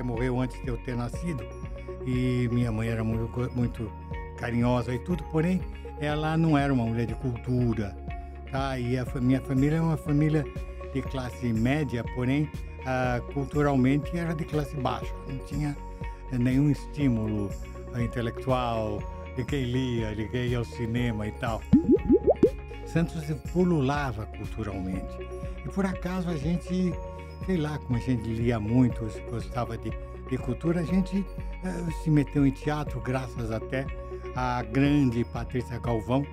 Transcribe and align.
pai 0.00 0.02
morreu 0.02 0.40
antes 0.40 0.60
de 0.62 0.68
eu 0.68 0.78
ter 0.78 0.96
nascido 0.96 1.44
e 2.06 2.48
minha 2.50 2.72
mãe 2.72 2.88
era 2.88 3.04
muito, 3.04 3.50
muito 3.54 3.92
carinhosa 4.38 4.94
e 4.94 4.98
tudo, 5.00 5.22
porém 5.24 5.60
ela 6.00 6.36
não 6.36 6.56
era 6.56 6.72
uma 6.72 6.84
mulher 6.84 7.06
de 7.06 7.14
cultura, 7.14 7.94
tá? 8.50 8.78
E 8.78 8.98
a 8.98 9.04
minha 9.20 9.40
família 9.40 9.76
é 9.76 9.80
uma 9.80 9.98
família 9.98 10.44
de 10.94 11.02
classe 11.02 11.52
média, 11.52 12.02
porém 12.14 12.50
ah, 12.86 13.20
culturalmente 13.34 14.16
era 14.16 14.34
de 14.34 14.44
classe 14.44 14.74
baixa, 14.76 15.14
não 15.28 15.38
tinha 15.46 15.76
nenhum 16.32 16.70
estímulo 16.70 17.50
intelectual 17.98 19.02
de 19.36 19.44
quem 19.44 19.64
lia, 19.64 20.14
de 20.16 20.26
quem 20.28 20.46
ia 20.48 20.58
ao 20.58 20.64
cinema 20.64 21.28
e 21.28 21.32
tal. 21.32 21.60
Santos 22.86 23.22
pululava 23.52 24.26
culturalmente. 24.26 25.16
E 25.64 25.68
por 25.68 25.84
acaso 25.84 26.30
a 26.30 26.36
gente, 26.36 26.92
sei 27.46 27.56
lá, 27.56 27.78
como 27.78 27.96
a 27.98 28.00
gente 28.00 28.28
lia 28.28 28.58
muito, 28.60 29.06
gostava 29.30 29.76
de, 29.76 29.90
de 30.28 30.38
cultura, 30.38 30.80
a 30.80 30.84
gente 30.84 31.18
uh, 31.18 31.92
se 32.02 32.10
meteu 32.10 32.46
em 32.46 32.50
teatro, 32.50 33.00
graças 33.00 33.50
até 33.50 33.86
à 34.34 34.62
grande 34.62 35.24
Patrícia 35.24 35.78
Galvão. 35.78 36.26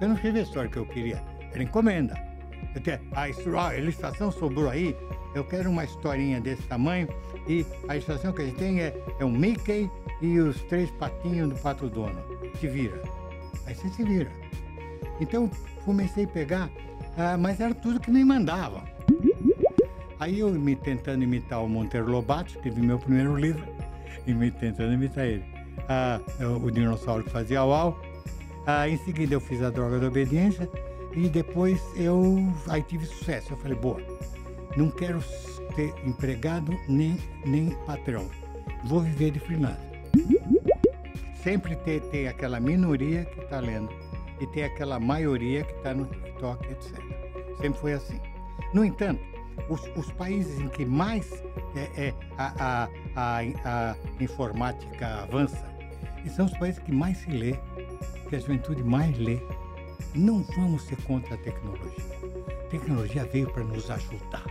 Eu 0.00 0.08
não 0.08 0.14
escrevi 0.14 0.40
a 0.40 0.42
história 0.42 0.70
que 0.70 0.76
eu 0.76 0.86
queria, 0.86 1.22
era 1.52 1.62
encomenda. 1.62 2.14
Eu 2.74 3.58
a, 3.58 3.68
a 3.68 3.78
ilustração 3.78 4.30
sobrou 4.30 4.68
aí, 4.68 4.96
eu 5.34 5.44
quero 5.44 5.70
uma 5.70 5.84
historinha 5.84 6.40
desse 6.40 6.62
tamanho 6.62 7.08
e 7.46 7.66
a 7.88 7.94
ilustração 7.96 8.32
que 8.32 8.42
a 8.42 8.44
gente 8.44 8.58
tem 8.58 8.80
é, 8.80 8.94
é 9.18 9.24
o 9.24 9.30
Mickey 9.30 9.90
e 10.20 10.38
os 10.38 10.60
três 10.62 10.90
patinhos 10.92 11.48
do 11.48 11.56
Pato 11.56 11.88
Dono. 11.88 12.22
Se 12.60 12.68
vira. 12.68 13.02
Aí 13.66 13.74
você 13.74 13.88
se 13.88 14.04
vira. 14.04 14.30
Então 15.20 15.50
comecei 15.84 16.24
a 16.24 16.28
pegar, 16.28 16.70
ah, 17.16 17.36
mas 17.36 17.60
era 17.60 17.74
tudo 17.74 18.00
que 18.00 18.10
me 18.10 18.24
mandavam. 18.24 18.82
Aí 20.18 20.40
eu 20.40 20.50
me 20.50 20.76
tentando 20.76 21.24
imitar 21.24 21.62
o 21.62 21.68
Monteiro 21.68 22.10
Lobato, 22.10 22.50
escrevi 22.50 22.80
meu 22.80 22.98
primeiro 22.98 23.36
livro, 23.36 23.64
e 24.26 24.32
me 24.32 24.50
tentando 24.50 24.92
imitar 24.92 25.26
ele. 25.26 25.44
Ah, 25.88 26.20
o 26.62 26.70
dinossauro 26.70 27.24
que 27.24 27.30
fazia 27.30 27.64
uau. 27.64 28.00
Ah, 28.66 28.88
em 28.88 28.96
seguida 28.98 29.34
eu 29.34 29.40
fiz 29.40 29.62
a 29.62 29.70
droga 29.70 29.98
da 29.98 30.06
obediência 30.06 30.68
e 31.14 31.28
depois 31.28 31.80
eu 31.96 32.36
aí 32.68 32.82
tive 32.82 33.06
sucesso. 33.06 33.52
Eu 33.52 33.56
falei, 33.56 33.76
boa, 33.76 34.00
não 34.76 34.90
quero 34.90 35.20
ter 35.74 35.92
empregado 36.06 36.78
nem, 36.88 37.18
nem 37.44 37.70
patrão. 37.86 38.28
Vou 38.84 39.00
viver 39.00 39.32
de 39.32 39.40
freelance. 39.40 39.80
Sempre 41.42 41.74
tem, 41.76 42.00
tem 42.00 42.28
aquela 42.28 42.60
minoria 42.60 43.24
que 43.24 43.40
está 43.40 43.58
lendo 43.58 43.88
e 44.40 44.46
tem 44.46 44.64
aquela 44.64 45.00
maioria 45.00 45.64
que 45.64 45.72
está 45.72 45.92
no 45.92 46.06
TikTok, 46.06 46.64
etc. 46.70 46.96
Sempre 47.60 47.80
foi 47.80 47.92
assim. 47.94 48.20
No 48.72 48.84
entanto, 48.84 49.20
os, 49.68 49.80
os 49.96 50.10
países 50.12 50.58
em 50.58 50.68
que 50.68 50.84
mais 50.84 51.30
é, 51.74 52.08
é, 52.08 52.14
a, 52.38 52.52
a, 52.56 52.88
a, 53.16 53.40
a, 53.64 53.96
informática 54.20 55.22
avança 55.22 55.70
são 56.34 56.46
os 56.46 56.56
países 56.56 56.78
que 56.80 56.92
mais 56.92 57.18
se 57.18 57.30
lê, 57.30 57.56
que 58.28 58.36
a 58.36 58.38
juventude 58.38 58.82
mais 58.82 59.16
lê. 59.18 59.40
Não 60.14 60.42
vamos 60.56 60.82
ser 60.82 60.96
contra 61.02 61.34
a 61.34 61.38
tecnologia. 61.38 62.04
A 62.64 62.68
tecnologia 62.68 63.24
veio 63.24 63.50
para 63.50 63.64
nos 63.64 63.90
ajudar. 63.90 64.44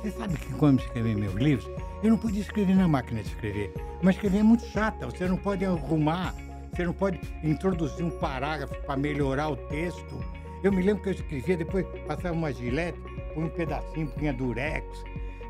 Você 0.00 0.10
sabe 0.12 0.34
que 0.34 0.52
quando 0.54 0.80
escrevi 0.80 1.14
meus 1.14 1.34
livros, 1.34 1.68
eu 2.02 2.10
não 2.10 2.16
podia 2.16 2.40
escrever 2.40 2.74
na 2.74 2.88
máquina 2.88 3.22
de 3.22 3.28
escrever. 3.28 3.72
Mas 4.02 4.14
escrever 4.14 4.38
é 4.38 4.42
muito 4.42 4.64
chata, 4.66 5.04
você 5.04 5.26
não 5.26 5.36
pode 5.36 5.64
arrumar 5.64 6.34
você 6.76 6.84
não 6.84 6.92
pode 6.92 7.18
introduzir 7.42 8.04
um 8.04 8.10
parágrafo 8.10 8.74
para 8.82 8.98
melhorar 8.98 9.48
o 9.48 9.56
texto. 9.56 10.22
Eu 10.62 10.70
me 10.70 10.82
lembro 10.82 11.02
que 11.02 11.08
eu 11.08 11.14
escrevia, 11.14 11.56
depois 11.56 11.86
passava 12.06 12.34
uma 12.34 12.52
gilete, 12.52 12.98
põe 13.36 13.44
um 13.44 13.48
pedacinho, 13.50 14.08
punha 14.08 14.32
durex, 14.32 15.04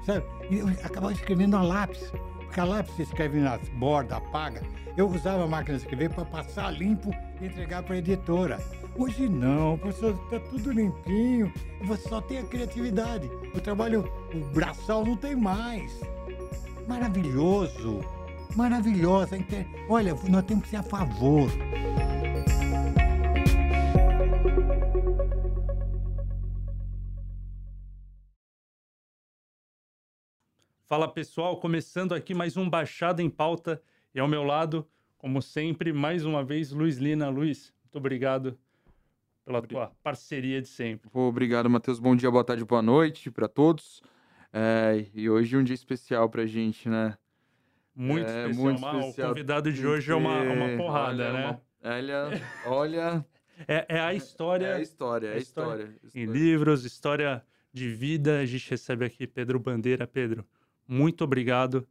sabe? 0.05 0.27
E 0.51 0.59
eu 0.59 0.69
acabava 0.69 1.13
escrevendo 1.13 1.57
a 1.57 1.63
lápis, 1.63 2.13
porque 2.41 2.59
a 2.59 2.65
lápis 2.65 2.95
você 2.95 3.05
escreve 3.05 3.39
nas 3.39 3.67
bordas, 3.71 4.19
apaga. 4.19 4.63
Eu 4.97 5.09
usava 5.09 5.45
a 5.45 5.47
máquina 5.47 5.79
de 5.79 5.85
escrever 5.85 6.11
para 6.11 6.25
passar 6.25 6.71
limpo 6.73 7.15
e 7.41 7.47
entregar 7.47 7.83
para 7.83 7.95
a 7.95 7.99
editora. 7.99 8.59
Hoje 8.97 9.29
não, 9.29 9.79
professor, 9.79 10.19
está 10.25 10.41
tudo 10.51 10.73
limpinho 10.73 11.53
você 11.85 12.09
só 12.09 12.21
tem 12.21 12.39
a 12.39 12.43
criatividade. 12.43 13.31
O 13.55 13.61
trabalho, 13.61 14.11
o 14.35 14.39
braçal 14.55 15.05
não 15.05 15.17
tem 15.17 15.37
mais. 15.37 16.01
Maravilhoso 16.89 18.01
maravilhosa. 18.57 19.39
Olha, 19.89 20.15
nós 20.29 20.45
temos 20.45 20.65
que 20.65 20.71
ser 20.71 20.77
a 20.77 20.83
favor. 20.83 21.51
Fala 30.89 31.09
pessoal, 31.09 31.59
começando 31.59 32.15
aqui 32.15 32.33
mais 32.33 32.57
um 32.57 32.71
Baixada 32.71 33.21
em 33.21 33.29
Pauta 33.29 33.83
e 34.15 34.21
ao 34.21 34.29
meu 34.29 34.45
lado, 34.45 34.87
como 35.19 35.43
sempre, 35.43 35.93
mais 35.93 36.25
uma 36.25 36.45
vez, 36.45 36.71
Luiz 36.71 36.97
Lina. 36.97 37.29
Luiz, 37.29 37.75
muito 37.83 37.99
obrigado 37.99 38.57
pela 39.45 39.61
tua 39.61 39.91
parceria 40.01 40.63
de 40.63 40.69
sempre. 40.69 41.11
Obrigado, 41.13 41.69
Matheus. 41.69 41.99
Bom 41.99 42.15
dia, 42.15 42.31
boa 42.31 42.45
tarde, 42.45 42.65
boa 42.65 42.83
noite 42.83 43.33
para 43.33 43.49
todos. 43.49 44.01
É, 44.53 45.05
e 45.13 45.29
hoje 45.29 45.57
é 45.57 45.59
um 45.59 45.65
dia 45.65 45.75
especial 45.75 46.31
para 46.31 46.43
a 46.43 46.47
gente, 46.47 46.89
né? 46.89 47.19
Muito 47.93 48.31
é, 48.31 48.43
especial. 48.43 48.65
Muito 48.65 48.79
especial. 48.79 49.27
O 49.27 49.31
convidado 49.31 49.73
de 49.73 49.85
hoje 49.85 50.13
é 50.13 50.15
uma, 50.15 50.41
uma 50.41 50.77
porrada, 50.77 51.25
olha, 51.25 51.33
né? 51.33 51.47
Uma, 51.49 51.63
olha, 51.95 52.43
olha. 52.65 53.27
É, 53.67 53.87
é, 53.89 54.01
a 54.01 54.13
história. 54.13 54.67
É 54.67 54.75
a 54.75 54.81
história, 54.83 55.29
é 55.29 55.35
a 55.35 55.39
história, 55.39 55.85
história. 55.85 56.11
Em 56.15 56.27
livros, 56.27 56.85
história 56.85 57.43
de 57.73 57.89
vida. 57.89 58.41
A 58.41 58.45
gente 58.45 58.71
recebe 58.71 59.03
aqui 59.03 59.27
Pedro 59.27 59.59
Bandeira. 59.59 60.07
Pedro, 60.07 60.47
muito 60.87 61.25
obrigado 61.25 61.87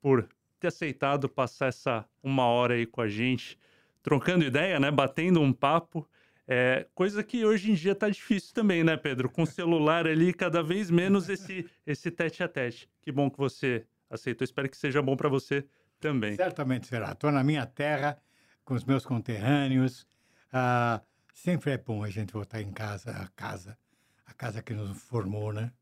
por 0.00 0.28
ter 0.58 0.68
aceitado 0.68 1.28
passar 1.28 1.66
essa 1.66 2.04
uma 2.22 2.44
hora 2.44 2.74
aí 2.74 2.86
com 2.86 3.00
a 3.00 3.08
gente, 3.08 3.58
trocando 4.02 4.44
ideia, 4.44 4.78
né? 4.80 4.90
Batendo 4.90 5.40
um 5.40 5.52
papo. 5.52 6.08
É, 6.48 6.86
coisa 6.94 7.24
que 7.24 7.44
hoje 7.44 7.72
em 7.72 7.74
dia 7.74 7.94
tá 7.94 8.08
difícil 8.08 8.54
também, 8.54 8.84
né, 8.84 8.96
Pedro? 8.96 9.28
Com 9.28 9.42
o 9.42 9.46
celular 9.46 10.06
ali, 10.06 10.32
cada 10.32 10.62
vez 10.62 10.90
menos 10.90 11.28
esse, 11.28 11.68
esse 11.86 12.10
tete 12.10 12.42
a 12.42 12.48
tete. 12.48 12.88
Que 13.02 13.10
bom 13.10 13.28
que 13.28 13.38
você 13.38 13.84
aceitou. 14.08 14.44
Espero 14.44 14.68
que 14.68 14.76
seja 14.76 15.02
bom 15.02 15.16
para 15.16 15.28
você 15.28 15.64
também. 15.98 16.36
Certamente 16.36 16.86
será. 16.86 17.12
Estou 17.12 17.32
na 17.32 17.42
minha 17.42 17.66
terra, 17.66 18.16
com 18.64 18.74
os 18.74 18.84
meus 18.84 19.04
conterrâneos. 19.04 20.06
Ah, 20.52 21.00
sempre 21.34 21.72
é 21.72 21.78
bom 21.78 22.04
a 22.04 22.10
gente 22.10 22.32
voltar 22.32 22.60
em 22.60 22.70
casa, 22.70 23.10
a 23.10 23.26
casa, 23.28 23.76
a 24.24 24.32
casa 24.32 24.62
que 24.62 24.72
nos 24.72 25.02
formou, 25.02 25.52
né? 25.52 25.72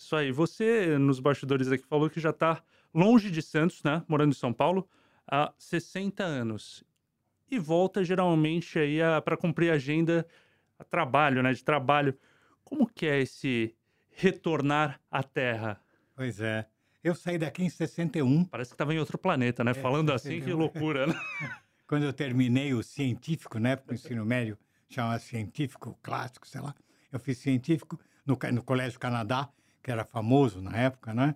Isso 0.00 0.16
aí. 0.16 0.32
Você, 0.32 0.96
nos 0.98 1.20
bastidores 1.20 1.70
aqui, 1.70 1.86
falou 1.86 2.08
que 2.08 2.18
já 2.18 2.30
está 2.30 2.62
longe 2.92 3.30
de 3.30 3.42
Santos, 3.42 3.82
né? 3.82 4.02
Morando 4.08 4.30
em 4.30 4.34
São 4.34 4.50
Paulo, 4.50 4.88
há 5.30 5.52
60 5.58 6.24
anos. 6.24 6.82
E 7.50 7.58
volta 7.58 8.02
geralmente 8.02 8.78
aí 8.78 8.98
para 9.22 9.36
cumprir 9.36 9.70
a 9.70 9.74
agenda 9.74 10.26
a 10.78 10.84
trabalho, 10.84 11.42
né? 11.42 11.52
De 11.52 11.62
trabalho. 11.62 12.18
Como 12.64 12.88
que 12.88 13.04
é 13.06 13.20
esse 13.20 13.74
retornar 14.10 14.98
à 15.10 15.22
terra? 15.22 15.78
Pois 16.16 16.40
é. 16.40 16.66
Eu 17.04 17.14
saí 17.14 17.36
daqui 17.36 17.62
em 17.62 17.68
61. 17.68 18.44
Parece 18.46 18.70
que 18.70 18.74
estava 18.76 18.94
em 18.94 18.98
outro 18.98 19.18
planeta, 19.18 19.62
né? 19.62 19.72
É, 19.72 19.74
Falando 19.74 20.12
61. 20.12 20.14
assim, 20.14 20.44
que 20.44 20.52
loucura, 20.54 21.06
né? 21.08 21.14
Quando 21.86 22.04
eu 22.04 22.12
terminei 22.14 22.72
o 22.72 22.82
científico, 22.82 23.58
né? 23.58 23.78
O 23.86 23.92
ensino 23.92 24.24
médio 24.24 24.56
chamava 24.88 25.18
científico 25.18 25.98
clássico, 26.02 26.48
sei 26.48 26.62
lá. 26.62 26.74
Eu 27.12 27.20
fiz 27.20 27.36
científico 27.36 28.00
no, 28.24 28.38
no 28.50 28.62
Colégio 28.62 28.98
Canadá, 28.98 29.50
que 29.82 29.90
era 29.90 30.04
famoso 30.04 30.60
na 30.60 30.76
época, 30.76 31.14
né? 31.14 31.34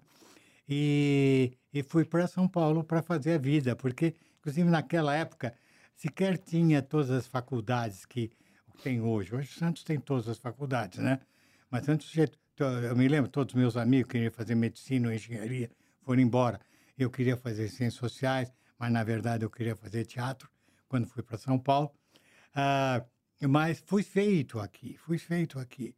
E, 0.69 1.53
e 1.73 1.83
fui 1.83 2.05
para 2.05 2.27
São 2.27 2.49
Paulo 2.49 2.83
para 2.83 3.03
fazer 3.03 3.35
a 3.35 3.39
vida, 3.39 3.77
porque, 3.77 4.15
inclusive, 4.39 4.69
naquela 4.69 5.15
época, 5.15 5.55
sequer 5.95 6.39
tinha 6.39 6.83
todas 6.83 7.11
as 7.11 7.27
faculdades 7.27 8.07
que 8.07 8.31
tem 8.83 9.01
hoje. 9.01 9.35
Hoje 9.35 9.53
Santos 9.53 9.85
tem 9.85 9.99
todas 9.99 10.29
as 10.29 10.39
faculdades, 10.39 10.99
né? 10.99 11.21
Mas 11.71 11.89
antes 11.89 12.15
eu 12.57 12.97
me 12.97 13.09
lembro, 13.09 13.31
todos 13.31 13.55
os 13.55 13.61
meus 13.61 13.77
amigos 13.77 14.11
queriam 14.11 14.31
fazer 14.31 14.55
medicina 14.55 15.09
ou 15.09 15.15
engenharia, 15.15 15.71
foram 16.03 16.23
embora. 16.23 16.61
Eu 16.97 17.11
queria 17.11 17.37
fazer 17.37 17.69
ciências 17.69 17.95
sociais, 17.95 18.53
mas 18.79 18.93
na 18.93 19.03
verdade 19.03 19.45
eu 19.45 19.51
queria 19.51 19.75
fazer 19.75 20.05
teatro 20.05 20.49
quando 20.89 21.07
fui 21.09 21.23
para 21.23 21.37
São 21.37 21.59
Paulo. 21.59 21.91
Ah, 22.55 23.05
mas 23.43 23.83
fui 23.85 24.03
feito 24.03 24.61
aqui, 24.61 24.97
fui 24.97 25.19
feito 25.19 25.59
aqui. 25.59 25.95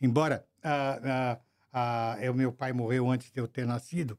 Embora 0.00 0.44
ah, 0.62 1.00
ah, 1.04 1.38
ah, 1.72 2.16
eu, 2.20 2.34
meu 2.34 2.52
pai 2.52 2.72
morreu 2.72 3.10
antes 3.10 3.30
de 3.30 3.40
eu 3.40 3.48
ter 3.48 3.66
nascido 3.66 4.18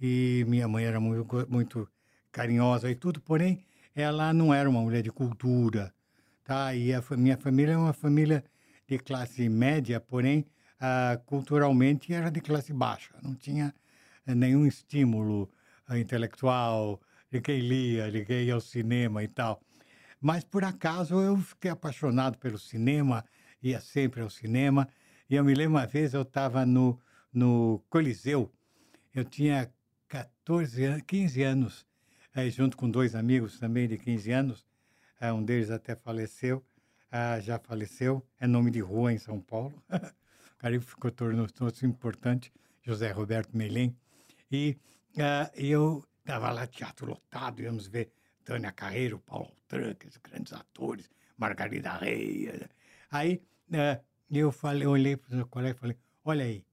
e 0.00 0.44
minha 0.48 0.68
mãe 0.68 0.84
era 0.84 1.00
muito, 1.00 1.46
muito 1.48 1.88
carinhosa 2.30 2.90
e 2.90 2.94
tudo, 2.94 3.20
porém 3.20 3.64
ela 3.94 4.32
não 4.32 4.52
era 4.52 4.68
uma 4.68 4.80
mulher 4.80 5.02
de 5.02 5.10
cultura, 5.10 5.92
tá? 6.44 6.74
E 6.74 6.92
a 6.92 7.02
minha 7.16 7.36
família 7.36 7.72
é 7.72 7.76
uma 7.76 7.94
família 7.94 8.44
de 8.86 8.98
classe 8.98 9.48
média, 9.48 9.98
porém 9.98 10.46
uh, 10.80 11.18
culturalmente 11.24 12.12
era 12.12 12.30
de 12.30 12.40
classe 12.40 12.72
baixa, 12.72 13.14
não 13.22 13.34
tinha 13.34 13.74
uh, 14.26 14.34
nenhum 14.34 14.66
estímulo 14.66 15.50
uh, 15.88 15.96
intelectual 15.96 17.00
quem 17.40 17.60
lia, 17.60 18.10
quem 18.24 18.44
ia 18.44 18.54
ao 18.54 18.60
cinema 18.60 19.22
e 19.22 19.28
tal. 19.28 19.60
Mas 20.20 20.44
por 20.44 20.64
acaso 20.64 21.20
eu 21.20 21.36
fiquei 21.38 21.70
apaixonado 21.70 22.38
pelo 22.38 22.58
cinema, 22.58 23.24
ia 23.62 23.80
sempre 23.80 24.20
ao 24.22 24.30
cinema. 24.30 24.88
E 25.28 25.34
eu 25.34 25.44
me 25.44 25.54
lembro 25.54 25.76
uma 25.76 25.86
vez 25.86 26.14
eu 26.14 26.22
estava 26.22 26.64
no, 26.64 27.00
no 27.32 27.82
Coliseu, 27.90 28.52
eu 29.12 29.24
tinha 29.24 29.68
14 30.06 30.84
anos, 30.84 31.02
15 31.04 31.42
anos, 31.42 31.86
eh, 32.32 32.48
junto 32.48 32.76
com 32.76 32.88
dois 32.88 33.16
amigos 33.16 33.58
também 33.58 33.88
de 33.88 33.98
15 33.98 34.30
anos. 34.30 34.66
Eh, 35.20 35.32
um 35.32 35.42
deles 35.42 35.70
até 35.70 35.96
faleceu, 35.96 36.64
ah, 37.10 37.40
já 37.40 37.58
faleceu, 37.58 38.24
é 38.38 38.46
nome 38.46 38.70
de 38.70 38.78
rua 38.78 39.12
em 39.12 39.18
São 39.18 39.40
Paulo. 39.40 39.74
o 39.90 39.90
cara 40.58 40.80
ficou 40.80 41.10
tornou-se 41.10 41.84
importante, 41.84 42.52
José 42.82 43.10
Roberto 43.10 43.56
Melém. 43.56 43.96
E 44.50 44.76
ah, 45.18 45.50
eu 45.56 46.04
estava 46.20 46.52
lá, 46.52 46.68
teatro 46.68 47.04
lotado, 47.04 47.62
íamos 47.62 47.88
ver 47.88 48.12
Tânia 48.44 48.70
Carreiro, 48.70 49.18
Paulo 49.18 49.52
Tranca, 49.66 50.08
grandes 50.22 50.52
atores, 50.52 51.10
Margarida 51.36 51.96
Reis. 51.96 52.60
Aí 53.10 53.42
eh, 54.30 54.38
eu 54.38 54.52
falei, 54.52 54.86
olhei 54.86 55.16
para 55.16 55.42
o 55.42 55.46
colega 55.46 55.76
e 55.76 55.80
falei, 55.80 55.96
olha 56.24 56.44
aí, 56.44 56.64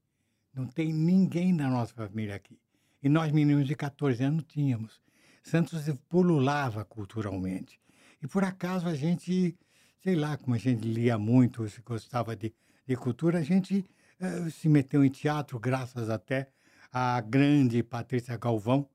não 0.54 0.66
tem 0.66 0.92
ninguém 0.92 1.56
da 1.56 1.68
nossa 1.68 1.92
família 1.94 2.34
aqui. 2.34 2.58
E 3.02 3.08
nós, 3.08 3.30
meninos 3.32 3.66
de 3.66 3.74
14 3.74 4.22
anos, 4.22 4.44
tínhamos. 4.48 5.00
Santos 5.42 5.84
pululava 6.08 6.84
culturalmente. 6.84 7.78
E 8.22 8.26
por 8.26 8.44
acaso 8.44 8.88
a 8.88 8.94
gente, 8.94 9.54
sei 10.02 10.16
lá, 10.16 10.36
como 10.38 10.54
a 10.54 10.58
gente 10.58 10.86
lia 10.86 11.18
muito, 11.18 11.68
se 11.68 11.82
gostava 11.82 12.34
de, 12.34 12.54
de 12.86 12.96
cultura, 12.96 13.38
a 13.38 13.42
gente 13.42 13.84
uh, 14.20 14.50
se 14.50 14.68
meteu 14.68 15.04
em 15.04 15.10
teatro, 15.10 15.60
graças 15.60 16.08
até 16.08 16.48
à 16.90 17.20
grande 17.20 17.82
Patrícia 17.82 18.36
Galvão, 18.38 18.88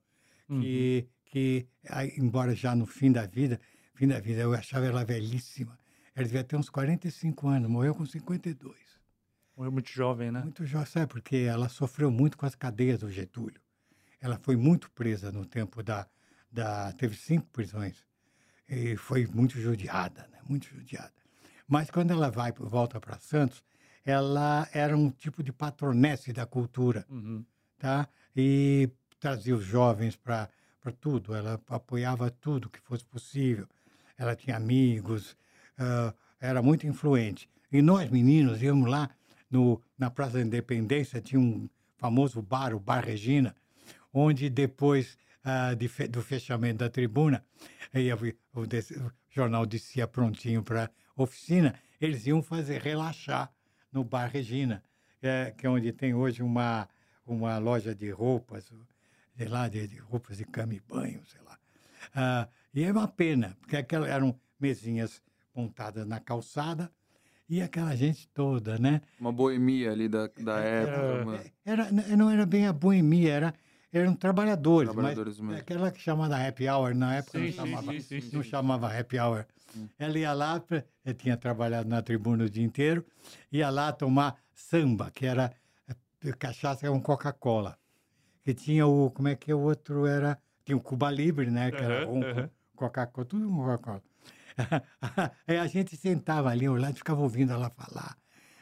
que, 0.47 1.05
uhum. 1.05 1.09
que 1.25 1.67
embora 2.17 2.55
já 2.55 2.73
no 2.75 2.87
fim 2.87 3.11
da 3.11 3.27
vida, 3.27 3.59
fim 3.93 4.07
da 4.07 4.19
vida, 4.19 4.41
eu 4.41 4.53
achava 4.53 4.85
ela 4.87 5.05
velhíssima. 5.05 5.77
Ela 6.19 6.27
devia 6.27 6.43
ter 6.43 6.57
uns 6.57 6.69
45 6.69 7.47
anos, 7.47 7.69
morreu 7.69 7.95
com 7.95 8.05
52. 8.05 8.77
Morreu 9.55 9.71
muito 9.71 9.89
jovem, 9.89 10.29
né? 10.29 10.41
Muito 10.41 10.65
jovem, 10.65 10.85
sabe? 10.85 11.07
Porque 11.07 11.37
ela 11.37 11.69
sofreu 11.69 12.11
muito 12.11 12.37
com 12.37 12.45
as 12.45 12.55
cadeias 12.55 12.99
do 12.99 13.09
Getúlio. 13.09 13.61
Ela 14.19 14.37
foi 14.37 14.57
muito 14.57 14.91
presa 14.91 15.31
no 15.31 15.45
tempo 15.45 15.81
da. 15.81 16.05
da 16.51 16.91
teve 16.91 17.15
cinco 17.15 17.47
prisões. 17.53 18.05
E 18.67 18.97
foi 18.97 19.27
muito 19.27 19.57
judiada, 19.61 20.27
né? 20.29 20.39
Muito 20.49 20.67
judiada. 20.67 21.13
Mas 21.65 21.89
quando 21.89 22.11
ela 22.11 22.29
vai 22.29 22.51
volta 22.51 22.99
para 22.99 23.17
Santos, 23.17 23.63
ela 24.03 24.67
era 24.73 24.97
um 24.97 25.09
tipo 25.09 25.41
de 25.41 25.53
patronesse 25.53 26.33
da 26.33 26.45
cultura, 26.45 27.05
uhum. 27.09 27.45
tá? 27.77 28.09
E 28.35 28.89
trazia 29.21 29.55
os 29.55 29.63
jovens 29.63 30.17
para 30.17 30.49
tudo. 30.99 31.33
Ela 31.33 31.61
apoiava 31.69 32.29
tudo 32.29 32.69
que 32.69 32.81
fosse 32.81 33.05
possível. 33.05 33.69
Ela 34.17 34.35
tinha 34.35 34.57
amigos, 34.57 35.37
uh, 35.79 36.13
era 36.39 36.61
muito 36.61 36.85
influente. 36.85 37.49
E 37.71 37.81
nós, 37.81 38.09
meninos, 38.09 38.61
íamos 38.61 38.89
lá 38.89 39.09
no, 39.49 39.81
na 39.97 40.09
Praça 40.09 40.33
da 40.33 40.41
Independência, 40.41 41.21
tinha 41.21 41.39
um 41.39 41.69
famoso 41.97 42.41
bar, 42.41 42.73
o 42.73 42.79
Bar 42.79 43.03
Regina, 43.03 43.55
onde 44.13 44.49
depois 44.49 45.17
uh, 45.45 45.75
de 45.75 45.87
fe, 45.87 46.07
do 46.07 46.21
fechamento 46.21 46.79
da 46.79 46.89
tribuna, 46.89 47.43
aí, 47.93 48.11
o, 48.11 48.17
o, 48.17 48.65
jornal 49.29 49.65
descia 49.65 50.07
prontinho 50.07 50.63
para 50.63 50.89
oficina, 51.15 51.75
eles 51.99 52.25
iam 52.25 52.41
fazer 52.41 52.81
relaxar 52.81 53.51
no 53.91 54.03
Bar 54.03 54.29
Regina, 54.31 54.83
é, 55.21 55.53
que 55.55 55.67
é 55.67 55.69
onde 55.69 55.91
tem 55.91 56.13
hoje 56.13 56.41
uma, 56.41 56.87
uma 57.25 57.57
loja 57.57 57.93
de 57.93 58.09
roupas, 58.09 58.71
sei 59.37 59.47
lá, 59.47 59.67
de, 59.67 59.87
de 59.87 59.97
roupas 59.97 60.37
de 60.37 60.45
cama 60.45 60.73
e 60.73 60.79
banho, 60.79 61.21
sei 61.25 61.41
lá. 61.41 61.59
Uh, 62.09 62.49
e 62.73 62.83
é 62.83 62.91
uma 62.91 63.07
pena, 63.07 63.57
porque 63.59 63.75
aquelas 63.75 64.09
eram 64.09 64.39
mesinhas 64.59 65.21
montadas 65.59 66.05
na 66.05 66.19
calçada, 66.19 66.91
e 67.49 67.61
aquela 67.61 67.95
gente 67.95 68.27
toda, 68.29 68.77
né? 68.77 69.01
Uma 69.19 69.31
boemia 69.31 69.91
ali 69.91 70.07
da, 70.07 70.27
da 70.27 70.63
é, 70.63 70.83
época. 70.83 71.41
Era, 71.65 71.83
uma... 71.83 72.01
era, 72.01 72.15
não 72.15 72.29
era 72.29 72.45
bem 72.45 72.67
a 72.67 72.73
boemia, 72.73 73.33
era, 73.33 73.53
eram 73.91 74.13
trabalhadores. 74.13 74.91
Trabalhadores 74.91 75.39
mas 75.39 75.47
mesmo. 75.47 75.61
Aquela 75.61 75.91
que 75.91 75.99
chamava 75.99 76.47
happy 76.47 76.69
hour, 76.69 76.93
na 76.93 77.15
época 77.15 77.39
sim, 77.39 77.45
não, 77.45 77.51
chamava, 77.51 77.91
sim, 77.93 78.21
sim, 78.21 78.29
não 78.31 78.43
chamava 78.43 78.99
happy 78.99 79.19
hour. 79.19 79.45
Ela 79.97 80.17
ia 80.17 80.33
lá, 80.33 80.63
eu 81.05 81.13
tinha 81.13 81.35
trabalhado 81.37 81.89
na 81.89 82.01
tribuna 82.01 82.45
o 82.45 82.49
dia 82.49 82.63
inteiro, 82.63 83.05
ia 83.51 83.69
lá 83.69 83.91
tomar 83.91 84.35
samba, 84.53 85.11
que 85.11 85.25
era 85.25 85.51
eh, 86.23 86.31
cachaça 86.33 86.87
com 86.87 87.01
Coca-Cola. 87.01 87.77
Que 88.43 88.53
tinha 88.53 88.85
o, 88.87 89.11
como 89.11 89.27
é 89.27 89.35
que 89.35 89.51
é 89.51 89.55
o 89.55 89.59
outro 89.59 90.05
era? 90.05 90.37
Tinha 90.63 90.77
o 90.77 90.81
Cuba 90.81 91.11
Libre, 91.11 91.49
né? 91.49 91.71
Que 91.71 91.81
era 91.81 92.07
um 92.07 92.21
Coca-Cola, 92.75 93.25
tudo 93.25 93.47
com 93.47 93.57
Coca-Cola. 93.57 94.03
Aí 95.47 95.57
a 95.59 95.67
gente 95.67 95.95
sentava 95.95 96.49
ali 96.49 96.65
ao 96.65 96.75
lado 96.75 96.95
e 96.95 96.97
ficava 96.97 97.21
ouvindo 97.21 97.53
ela 97.53 97.69
falar. 97.69 98.17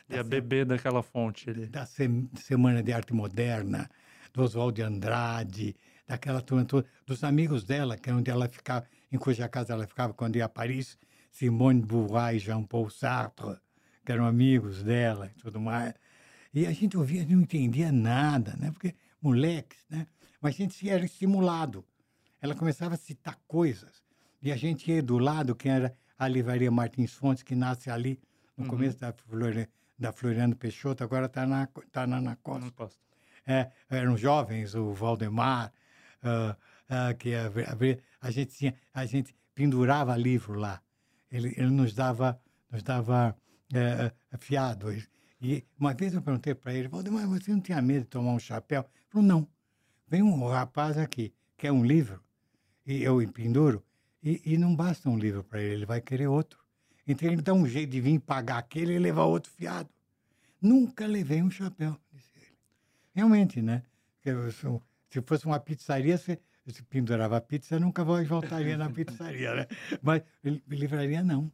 Ia 0.10 0.24
beber 0.24 0.66
daquela 0.66 1.04
fonte 1.04 1.50
ali. 1.50 1.66
Da 1.68 1.86
Semana 1.86 2.82
de 2.82 2.94
Arte 2.94 3.14
Moderna, 3.14 3.90
do 4.34 4.42
Oswald 4.42 4.76
de 4.76 4.82
Andrade, 4.82 5.76
daquela 6.08 6.42
turma 6.42 6.64
toda, 6.64 6.88
dos 7.06 7.24
amigos 7.24 7.64
dela, 7.66 7.98
que 7.98 8.10
é 8.10 8.14
onde 8.14 8.32
ela 8.32 8.48
ficava, 8.48 8.86
em 9.12 9.18
cuja 9.18 9.50
casa 9.50 9.74
ela 9.74 9.86
ficava 9.86 10.14
quando 10.14 10.38
ia 10.38 10.46
a 10.46 10.50
Paris, 10.50 10.98
Simone 11.30 11.82
Beauvoir 11.82 12.36
e 12.36 12.40
Jean-Paul 12.40 12.90
Sartre, 12.90 13.58
que 14.06 14.12
eram 14.12 14.26
amigos 14.26 14.82
dela 14.82 15.30
e 15.36 15.42
tudo 15.42 15.60
mais. 15.60 15.94
E 16.54 16.66
a 16.66 16.72
gente 16.72 16.98
ouvia, 16.98 17.26
não 17.26 17.42
entendia 17.42 17.92
nada, 17.92 18.56
né? 18.58 18.72
Porque 18.72 18.96
moleques, 19.22 19.86
né? 19.90 20.08
Mas 20.42 20.56
a 20.56 20.58
gente 20.58 20.90
era 20.90 21.04
estimulado. 21.04 21.84
Ela 22.42 22.56
começava 22.56 22.94
a 22.94 22.98
citar 22.98 23.38
coisas 23.48 24.07
e 24.42 24.52
a 24.52 24.56
gente 24.56 24.92
ia 24.92 25.02
do 25.02 25.18
lado, 25.18 25.56
que 25.56 25.68
era 25.68 25.96
a 26.18 26.28
livraria 26.28 26.72
Martins 26.72 27.14
Fontes, 27.14 27.44
que 27.44 27.56
nasce 27.56 27.90
ali 27.90 28.20
no 28.56 28.64
uhum. 28.64 28.70
começo 28.70 28.98
da, 28.98 29.14
Flore, 29.14 29.68
da 29.98 30.12
Floriano 30.12 30.56
Peixoto, 30.56 31.04
agora 31.04 31.28
está 31.28 31.46
na, 31.46 31.68
tá 31.92 32.08
na, 32.08 32.22
na 32.22 32.36
Costa. 32.36 32.96
É, 33.46 33.72
eram 33.90 34.18
jovens, 34.18 34.76
o 34.76 34.94
Valdemar, 34.94 35.72
uh, 36.24 36.52
uh, 36.52 37.18
que 37.18 37.34
a, 37.34 37.48
a, 37.48 38.28
a, 38.28 38.32
gente 38.32 38.58
tinha, 38.58 38.74
a 38.94 39.06
gente 39.06 39.34
pendurava 39.56 40.18
livro 40.18 40.56
lá. 40.56 40.82
Ele, 41.32 41.54
ele 41.58 41.70
nos 41.70 41.94
dava, 41.94 42.40
nos 42.70 42.84
dava 42.84 43.36
uh, 43.74 44.38
fiado. 44.38 44.92
E 45.40 45.66
uma 45.80 45.94
vez 45.94 46.14
eu 46.14 46.22
perguntei 46.22 46.54
para 46.54 46.74
ele, 46.74 46.88
Valdemar, 46.88 47.28
você 47.28 47.52
não 47.52 47.62
tinha 47.62 47.82
medo 47.82 48.02
de 48.02 48.10
tomar 48.10 48.32
um 48.32 48.40
chapéu? 48.40 48.82
Ele 48.82 49.06
falou, 49.10 49.28
não. 49.28 49.48
Vem 50.10 50.22
um 50.22 50.48
rapaz 50.48 50.98
aqui, 50.98 51.34
quer 51.58 51.72
um 51.72 51.84
livro, 51.84 52.24
e 52.86 53.04
eu 53.04 53.18
penduro, 53.32 53.84
e, 54.28 54.42
e 54.44 54.58
não 54.58 54.76
basta 54.76 55.10
um 55.10 55.18
livro 55.18 55.42
para 55.42 55.62
ele, 55.62 55.76
ele 55.76 55.86
vai 55.86 56.02
querer 56.02 56.28
outro. 56.28 56.60
Então 57.08 57.32
ele 57.32 57.42
dá 57.42 57.54
um 57.54 57.66
jeito 57.66 57.92
de 57.92 58.02
vir 58.02 58.20
pagar 58.20 58.58
aquele 58.58 58.94
e 58.94 59.00
levar 59.00 59.24
outro 59.24 59.50
fiado. 59.50 59.90
Nunca 60.62 61.08
levei 61.08 61.42
um 61.42 61.50
chapéu, 61.50 61.98
disse 62.12 62.32
ele. 62.36 62.58
Realmente, 63.14 63.62
né? 63.62 63.84
Se 65.10 65.22
fosse 65.22 65.46
uma 65.46 65.60
pizzaria, 65.62 66.18
você, 66.18 66.38
você 66.66 66.84
pendurava 66.84 67.38
a 67.38 67.42
pizza, 67.42 67.80
nunca 67.80 68.04
voltaria 68.04 68.76
na 68.76 68.90
pizzaria, 68.90 69.56
né? 69.56 69.68
Mas 70.02 70.24
livraria 70.68 71.24
não. 71.24 71.50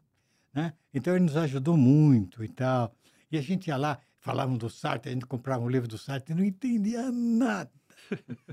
Né? 0.52 0.74
Então 0.92 1.16
ele 1.16 1.26
nos 1.26 1.38
ajudou 1.38 1.78
muito 1.78 2.44
e 2.44 2.48
tal. 2.48 2.96
E 3.32 3.38
a 3.38 3.42
gente 3.42 3.68
ia 3.68 3.78
lá, 3.78 4.00
falavam 4.18 4.58
do 4.58 4.70
Sartre, 4.70 5.12
a 5.12 5.14
gente 5.14 5.28
comprava 5.28 5.64
um 5.64 5.70
livro 5.70 5.88
do 5.88 5.98
Sartre 6.00 6.34
não 6.34 6.44
entendia 6.44 7.12
nada. 7.12 7.72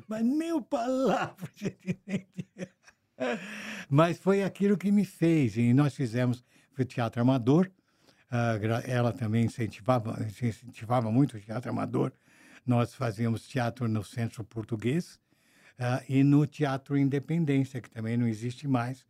Mas 0.07 0.23
nem 0.23 0.53
o 0.53 0.61
palavra 0.61 1.49
a 1.55 1.59
gente 1.59 1.91
entendia. 1.91 2.71
Mas 3.89 4.19
foi 4.19 4.43
aquilo 4.43 4.77
que 4.77 4.91
me 4.91 5.05
fez. 5.05 5.57
E 5.57 5.73
nós 5.73 5.95
fizemos 5.95 6.45
foi 6.73 6.85
teatro 6.85 7.21
amador. 7.21 7.71
Uh, 8.31 8.87
ela 8.87 9.13
também 9.13 9.45
incentivava, 9.45 10.17
incentivava 10.25 11.11
muito 11.11 11.37
o 11.37 11.41
teatro 11.41 11.71
amador. 11.71 12.13
Nós 12.65 12.95
fazíamos 12.95 13.47
teatro 13.47 13.89
no 13.89 14.05
Centro 14.05 14.45
Português 14.45 15.21
uh, 15.79 16.05
e 16.09 16.23
no 16.23 16.47
Teatro 16.47 16.97
Independência, 16.97 17.81
que 17.81 17.91
também 17.91 18.17
não 18.17 18.29
existe 18.29 18.69
mais, 18.69 19.01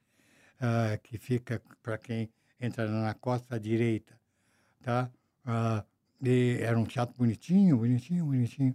uh, 0.57 0.99
que 1.03 1.19
fica 1.19 1.61
para 1.83 1.99
quem 1.99 2.31
entra 2.59 2.89
na 2.89 3.13
costa 3.15 3.59
direita. 3.59 4.19
Tá? 4.83 5.11
era 6.63 6.79
um 6.79 6.85
teatro 6.85 7.15
bonitinho, 7.17 7.77
bonitinho, 7.77 8.25
bonitinho. 8.25 8.75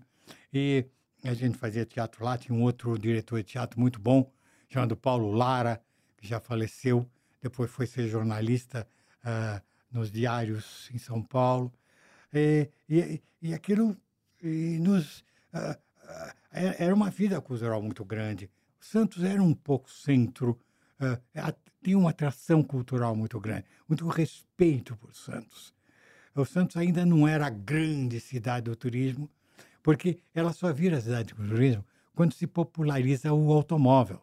E 0.54 0.86
a 1.24 1.34
gente 1.34 1.58
fazia 1.58 1.86
teatro 1.86 2.24
lá, 2.24 2.38
tinha 2.38 2.56
um 2.56 2.62
outro 2.62 2.98
diretor 2.98 3.38
de 3.38 3.44
teatro 3.44 3.80
muito 3.80 4.00
bom, 4.00 4.32
chamado 4.76 4.98
Paulo 4.98 5.32
Lara, 5.32 5.82
que 6.18 6.28
já 6.28 6.38
faleceu, 6.38 7.10
depois 7.42 7.72
foi 7.72 7.88
ser 7.88 8.10
jornalista 8.10 8.86
uh, 9.24 9.62
nos 9.90 10.12
diários 10.12 10.90
em 10.94 10.98
São 10.98 11.24
Paulo. 11.24 11.72
E, 12.34 12.70
e, 12.90 13.22
e 13.42 13.54
aquilo 13.54 13.96
e 14.44 14.78
nos, 14.80 15.20
uh, 15.54 15.72
uh, 16.04 16.36
era 16.52 16.94
uma 16.94 17.10
vida 17.10 17.40
cultural 17.40 17.82
muito 17.82 18.04
grande. 18.04 18.50
Santos 18.78 19.24
era 19.24 19.42
um 19.42 19.54
pouco 19.54 19.90
centro, 19.90 20.60
tinha 21.82 21.98
uma 21.98 22.12
atração 22.12 22.62
cultural 22.62 23.16
muito 23.16 23.40
grande, 23.40 23.66
muito 23.88 24.08
respeito 24.08 24.96
por 24.98 25.16
Santos. 25.16 25.74
O 26.36 26.46
Santos 26.46 26.78
ainda 26.78 27.06
não 27.06 27.28
era 27.28 27.48
a 27.48 27.50
grande 27.50 28.20
cidade 28.20 28.66
do 28.66 28.76
turismo, 28.76 29.30
porque 29.82 30.20
ela 30.34 30.54
só 30.54 30.72
vira 30.72 31.02
cidade 31.02 31.34
do 31.34 31.48
turismo 31.48 31.84
quando 32.14 32.34
se 32.34 32.46
populariza 32.46 33.34
o 33.34 33.52
automóvel. 33.52 34.22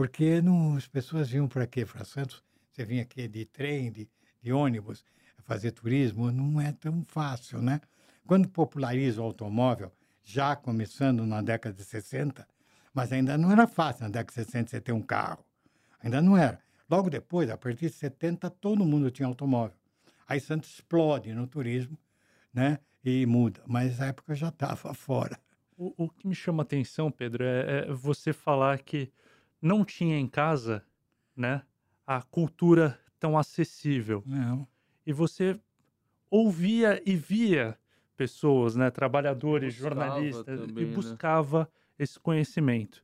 Porque 0.00 0.40
não, 0.40 0.76
as 0.76 0.86
pessoas 0.86 1.28
vinham 1.28 1.46
para 1.46 1.66
quê? 1.66 1.84
Para 1.84 2.06
Santos, 2.06 2.42
você 2.70 2.86
vinha 2.86 3.02
aqui 3.02 3.28
de 3.28 3.44
trem, 3.44 3.92
de, 3.92 4.08
de 4.40 4.50
ônibus, 4.50 5.04
fazer 5.44 5.72
turismo, 5.72 6.32
não 6.32 6.58
é 6.58 6.72
tão 6.72 7.04
fácil, 7.04 7.60
né? 7.60 7.82
Quando 8.26 8.48
populariza 8.48 9.20
o 9.20 9.24
automóvel, 9.24 9.92
já 10.24 10.56
começando 10.56 11.26
na 11.26 11.42
década 11.42 11.76
de 11.76 11.84
60, 11.84 12.48
Mas 12.94 13.12
ainda 13.12 13.36
não 13.36 13.52
era 13.52 13.66
fácil 13.66 14.04
na 14.04 14.08
década 14.08 14.42
de 14.42 14.50
60 14.50 14.70
você 14.70 14.80
ter 14.80 14.92
um 14.92 15.02
carro. 15.02 15.44
Ainda 16.02 16.22
não 16.22 16.34
era. 16.34 16.58
Logo 16.88 17.10
depois, 17.10 17.50
a 17.50 17.58
partir 17.58 17.90
de 17.90 17.96
70, 17.96 18.48
todo 18.48 18.86
mundo 18.86 19.10
tinha 19.10 19.28
automóvel. 19.28 19.76
Aí 20.26 20.40
Santos 20.40 20.70
explode 20.70 21.34
no 21.34 21.46
turismo, 21.46 21.98
né? 22.54 22.78
E 23.04 23.26
muda. 23.26 23.60
Mas 23.66 23.92
essa 23.92 24.06
época 24.06 24.34
já 24.34 24.48
estava 24.48 24.94
fora. 24.96 25.38
O, 25.76 25.92
o, 26.04 26.08
que 26.08 26.26
me 26.26 26.34
chama 26.34 26.62
a 26.62 26.64
atenção, 26.64 27.10
Pedro, 27.10 27.44
é, 27.44 27.84
é, 27.86 27.92
você 27.92 28.32
falar 28.32 28.78
que 28.78 29.12
não 29.60 29.84
tinha 29.84 30.18
em 30.18 30.26
casa, 30.26 30.84
né, 31.36 31.62
a 32.06 32.22
cultura 32.22 32.98
tão 33.18 33.36
acessível. 33.38 34.22
Não. 34.26 34.66
E 35.06 35.12
você 35.12 35.58
ouvia 36.30 37.02
e 37.04 37.14
via 37.16 37.78
pessoas, 38.16 38.76
né, 38.76 38.90
trabalhadores, 38.90 39.74
Buscava 39.74 39.94
jornalistas, 39.94 40.60
também, 40.60 40.84
e 40.84 40.86
né? 40.86 40.94
buscava 40.94 41.70
esse 41.98 42.18
conhecimento. 42.18 43.02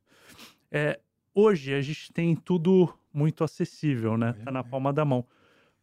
É, 0.71 0.99
hoje 1.33 1.73
a 1.73 1.81
gente 1.81 2.11
tem 2.11 2.35
tudo 2.35 2.93
muito 3.13 3.43
acessível, 3.43 4.17
né? 4.17 4.33
Tá 4.33 4.51
na 4.51 4.59
É. 4.59 4.63
palma 4.63 4.93
da 4.93 5.03
mão. 5.03 5.25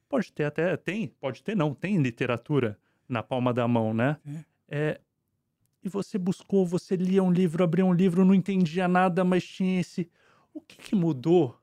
Pode 0.08 0.32
ter 0.32 0.44
até, 0.44 0.76
tem, 0.76 1.08
pode 1.08 1.42
ter 1.42 1.56
não, 1.56 1.74
tem 1.74 2.00
literatura 2.00 2.78
na 3.08 3.22
palma 3.22 3.52
da 3.52 3.66
mão, 3.66 3.92
né? 3.92 4.18
É, 4.68 5.00
e 5.82 5.88
você 5.88 6.18
buscou, 6.18 6.64
você 6.64 6.96
lia 6.96 7.22
um 7.22 7.30
livro, 7.32 7.62
abria 7.62 7.84
um 7.84 7.92
livro, 7.92 8.24
não 8.24 8.34
entendia 8.34 8.86
nada, 8.88 9.24
mas 9.24 9.44
tinha 9.44 9.80
esse. 9.80 10.10
O 10.54 10.60
que, 10.60 10.76
que 10.78 10.94
mudou 10.94 11.60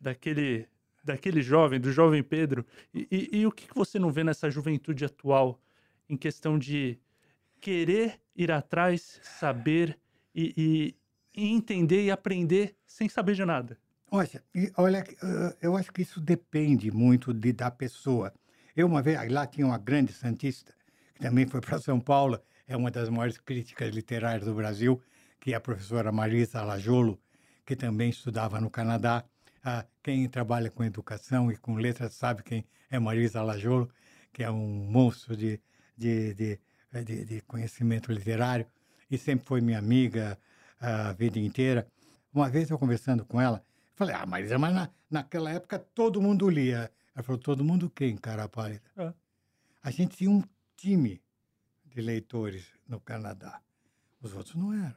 daquele, 0.00 0.66
daquele 1.04 1.42
jovem, 1.42 1.78
do 1.80 1.92
jovem 1.92 2.22
Pedro? 2.22 2.66
E, 2.92 3.06
e- 3.10 3.38
e 3.40 3.46
o 3.46 3.52
que, 3.52 3.68
que 3.68 3.74
você 3.74 3.98
não 3.98 4.10
vê 4.10 4.24
nessa 4.24 4.50
juventude 4.50 5.04
atual 5.04 5.60
em 6.08 6.16
questão 6.16 6.58
de 6.58 6.98
querer 7.60 8.20
ir 8.36 8.50
atrás, 8.50 9.20
saber 9.22 9.98
e, 10.34 10.94
e- 11.36 11.44
entender 11.52 12.04
e 12.04 12.10
aprender 12.10 12.76
sem 12.86 13.08
saber 13.08 13.34
de 13.34 13.44
nada? 13.44 13.78
Olha, 14.10 14.44
olha, 14.76 14.98
eh, 15.22 15.56
eu 15.62 15.76
acho 15.76 15.92
que 15.92 16.02
isso 16.02 16.20
depende 16.20 16.90
muito 16.90 17.32
de, 17.34 17.52
da 17.52 17.70
pessoa. 17.70 18.32
Eu 18.76 18.86
uma 18.86 19.02
vez, 19.02 19.18
lá 19.30 19.46
tinha 19.46 19.66
uma 19.66 19.78
grande 19.78 20.12
santista, 20.12 20.72
que 21.14 21.20
também 21.20 21.46
foi 21.46 21.60
para 21.60 21.78
São 21.80 22.00
Paulo, 22.00 22.40
é 22.66 22.76
uma 22.76 22.90
das 22.90 23.08
maiores 23.08 23.38
críticas 23.38 23.94
literárias 23.94 24.44
do 24.46 24.54
Brasil, 24.54 25.02
que 25.40 25.52
é 25.52 25.56
a 25.56 25.60
professora 25.60 26.12
Marisa 26.12 26.62
Lajolo, 26.62 27.20
que 27.64 27.74
também 27.76 28.10
estudava 28.10 28.60
no 28.60 28.70
Canadá. 28.70 29.24
Ah, 29.62 29.84
quem 30.02 30.28
trabalha 30.28 30.70
com 30.70 30.84
educação 30.84 31.50
e 31.50 31.56
com 31.56 31.76
letras 31.76 32.14
sabe 32.14 32.42
quem 32.42 32.64
é 32.90 32.98
Marisa 32.98 33.42
Lajolo, 33.42 33.90
que 34.32 34.42
é 34.42 34.50
um 34.50 34.66
monstro 34.66 35.36
de, 35.36 35.60
de, 35.96 36.34
de, 36.34 36.60
de, 37.04 37.24
de 37.24 37.40
conhecimento 37.42 38.12
literário 38.12 38.66
e 39.10 39.16
sempre 39.16 39.46
foi 39.46 39.60
minha 39.60 39.78
amiga 39.78 40.38
a 40.80 41.12
vida 41.12 41.38
inteira. 41.38 41.86
Uma 42.32 42.50
vez 42.50 42.68
eu 42.68 42.78
conversando 42.78 43.24
com 43.24 43.40
ela, 43.40 43.64
falei, 43.94 44.14
ah, 44.14 44.26
Marisa, 44.26 44.58
mas 44.58 44.74
na, 44.74 44.90
naquela 45.10 45.50
época 45.50 45.78
todo 45.78 46.20
mundo 46.20 46.48
lia. 46.48 46.90
Ela 47.14 47.22
falou, 47.22 47.40
todo 47.40 47.64
mundo 47.64 47.88
quem, 47.88 48.16
cara 48.16 48.48
pálida? 48.48 48.82
É. 48.96 49.12
A 49.82 49.90
gente 49.90 50.16
tinha 50.16 50.30
um 50.30 50.42
time 50.76 51.22
de 51.86 52.00
leitores 52.00 52.66
no 52.88 53.00
Canadá. 53.00 53.60
Os 54.20 54.34
outros 54.34 54.54
não 54.56 54.72
eram. 54.72 54.96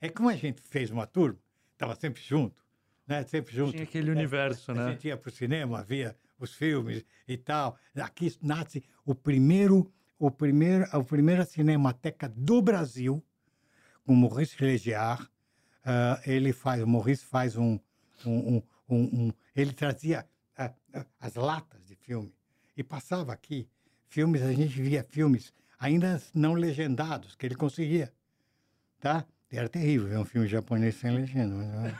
É 0.00 0.08
como 0.08 0.28
a 0.28 0.36
gente 0.36 0.60
fez 0.60 0.90
uma 0.90 1.06
turma, 1.06 1.38
estava 1.76 1.94
sempre 1.94 2.22
junto, 2.22 2.64
né? 3.06 3.22
Sempre 3.24 3.54
junto. 3.54 3.72
Tinha 3.72 3.84
aquele 3.84 4.10
universo, 4.10 4.72
A 4.72 4.74
né? 4.74 4.90
gente 4.92 5.06
ia 5.08 5.16
para 5.16 5.28
o 5.28 5.32
cinema, 5.32 5.82
via 5.82 6.16
os 6.38 6.52
filmes 6.54 7.04
e 7.28 7.36
tal. 7.36 7.78
Aqui 7.94 8.34
nasce 8.42 8.82
o 9.04 9.14
primeiro, 9.14 9.92
o 10.18 10.30
primeiro, 10.30 10.86
a 10.90 11.02
primeira 11.04 11.44
cinemateca 11.44 12.28
do 12.28 12.60
Brasil, 12.62 13.22
com 14.04 14.14
Maurice 14.14 14.56
Legiar. 14.62 15.30
Ah, 15.84 16.20
ele 16.26 16.52
faz, 16.52 16.82
o 16.82 16.86
Maurice 16.86 17.24
faz 17.24 17.56
um, 17.56 17.78
um, 18.24 18.56
um, 18.56 18.62
um- 19.28 19.32
ele 19.54 19.72
trazia 19.72 20.26
ah, 20.56 20.72
as 21.20 21.34
latas 21.36 21.86
de 21.86 21.94
filme 21.94 22.34
e 22.76 22.82
passava 22.82 23.32
aqui 23.32 23.68
filmes, 24.08 24.42
a 24.42 24.52
gente 24.52 24.80
via 24.82 25.04
filmes 25.04 25.52
ainda 25.78 26.20
não 26.34 26.54
legendados, 26.54 27.36
que 27.36 27.46
ele 27.46 27.54
conseguia, 27.54 28.12
tá? 28.98 29.24
Era 29.50 29.68
terrível 29.68 30.08
ver 30.08 30.18
um 30.18 30.24
filme 30.24 30.48
japonês 30.48 30.96
sem 30.96 31.14
legenda. 31.14 31.54
Mas, 31.54 31.92
é. 31.92 31.96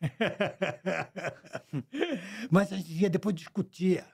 mas 2.50 2.72
a 2.72 2.76
gente 2.76 2.92
ia, 2.92 3.10
depois 3.10 3.34
discutia. 3.34 4.06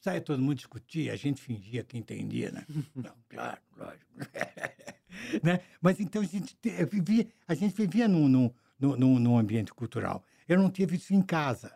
Sabe, 0.00 0.20
todo 0.20 0.42
mundo 0.42 0.56
discutia, 0.56 1.12
a 1.12 1.16
gente 1.16 1.40
fingia 1.40 1.84
que 1.84 1.96
entendia, 1.96 2.50
né? 2.50 2.66
Não, 2.96 3.14
claro, 3.28 3.60
lógico. 3.76 4.10
né? 5.42 5.60
Mas 5.80 6.00
então 6.00 6.22
a 6.22 6.24
gente 6.24 6.56
vivia, 6.90 7.28
a 7.46 7.54
gente 7.54 7.76
vivia 7.76 8.08
num, 8.08 8.28
num, 8.28 8.50
num- 8.80 8.96
num, 8.96 9.18
num 9.18 9.38
ambiente 9.38 9.72
cultural. 9.72 10.24
Eu 10.48 10.58
não 10.58 10.70
tive 10.70 10.96
isso 10.96 11.14
em 11.14 11.22
casa. 11.22 11.72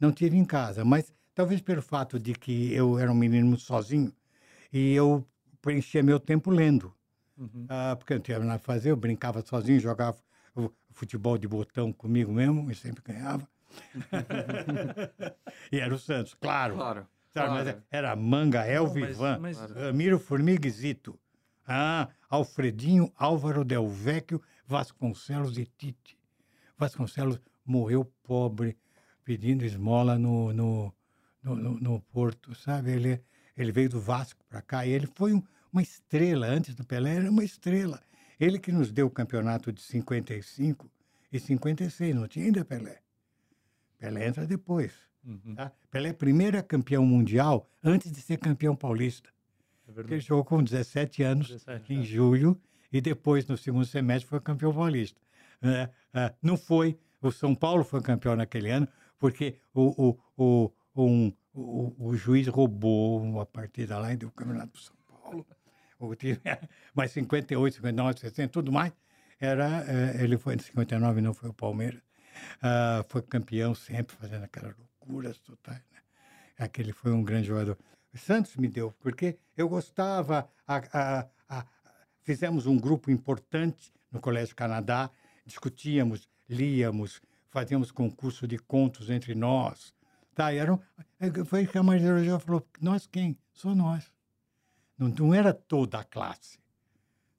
Não 0.00 0.10
tive 0.10 0.36
em 0.36 0.44
casa, 0.44 0.84
mas 0.84 1.14
talvez 1.34 1.60
pelo 1.60 1.80
fato 1.80 2.18
de 2.18 2.32
que 2.34 2.72
eu 2.74 2.98
era 2.98 3.12
um 3.12 3.14
menino 3.14 3.46
muito 3.46 3.62
sozinho 3.62 4.12
e 4.72 4.92
eu 4.92 5.24
preenchia 5.60 6.02
meu 6.02 6.18
tempo 6.18 6.50
lendo. 6.50 6.92
Uhum. 7.36 7.66
Ah, 7.68 7.96
porque 7.96 8.12
eu 8.12 8.16
não 8.16 8.22
tinha 8.22 8.38
nada 8.38 8.54
a 8.54 8.58
fazer, 8.58 8.90
eu 8.90 8.96
brincava 8.96 9.42
sozinho, 9.44 9.80
jogava 9.80 10.16
fu- 10.54 10.72
futebol 10.90 11.38
de 11.38 11.48
botão 11.48 11.92
comigo 11.92 12.32
mesmo 12.32 12.70
e 12.70 12.74
sempre 12.74 13.02
ganhava. 13.04 13.48
e 15.72 15.78
era 15.80 15.94
o 15.94 15.98
Santos, 15.98 16.34
claro. 16.34 16.74
Claro. 16.74 17.06
Claro. 17.32 17.82
era 17.90 18.14
Manga, 18.14 18.66
Elvivan, 18.66 19.38
mas- 19.38 19.58
Ramiro 19.70 20.18
Formiga 20.18 20.68
e 20.68 20.70
Zito. 20.70 21.18
Ah, 21.66 22.08
Alfredinho, 22.28 23.10
Álvaro 23.16 23.64
Del 23.64 23.88
Vecchio, 23.88 24.42
Vasconcelos 24.66 25.56
e 25.56 25.64
Tite. 25.64 26.18
Vasconcelos 26.76 27.40
morreu 27.64 28.04
pobre, 28.22 28.76
pedindo 29.24 29.64
esmola 29.64 30.18
no, 30.18 30.52
no, 30.52 30.94
no, 31.42 31.56
no- 31.56 31.80
no 31.80 32.00
Porto, 32.02 32.54
sabe? 32.54 32.90
Ele, 32.90 33.22
ele 33.56 33.72
veio 33.72 33.88
do 33.88 34.00
Vasco 34.00 34.44
para 34.46 34.60
cá 34.60 34.84
e 34.84 34.90
ele 34.90 35.06
foi 35.06 35.32
um- 35.32 35.42
uma 35.72 35.82
estrela. 35.82 36.46
Antes 36.46 36.74
do 36.74 36.84
Pelé, 36.84 37.16
era 37.16 37.30
uma 37.30 37.44
estrela. 37.44 38.02
Ele 38.38 38.58
que 38.58 38.72
nos 38.72 38.90
deu 38.92 39.06
o 39.06 39.10
campeonato 39.10 39.72
de 39.72 39.80
55 39.80 40.90
e 41.32 41.38
56, 41.38 42.14
não 42.14 42.28
tinha 42.28 42.46
ainda 42.46 42.64
Pelé. 42.64 43.00
Pelé 43.98 44.26
entra 44.26 44.46
depois. 44.46 44.92
Uhum. 45.24 45.54
Tá? 45.54 45.72
Pelé 45.90 46.10
é 46.10 46.12
primeiro 46.12 46.62
campeão 46.64 47.06
mundial 47.06 47.68
antes 47.82 48.10
de 48.10 48.20
ser 48.20 48.38
campeão 48.38 48.74
paulista. 48.74 49.30
É 49.88 49.92
Porque 49.92 50.14
ele 50.14 50.20
jogou 50.20 50.44
com 50.44 50.62
17 50.62 51.22
anos 51.22 51.48
17, 51.48 51.94
em 51.94 52.00
é. 52.00 52.04
julho 52.04 52.60
e 52.92 53.00
depois, 53.00 53.46
no 53.46 53.56
segundo 53.56 53.86
semestre, 53.86 54.28
foi 54.28 54.40
campeão 54.40 54.74
paulista. 54.74 55.20
É, 55.62 55.88
é, 56.12 56.34
não 56.42 56.56
foi, 56.56 56.98
o 57.20 57.30
São 57.30 57.54
Paulo 57.54 57.84
foi 57.84 58.02
campeão 58.02 58.34
naquele 58.34 58.70
ano, 58.70 58.88
porque 59.18 59.56
o, 59.72 60.18
o, 60.36 60.72
o, 60.94 61.04
um- 61.04 61.32
o, 61.54 61.94
o 62.08 62.16
juiz 62.16 62.48
roubou 62.48 63.22
uma 63.22 63.46
partida 63.46 63.98
lá 63.98 64.12
e 64.12 64.16
deu 64.16 64.28
o 64.28 64.32
campeonato 64.32 64.72
para 64.72 64.80
São 64.80 64.96
Paulo. 65.06 65.46
O 66.04 66.14
time, 66.16 66.38
mas 66.94 67.12
58, 67.12 67.76
59, 67.76 68.18
60, 68.20 68.48
tudo 68.52 68.72
mais, 68.72 68.92
era, 69.38 69.84
é, 69.86 70.22
ele 70.22 70.36
foi 70.36 70.56
em 70.56 70.58
59, 70.58 71.20
não 71.20 71.32
foi 71.32 71.48
o 71.50 71.54
Palmeiras. 71.54 72.02
Ah, 72.60 73.04
foi 73.08 73.22
campeão 73.22 73.74
sempre, 73.74 74.16
fazendo 74.16 74.42
aquelas 74.44 74.74
loucuras 74.76 75.38
totais. 75.38 75.82
Né? 75.92 75.98
Aquele 76.58 76.92
foi 76.92 77.12
um 77.12 77.22
grande 77.22 77.46
jogador. 77.48 77.78
Santos 78.14 78.56
me 78.56 78.68
deu, 78.68 78.92
porque 79.00 79.38
eu 79.56 79.68
gostava. 79.68 80.48
a- 80.66 80.82
a- 80.92 81.28
a- 81.48 81.66
fizemos 82.22 82.66
um 82.66 82.76
grupo 82.78 83.10
importante 83.10 83.92
no 84.10 84.20
Colégio 84.20 84.54
Canadá, 84.56 85.10
discutíamos, 85.44 86.28
líamos, 86.48 87.20
fazíamos 87.48 87.90
concurso 87.90 88.46
de 88.46 88.58
contos 88.58 89.08
entre 89.10 89.34
nós. 89.34 89.94
Tá, 90.34 90.52
e 90.52 90.56
era 90.58 90.72
um, 90.72 90.78
é, 91.20 91.44
foi 91.44 91.66
que 91.66 91.76
a 91.78 91.82
Maria 91.82 92.38
falou: 92.40 92.66
nós 92.80 93.06
quem? 93.06 93.36
Só 93.52 93.74
nós. 93.74 94.11
Não, 95.02 95.08
não 95.08 95.34
era 95.34 95.52
toda 95.52 95.98
a 95.98 96.04
classe. 96.04 96.58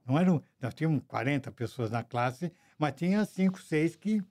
Não 0.05 0.19
eram, 0.19 0.43
nós 0.61 0.73
tínhamos 0.73 1.01
40 1.07 1.49
pessoas 1.51 1.89
na 1.89 2.03
classe, 2.03 2.51
mas 2.77 2.93
tinha 2.93 3.23
cinco, 3.23 3.61
seis 3.61 3.95
que 3.95 4.21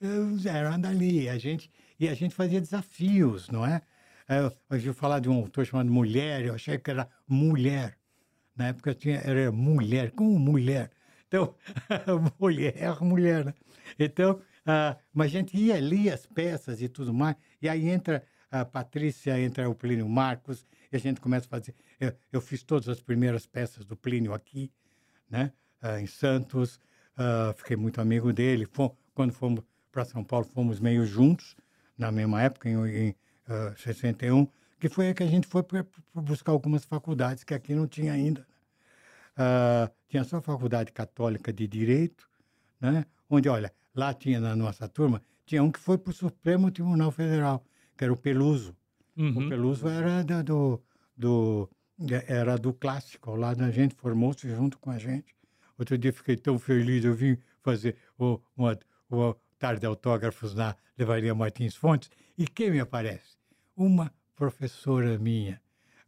eh, 0.00 0.48
eram 0.48 0.78
dali. 0.78 1.26
A 1.28 1.38
gente, 1.38 1.70
e 1.98 2.06
a 2.06 2.14
gente 2.14 2.34
fazia 2.34 2.60
desafios, 2.60 3.48
não 3.48 3.64
é? 3.64 3.80
Eh, 4.28 4.40
Eu 4.40 4.52
ouvi 4.70 4.92
falar 4.92 5.20
de 5.20 5.30
um 5.30 5.36
autor 5.38 5.64
chamado 5.64 5.90
Mulher, 5.90 6.44
eu 6.44 6.54
achei 6.54 6.76
que 6.78 6.90
era 6.90 7.08
mulher. 7.26 7.96
Na 8.54 8.68
época 8.68 8.94
tinha, 8.94 9.18
era 9.24 9.50
mulher, 9.50 10.10
como 10.10 10.38
mulher? 10.38 10.90
Então, 11.26 11.54
mulher, 12.38 13.00
mulher, 13.00 13.46
né? 13.46 13.54
Então, 13.98 14.38
ah, 14.66 14.98
mas 15.14 15.28
a 15.28 15.30
gente 15.38 15.56
ia, 15.56 15.80
lia 15.80 16.12
as 16.12 16.26
peças 16.26 16.82
e 16.82 16.88
tudo 16.88 17.14
mais, 17.14 17.36
e 17.60 17.68
aí 17.70 17.88
entra 17.88 18.22
a 18.50 18.66
Patrícia, 18.66 19.40
entra 19.40 19.68
o 19.68 19.74
Plínio 19.74 20.06
Marcos, 20.08 20.66
e 20.92 20.96
a 20.96 21.00
gente 21.00 21.20
começa 21.20 21.46
a 21.46 21.48
fazer. 21.50 21.74
Eu, 21.98 22.12
eu 22.32 22.40
fiz 22.40 22.62
todas 22.62 22.88
as 22.88 23.00
primeiras 23.00 23.46
peças 23.46 23.84
do 23.84 23.96
Plínio 23.96 24.34
aqui, 24.34 24.70
né? 25.30 25.52
Ah, 25.80 26.00
em 26.00 26.06
Santos, 26.06 26.78
ah, 27.16 27.54
fiquei 27.56 27.76
muito 27.76 28.00
amigo 28.00 28.32
dele. 28.32 28.66
Fom- 28.66 28.96
quando 29.14 29.32
fomos 29.32 29.64
para 29.90 30.04
São 30.04 30.24
Paulo, 30.24 30.46
fomos 30.46 30.80
meio 30.80 31.04
juntos, 31.06 31.56
na 31.98 32.12
mesma 32.12 32.42
época, 32.42 32.68
em, 32.68 32.76
em 33.08 33.14
ah, 33.46 33.74
61, 33.76 34.46
que 34.80 34.88
foi 34.88 35.12
que 35.14 35.22
a 35.22 35.26
gente 35.26 35.46
foi 35.46 35.62
para 35.62 35.86
buscar 36.14 36.52
algumas 36.52 36.84
faculdades 36.84 37.44
que 37.44 37.54
aqui 37.54 37.74
não 37.74 37.86
tinha 37.86 38.12
ainda. 38.12 38.46
Ah, 39.36 39.90
tinha 40.08 40.24
só 40.24 40.38
a 40.38 40.42
Faculdade 40.42 40.92
Católica 40.92 41.52
de 41.52 41.66
Direito, 41.66 42.28
né? 42.80 43.06
onde, 43.30 43.48
olha, 43.48 43.72
lá 43.94 44.12
tinha 44.14 44.40
na 44.40 44.54
nossa 44.56 44.88
turma, 44.88 45.22
tinha 45.46 45.62
um 45.62 45.70
que 45.72 45.78
foi 45.80 45.98
para 45.98 46.10
o 46.10 46.14
Supremo 46.14 46.70
Tribunal 46.70 47.10
Federal, 47.10 47.64
que 47.96 48.04
era 48.04 48.12
o 48.12 48.16
Peluso. 48.16 48.76
Uhum. 49.16 49.46
O 49.46 49.48
Peluso 49.48 49.88
era 49.88 50.22
do, 50.24 50.42
do, 50.42 50.80
do- 51.16 51.70
era 52.26 52.56
do 52.56 52.72
clássico, 52.72 53.34
lá 53.36 53.54
da 53.54 53.70
gente, 53.70 53.94
formou-se 53.94 54.48
junto 54.48 54.78
com 54.78 54.90
a 54.90 54.98
gente. 54.98 55.34
Outro 55.78 55.96
dia 55.98 56.12
fiquei 56.12 56.36
tão 56.36 56.58
feliz, 56.58 57.04
eu 57.04 57.14
vim 57.14 57.36
fazer 57.62 57.96
o, 58.18 58.40
uma, 58.56 58.78
uma 59.10 59.36
tarde 59.58 59.80
de 59.80 59.86
autógrafos 59.86 60.54
na 60.54 60.76
Levaria 60.98 61.34
Martins 61.34 61.74
Fontes, 61.76 62.10
e 62.36 62.46
quem 62.46 62.70
me 62.70 62.80
aparece? 62.80 63.36
Uma 63.76 64.12
professora 64.34 65.18
minha, 65.18 65.60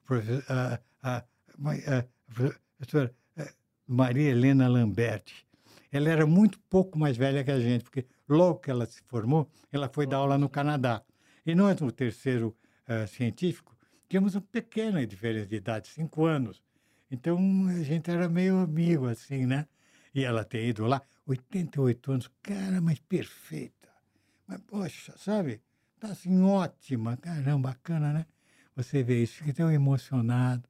profe- 0.04 0.42
a, 0.48 0.78
a, 1.02 1.24
ma- 1.58 1.72
a 1.74 2.04
professora 2.32 3.14
eh, 3.36 3.52
Maria 3.86 4.30
Helena 4.30 4.68
Lamberti. 4.68 5.46
Ela 5.92 6.08
era 6.10 6.26
muito 6.26 6.58
pouco 6.68 6.98
mais 6.98 7.16
velha 7.16 7.44
que 7.44 7.50
a 7.50 7.60
gente, 7.60 7.84
porque 7.84 8.04
logo 8.28 8.58
que 8.58 8.70
ela 8.70 8.84
se 8.86 9.00
formou, 9.06 9.48
ela 9.70 9.88
foi 9.88 10.06
dar 10.06 10.16
aula 10.18 10.36
no 10.36 10.48
Canadá. 10.48 11.02
E 11.46 11.54
nós, 11.54 11.80
no 11.80 11.92
terceiro 11.92 12.56
eh, 12.86 13.06
científico, 13.06 13.76
tínhamos 14.08 14.34
uma 14.34 14.40
pequena 14.42 15.06
diferença 15.06 15.46
de 15.46 15.56
idade, 15.56 15.88
cinco 15.88 16.24
anos. 16.24 16.62
Então, 17.10 17.38
a 17.68 17.82
gente 17.82 18.10
era 18.10 18.28
meio 18.28 18.58
amigo, 18.58 19.06
assim, 19.06 19.46
né? 19.46 19.66
E 20.14 20.24
ela 20.24 20.44
tem 20.44 20.68
ido 20.68 20.86
lá, 20.86 21.02
88 21.26 22.12
anos, 22.12 22.30
cara, 22.42 22.80
mas 22.80 22.98
perfeita. 23.00 23.88
Mas, 24.46 24.60
poxa, 24.66 25.14
sabe? 25.16 25.60
Tá 25.98 26.08
assim, 26.08 26.42
ótima. 26.42 27.16
Caramba, 27.16 27.70
bacana, 27.70 28.12
né? 28.12 28.26
Você 28.76 29.02
vê 29.02 29.22
isso, 29.22 29.34
fica 29.34 29.52
tão 29.52 29.70
emocionado. 29.70 30.68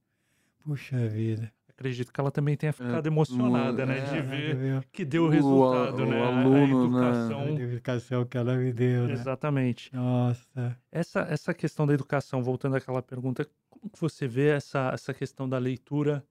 Puxa 0.62 1.08
vida. 1.08 1.52
Acredito 1.76 2.12
que 2.12 2.20
ela 2.20 2.30
também 2.30 2.56
tenha 2.56 2.72
ficado 2.72 3.04
emocionada, 3.06 3.84
né? 3.84 3.98
é, 3.98 4.02
De 4.02 4.10
Você 4.10 4.22
ver 4.22 4.56
vê 4.56 4.80
que 4.92 5.04
deu 5.04 5.24
o 5.24 5.28
resultado, 5.28 6.06
né? 6.06 6.20
o 6.20 6.24
A- 6.24 6.40
aluno, 6.40 6.56
a 6.56 6.60
né? 6.60 6.64
a 6.64 6.84
educação. 6.84 7.58
educação 7.58 8.24
que 8.24 8.38
ela 8.38 8.56
me 8.56 8.72
deu, 8.72 9.06
né? 9.08 9.12
Exatamente. 9.12 9.92
Nossa. 9.92 10.78
Essa, 10.92 11.20
essa 11.22 11.52
questão 11.52 11.84
da 11.84 11.92
educação, 11.92 12.44
voltando 12.44 12.76
àquela 12.76 13.02
pergunta, 13.02 13.48
como 13.68 13.90
que 13.90 14.00
você 14.00 14.28
vê 14.28 14.50
essa, 14.50 14.90
essa 14.94 15.12
questão 15.12 15.48
da 15.48 15.58
leitura 15.58 16.24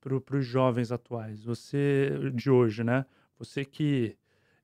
para 0.00 0.36
os 0.36 0.46
jovens 0.46 0.92
atuais? 0.92 1.42
Você, 1.42 2.12
de 2.32 2.48
hoje, 2.48 2.84
né? 2.84 3.04
Você 3.36 3.64
que, 3.64 4.16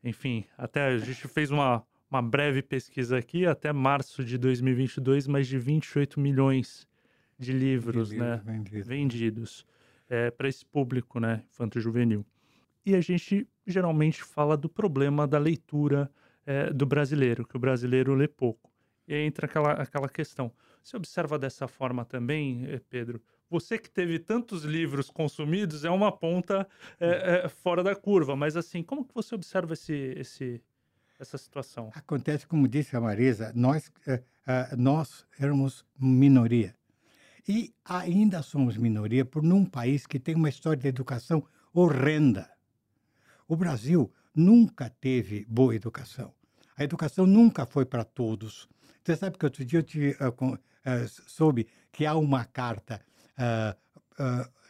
enfim, 0.04 0.44
até 0.56 0.86
a 0.86 0.98
gente 0.98 1.26
fez 1.26 1.50
uma, 1.50 1.82
uma 2.08 2.22
breve 2.22 2.62
pesquisa 2.62 3.18
aqui, 3.18 3.46
até 3.46 3.72
março 3.72 4.24
de 4.24 4.38
2022, 4.38 5.26
mais 5.26 5.48
de 5.48 5.58
28 5.58 6.20
milhões 6.20 6.86
de 7.36 7.52
livros, 7.52 8.10
de 8.10 8.16
né? 8.18 8.40
livros 8.46 8.86
vendidos. 8.86 9.66
Vendidos 10.10 10.36
para 10.36 10.48
esse 10.48 10.66
público, 10.66 11.20
né, 11.20 11.44
infanto-juvenil. 11.48 12.26
E 12.84 12.94
a 12.94 13.00
gente 13.00 13.46
geralmente 13.66 14.22
fala 14.22 14.56
do 14.56 14.68
problema 14.68 15.26
da 15.26 15.38
leitura 15.38 16.10
eh, 16.46 16.72
do 16.72 16.84
brasileiro, 16.84 17.46
que 17.46 17.56
o 17.56 17.60
brasileiro 17.60 18.14
lê 18.14 18.26
pouco. 18.26 18.70
E 19.06 19.14
aí 19.14 19.22
entra 19.22 19.46
aquela, 19.46 19.72
aquela 19.72 20.08
questão. 20.08 20.52
Você 20.82 20.96
observa 20.96 21.38
dessa 21.38 21.68
forma 21.68 22.04
também, 22.04 22.64
eh, 22.66 22.80
Pedro? 22.88 23.22
Você 23.50 23.78
que 23.78 23.90
teve 23.90 24.18
tantos 24.18 24.64
livros 24.64 25.10
consumidos 25.10 25.84
é 25.84 25.90
uma 25.90 26.10
ponta 26.10 26.66
eh, 26.98 27.42
eh, 27.44 27.48
fora 27.48 27.82
da 27.82 27.94
curva, 27.94 28.34
mas 28.34 28.56
assim, 28.56 28.82
como 28.82 29.04
que 29.04 29.14
você 29.14 29.34
observa 29.34 29.74
esse, 29.74 30.14
esse, 30.16 30.62
essa 31.18 31.36
situação? 31.36 31.90
Acontece, 31.94 32.46
como 32.46 32.66
disse 32.66 32.96
a 32.96 33.00
Marisa, 33.00 33.52
nós, 33.54 33.92
eh, 34.06 34.22
ah, 34.46 34.74
nós 34.76 35.26
éramos 35.38 35.84
minoria. 35.98 36.74
E 37.48 37.74
ainda 37.84 38.42
somos 38.42 38.76
minoria 38.76 39.24
por 39.24 39.42
num 39.42 39.64
país 39.64 40.06
que 40.06 40.18
tem 40.18 40.34
uma 40.34 40.48
história 40.48 40.80
de 40.80 40.88
educação 40.88 41.44
horrenda. 41.72 42.50
O 43.48 43.56
Brasil 43.56 44.12
nunca 44.34 44.88
teve 44.88 45.44
boa 45.48 45.74
educação. 45.74 46.32
A 46.76 46.84
educação 46.84 47.26
nunca 47.26 47.66
foi 47.66 47.84
para 47.84 48.04
todos. 48.04 48.68
Você 49.04 49.16
sabe 49.16 49.36
que 49.38 49.44
outro 49.44 49.64
dia 49.64 49.80
eu 49.80 49.82
te, 49.82 50.16
ah, 50.20 50.30
com- 50.30 50.56
ah, 50.84 51.06
soube 51.26 51.66
que 51.92 52.06
há 52.06 52.14
uma 52.14 52.44
carta 52.44 53.00
ah, 53.36 53.76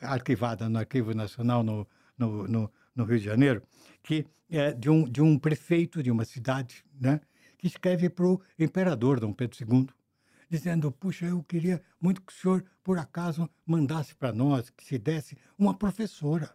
arquivada 0.00 0.68
no 0.68 0.78
Arquivo 0.78 1.14
Nacional 1.14 1.62
no, 1.62 1.86
no, 2.16 2.48
no, 2.48 2.72
no 2.94 3.04
Rio 3.04 3.18
de 3.18 3.24
Janeiro, 3.24 3.62
que 4.02 4.26
é 4.48 4.72
de 4.72 4.88
um, 4.90 5.04
de 5.04 5.20
um 5.20 5.38
prefeito 5.38 6.02
de 6.02 6.10
uma 6.10 6.24
cidade, 6.24 6.84
né, 7.00 7.20
que 7.58 7.66
escreve 7.66 8.08
para 8.08 8.26
o 8.26 8.40
imperador 8.58 9.20
Dom 9.20 9.32
Pedro 9.32 9.56
II, 9.60 9.88
dizendo: 10.50 10.90
Puxa, 10.90 11.26
eu 11.26 11.42
queria 11.44 11.80
muito 12.00 12.20
que 12.20 12.32
o 12.32 12.36
senhor, 12.36 12.64
por 12.82 12.98
acaso, 12.98 13.48
mandasse 13.64 14.14
para 14.14 14.32
nós, 14.32 14.68
que 14.68 14.84
se 14.84 14.98
desse 14.98 15.38
uma 15.56 15.72
professora. 15.72 16.52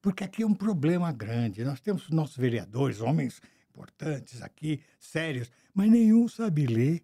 Porque 0.00 0.24
aqui 0.24 0.42
é 0.42 0.46
um 0.46 0.54
problema 0.54 1.12
grande. 1.12 1.64
Nós 1.64 1.80
temos 1.80 2.10
nossos 2.10 2.36
vereadores, 2.36 3.00
homens 3.00 3.40
importantes 3.70 4.42
aqui, 4.42 4.80
sérios, 4.98 5.50
mas 5.74 5.90
nenhum 5.90 6.28
sabe 6.28 6.66
ler. 6.66 7.02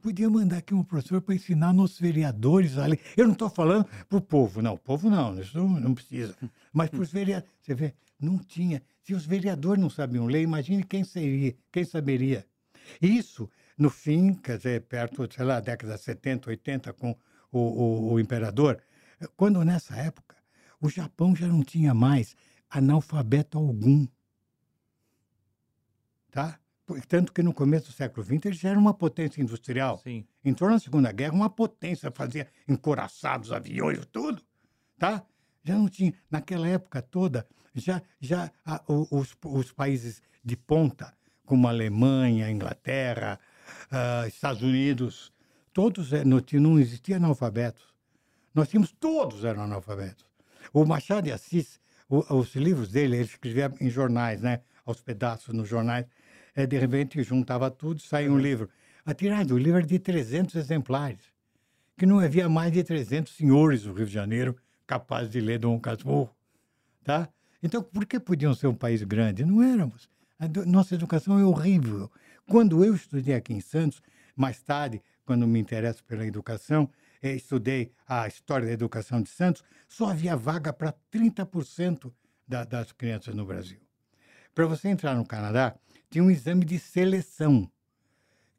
Podia 0.00 0.30
mandar 0.30 0.58
aqui 0.58 0.74
um 0.74 0.84
professor 0.84 1.20
para 1.20 1.34
ensinar 1.34 1.72
nossos 1.72 1.98
vereadores 1.98 2.78
a 2.78 2.86
ler. 2.86 3.00
Eu 3.16 3.26
não 3.26 3.32
estou 3.32 3.50
falando 3.50 3.84
para 4.08 4.18
o 4.18 4.20
povo, 4.20 4.62
não. 4.62 4.74
O 4.74 4.78
povo 4.78 5.10
não, 5.10 5.40
isso 5.40 5.58
não, 5.58 5.68
não 5.68 5.94
precisa. 5.94 6.36
Mas 6.72 6.88
para 6.88 7.00
os 7.00 7.10
vereadores. 7.10 7.52
Você 7.60 7.74
vê, 7.74 7.94
não 8.20 8.38
tinha. 8.38 8.80
Se 9.02 9.14
os 9.14 9.26
vereadores 9.26 9.82
não 9.82 9.90
sabiam 9.90 10.26
ler, 10.26 10.42
imagine 10.42 10.84
quem 10.84 11.02
seria, 11.02 11.56
quem 11.72 11.84
saberia. 11.84 12.46
Isso, 13.00 13.50
no 13.78 13.88
fim, 13.88 14.34
quer 14.34 14.56
dizer, 14.56 14.82
perto, 14.82 15.28
sei 15.32 15.44
lá, 15.44 15.60
década 15.60 15.94
de 15.94 16.00
70, 16.02 16.50
80, 16.50 16.92
com 16.94 17.16
o, 17.52 17.58
o, 17.58 18.12
o 18.14 18.20
imperador, 18.20 18.82
quando 19.36 19.64
nessa 19.64 19.96
época 19.96 20.36
o 20.80 20.88
Japão 20.88 21.34
já 21.34 21.46
não 21.46 21.62
tinha 21.62 21.94
mais 21.94 22.36
analfabeto 22.68 23.56
algum. 23.56 24.06
Tá? 26.30 26.58
Tanto 27.06 27.32
que 27.32 27.42
no 27.42 27.52
começo 27.52 27.86
do 27.86 27.92
século 27.92 28.24
XX 28.24 28.46
eles 28.46 28.58
já 28.58 28.70
eram 28.70 28.80
uma 28.80 28.94
potência 28.94 29.42
industrial. 29.42 29.98
Sim. 29.98 30.26
Entrou 30.44 30.70
na 30.70 30.78
Segunda 30.78 31.12
Guerra, 31.12 31.34
uma 31.34 31.50
potência, 31.50 32.10
fazia 32.10 32.48
encoraçados, 32.66 33.52
aviões, 33.52 34.04
tudo. 34.06 34.42
Tá? 34.98 35.24
Já 35.64 35.76
não 35.76 35.88
tinha. 35.88 36.14
Naquela 36.30 36.68
época 36.68 37.02
toda, 37.02 37.46
já, 37.74 38.02
já 38.20 38.50
a, 38.64 38.82
os, 38.88 39.36
os 39.44 39.72
países 39.72 40.22
de 40.42 40.56
ponta, 40.56 41.12
como 41.44 41.66
a 41.66 41.70
Alemanha, 41.70 42.50
Inglaterra, 42.50 43.38
ah, 43.90 44.24
Estados 44.26 44.62
Unidos, 44.62 45.32
todos 45.72 46.12
eh, 46.12 46.24
não, 46.24 46.42
não 46.54 46.78
existia 46.78 47.16
analfabetos. 47.16 47.84
Nós 48.54 48.68
tínhamos, 48.68 48.92
todos 48.92 49.44
eram 49.44 49.62
analfabetos. 49.62 50.24
O 50.72 50.84
Machado 50.84 51.24
de 51.24 51.32
Assis, 51.32 51.80
o- 52.08 52.36
os 52.36 52.54
livros 52.54 52.88
dele, 52.90 53.16
ele 53.16 53.24
escrevia 53.24 53.72
em 53.80 53.88
jornais, 53.90 54.40
né? 54.42 54.60
aos 54.84 55.00
pedaços 55.02 55.54
nos 55.54 55.68
jornais. 55.68 56.06
Eh, 56.56 56.66
de 56.66 56.78
repente, 56.78 57.22
juntava 57.22 57.70
tudo 57.70 57.98
e 57.98 58.02
saía 58.02 58.32
um 58.32 58.38
livro. 58.38 58.68
A 59.04 59.12
tiragem 59.14 59.46
do 59.46 59.58
livro 59.58 59.78
era 59.78 59.86
de 59.86 59.98
300 59.98 60.54
exemplares, 60.54 61.20
que 61.96 62.06
não 62.06 62.18
havia 62.20 62.48
mais 62.48 62.72
de 62.72 62.82
300 62.82 63.34
senhores 63.34 63.82
do 63.82 63.92
Rio 63.92 64.06
de 64.06 64.12
Janeiro 64.12 64.56
capazes 64.86 65.30
de 65.30 65.40
ler 65.40 65.58
Dom 65.58 65.78
Casmurro. 65.78 66.34
Tá? 67.04 67.28
Então, 67.62 67.82
por 67.82 68.06
que 68.06 68.18
podiam 68.18 68.54
ser 68.54 68.66
um 68.66 68.74
país 68.74 69.02
grande? 69.02 69.44
Não 69.44 69.62
éramos. 69.62 70.08
A 70.38 70.46
nossa 70.66 70.94
educação 70.94 71.38
é 71.38 71.44
horrível. 71.44 72.10
Quando 72.48 72.82
eu 72.82 72.94
estudei 72.94 73.34
aqui 73.34 73.52
em 73.52 73.60
Santos, 73.60 74.02
mais 74.34 74.62
tarde, 74.62 75.02
quando 75.26 75.46
me 75.46 75.58
interesso 75.60 76.02
pela 76.02 76.26
educação, 76.26 76.88
eh, 77.22 77.34
estudei 77.34 77.92
a 78.06 78.26
história 78.26 78.66
da 78.66 78.72
educação 78.72 79.20
de 79.20 79.28
Santos, 79.28 79.62
só 79.86 80.08
havia 80.08 80.34
vaga 80.34 80.72
para 80.72 80.94
30% 81.12 82.10
da, 82.46 82.64
das 82.64 82.90
crianças 82.90 83.34
no 83.34 83.44
Brasil. 83.44 83.78
Para 84.54 84.66
você 84.66 84.88
entrar 84.88 85.14
no 85.14 85.26
Canadá, 85.26 85.76
tinha 86.10 86.24
um 86.24 86.30
exame 86.30 86.64
de 86.64 86.78
seleção. 86.78 87.70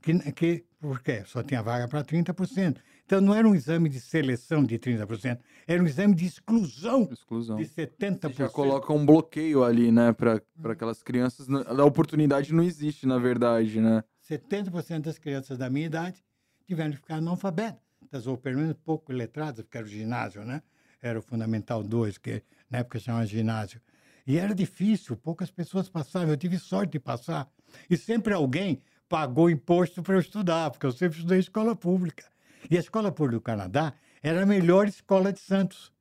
Que, 0.02 0.32
que, 0.34 0.65
por 0.80 1.02
quê? 1.02 1.23
Só 1.25 1.41
tinha 1.41 1.63
vaga 1.63 1.88
para 1.88 2.04
30%. 2.04 2.78
Então, 3.10 3.19
não 3.22 3.34
era 3.34 3.50
um 3.50 3.56
exame 3.56 3.89
de 3.89 4.00
seleção 4.00 4.63
de 4.63 4.78
30%, 4.78 5.39
era 5.65 5.82
um 5.82 5.88
exame 5.88 6.13
de 6.13 6.28
exclusão 6.28 7.10
Exclusão. 7.12 7.58
de 7.58 7.65
70%. 7.65 8.22
Você 8.22 8.34
já 8.43 8.50
coloca 8.50 8.93
um 8.93 9.04
bloqueio 9.04 9.63
ali, 9.63 9.91
né? 9.91 10.13
Para 10.13 10.39
aquelas 10.65 11.02
crianças. 11.02 11.48
N- 11.48 11.63
A 11.65 11.84
oportunidade 11.86 12.54
não 12.54 12.62
existe, 12.63 13.08
na 13.08 13.17
verdade, 13.17 13.82
né? 13.82 14.04
70% 14.30 15.06
das 15.06 15.17
crianças 15.17 15.58
da 15.58 15.72
minha 15.72 15.88
idade 15.88 16.24
tiveram 16.67 16.91
que 16.91 16.98
ficar 16.98 17.15
analfabetas, 17.15 18.28
ou 18.28 18.38
pelo 18.38 18.60
menos 18.60 18.76
pouco 18.86 19.12
letradas, 19.12 19.63
porque 19.65 19.80
era 19.80 19.88
o 19.88 19.89
ginásio, 19.89 20.45
né? 20.45 20.62
Era 21.02 21.17
o 21.17 21.22
Fundamental 21.24 21.82
2, 21.82 22.19
que 22.19 22.43
na 22.69 22.78
época 22.78 23.00
chamava 23.00 23.26
ginásio. 23.26 23.82
E 24.28 24.38
era 24.38 24.54
difícil, 24.54 25.17
poucas 25.17 25.50
pessoas 25.50 25.89
passavam. 25.89 26.30
Eu 26.30 26.38
tive 26.38 26.60
sorte 26.60 26.91
de 26.91 27.00
passar. 27.00 27.50
E 27.89 27.98
sempre 27.98 28.36
alguém 28.36 28.84
pagou 29.08 29.50
imposto 29.50 30.04
para 30.04 30.13
eu 30.13 30.19
estudar, 30.19 30.69
porque 30.69 30.86
eu 30.86 30.91
sempre 30.91 31.17
estudei 31.17 31.38
em 31.38 31.41
escola 31.41 31.76
pública. 31.76 32.24
E 32.69 32.78
a 32.78 32.80
escola 32.80 33.12
pública 33.12 33.38
do 33.38 33.41
Canadá 33.41 33.93
era 34.24 34.43
a 34.43 34.45
melhor 34.45 34.88
escola 34.88 35.32
de 35.32 35.39
Santos. 35.39 35.91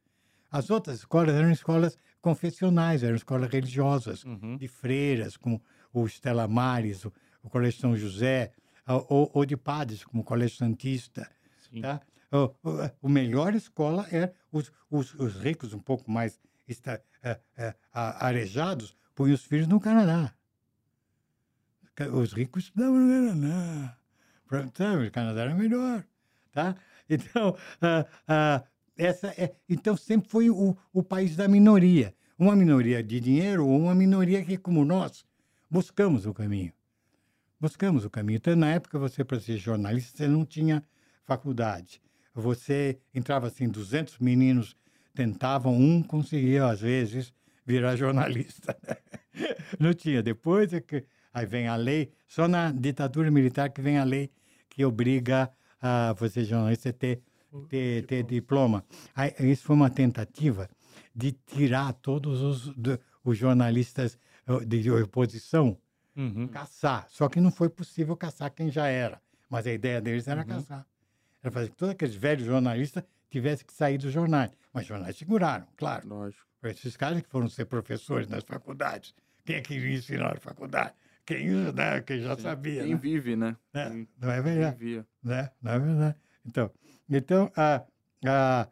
As 0.51 0.71
outras 0.71 0.99
escolas 1.01 1.35
eram 1.35 1.51
escolas 1.51 1.99
confessionais, 2.21 3.03
eram 3.03 3.17
escolas 3.17 3.51
religiosas 3.51 4.25
Uhum. 4.25 4.57
de 4.57 4.67
freiras, 4.67 5.37
como 5.37 5.63
o 5.93 6.07
Estela 6.07 6.49
Maris, 6.49 7.05
o, 7.05 7.13
o 7.43 7.51
Colégio 7.51 7.81
São 7.81 7.97
José, 7.97 8.53
ou, 8.87 9.31
ou 9.35 9.45
de 9.45 9.57
padres, 9.57 10.05
como 10.05 10.23
o 10.23 10.25
Colégio 10.25 10.57
Santista. 10.57 11.31
Sim. 11.71 11.83
Tá? 11.83 12.01
O, 12.33 12.55
o, 12.63 12.91
o 13.03 13.09
melhor 13.09 13.55
escola 13.55 14.07
é 14.11 14.33
os, 14.51 14.73
os, 14.91 15.15
os 15.15 15.37
ricos, 15.37 15.73
um 15.75 15.79
pouco 15.79 16.11
mais 16.11 16.41
esta, 16.67 17.03
é, 17.23 17.39
é, 17.57 17.75
arejados, 17.93 18.97
põem 19.15 19.33
os 19.33 19.45
filhos 19.45 19.67
no 19.67 19.79
Canadá. 19.81 20.35
ca- 21.95 22.09
os 22.09 22.33
ricos 22.33 22.65
estudavam 22.65 22.99
no 23.01 23.33
Canadá. 23.33 23.97
Sabe, 24.75 25.07
o 25.09 25.13
Canadá 25.13 25.43
era 25.43 25.55
melhor, 25.55 26.05
tá? 26.59 26.77
Então, 27.11 27.57
ah, 27.81 28.07
ah, 28.27 28.63
essa 28.95 29.29
é, 29.29 29.55
então 29.67 29.97
sempre 29.97 30.29
foi 30.29 30.51
o, 30.51 30.77
o 30.93 31.03
país 31.03 31.35
da 31.35 31.49
minoria. 31.49 32.15
Uma 32.39 32.55
minoria 32.55 33.03
de 33.03 33.19
dinheiro 33.19 33.67
ou 33.67 33.81
uma 33.81 33.95
minoria 33.95 34.45
que, 34.45 34.59
como 34.59 34.85
nós, 34.85 35.25
buscamos 35.71 36.27
o 36.27 36.35
caminho. 36.35 36.71
Buscamos 37.59 38.05
o 38.05 38.11
caminho. 38.11 38.37
Então, 38.37 38.55
na 38.55 38.73
época, 38.73 38.99
você, 38.99 39.25
para 39.25 39.41
ser 39.41 39.57
jornalista, 39.57 40.19
você 40.19 40.29
não 40.29 40.45
tinha 40.45 40.85
faculdade. 41.25 42.03
Você 42.35 42.99
entrava 43.15 43.47
assim, 43.47 43.71
200 43.71 44.19
meninos 44.19 44.77
tentavam, 45.15 45.75
um 45.75 46.03
conseguia, 46.03 46.67
às 46.67 46.83
vezes, 46.83 47.33
virar 47.65 47.97
jornalista. 47.97 48.77
Não 49.81 49.95
tinha. 49.95 50.23
Depois 50.23 50.73
é 50.73 50.81
que 50.81 51.05
aí 51.33 51.47
vem 51.47 51.69
a 51.69 51.75
lei, 51.75 52.13
só 52.27 52.47
na 52.47 52.71
ditadura 52.71 53.31
militar 53.31 53.71
que 53.71 53.81
vem 53.81 53.99
a 53.99 54.05
lei 54.05 54.31
que 54.69 54.85
obriga 54.85 55.51
a 55.81 56.13
você, 56.15 56.45
jornalista, 56.45 56.91
a 56.91 56.93
ter, 56.93 57.23
ter, 57.69 58.07
ter 58.07 58.23
diploma. 58.25 58.85
Aí, 59.15 59.33
isso 59.41 59.65
foi 59.65 59.77
uma 59.77 59.91
tentativa 59.91 60.69
de 61.15 61.33
tirar 61.33 61.93
todos 61.95 62.41
os, 62.43 62.75
do- 62.77 62.99
os 63.25 63.37
jornalistas 63.39 64.19
eh, 64.47 64.65
de 64.65 64.91
oposição 64.91 65.77
Uhum. 66.17 66.49
caçar. 66.49 67.07
Só 67.09 67.29
que 67.29 67.41
não 67.41 67.51
foi 67.53 67.69
possível 67.69 68.17
caçar 68.17 68.51
quem 68.51 68.71
já 68.73 68.89
era. 68.89 69.21
Mas 69.49 69.67
a 69.69 69.73
ideia 69.73 70.01
deles 70.01 70.27
era 70.27 70.45
caçar. 70.45 70.85
Era 71.41 71.53
fazer 71.53 71.71
que 71.71 71.77
todos 71.77 71.93
aqueles 71.95 72.17
velhos 72.17 72.45
jornalistas 72.45 73.05
tivessem 73.31 73.65
que 73.65 73.73
sair 73.73 73.99
dos 73.99 74.13
jornais. 74.13 74.51
Mas 74.73 74.83
os 74.83 74.89
jornais 74.89 75.17
seguraram, 75.17 75.67
claro. 75.77 76.09
Lógico. 76.09 76.45
Esses 76.65 76.97
caras 76.97 77.23
que 77.23 77.29
foram 77.29 77.49
ser 77.49 77.67
professores 77.67 78.27
nas 78.27 78.43
faculdades. 78.43 79.15
Quem 79.45 79.57
é 79.57 79.61
que 79.61 79.77
ensinar 79.77 80.35
na 80.35 80.41
faculdade? 80.41 80.93
Quem, 81.25 81.47
né? 81.73 82.01
quem 82.01 82.21
já 82.21 82.37
sabia. 82.37 82.83
Quem 82.83 82.95
né? 82.95 83.01
vive, 83.01 83.37
né? 83.37 83.57
É, 83.73 83.89
Quem, 83.89 84.09
não 84.21 84.31
é 84.31 84.35
quem 84.35 84.43
verdade 84.43 84.77
via. 84.77 85.07
Né? 85.29 85.51
Não 85.63 85.73
é 85.73 85.79
verdade. 85.79 86.17
Então, 86.45 86.71
então 87.09 87.53
a, 87.57 87.85
a, 88.27 88.69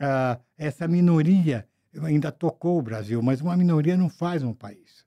a, 0.00 0.40
essa 0.56 0.86
minoria 0.86 1.66
ainda 2.02 2.30
tocou 2.30 2.78
o 2.78 2.82
Brasil, 2.82 3.22
mas 3.22 3.40
uma 3.40 3.56
minoria 3.56 3.96
não 3.96 4.08
faz 4.08 4.42
um 4.42 4.52
país. 4.52 5.04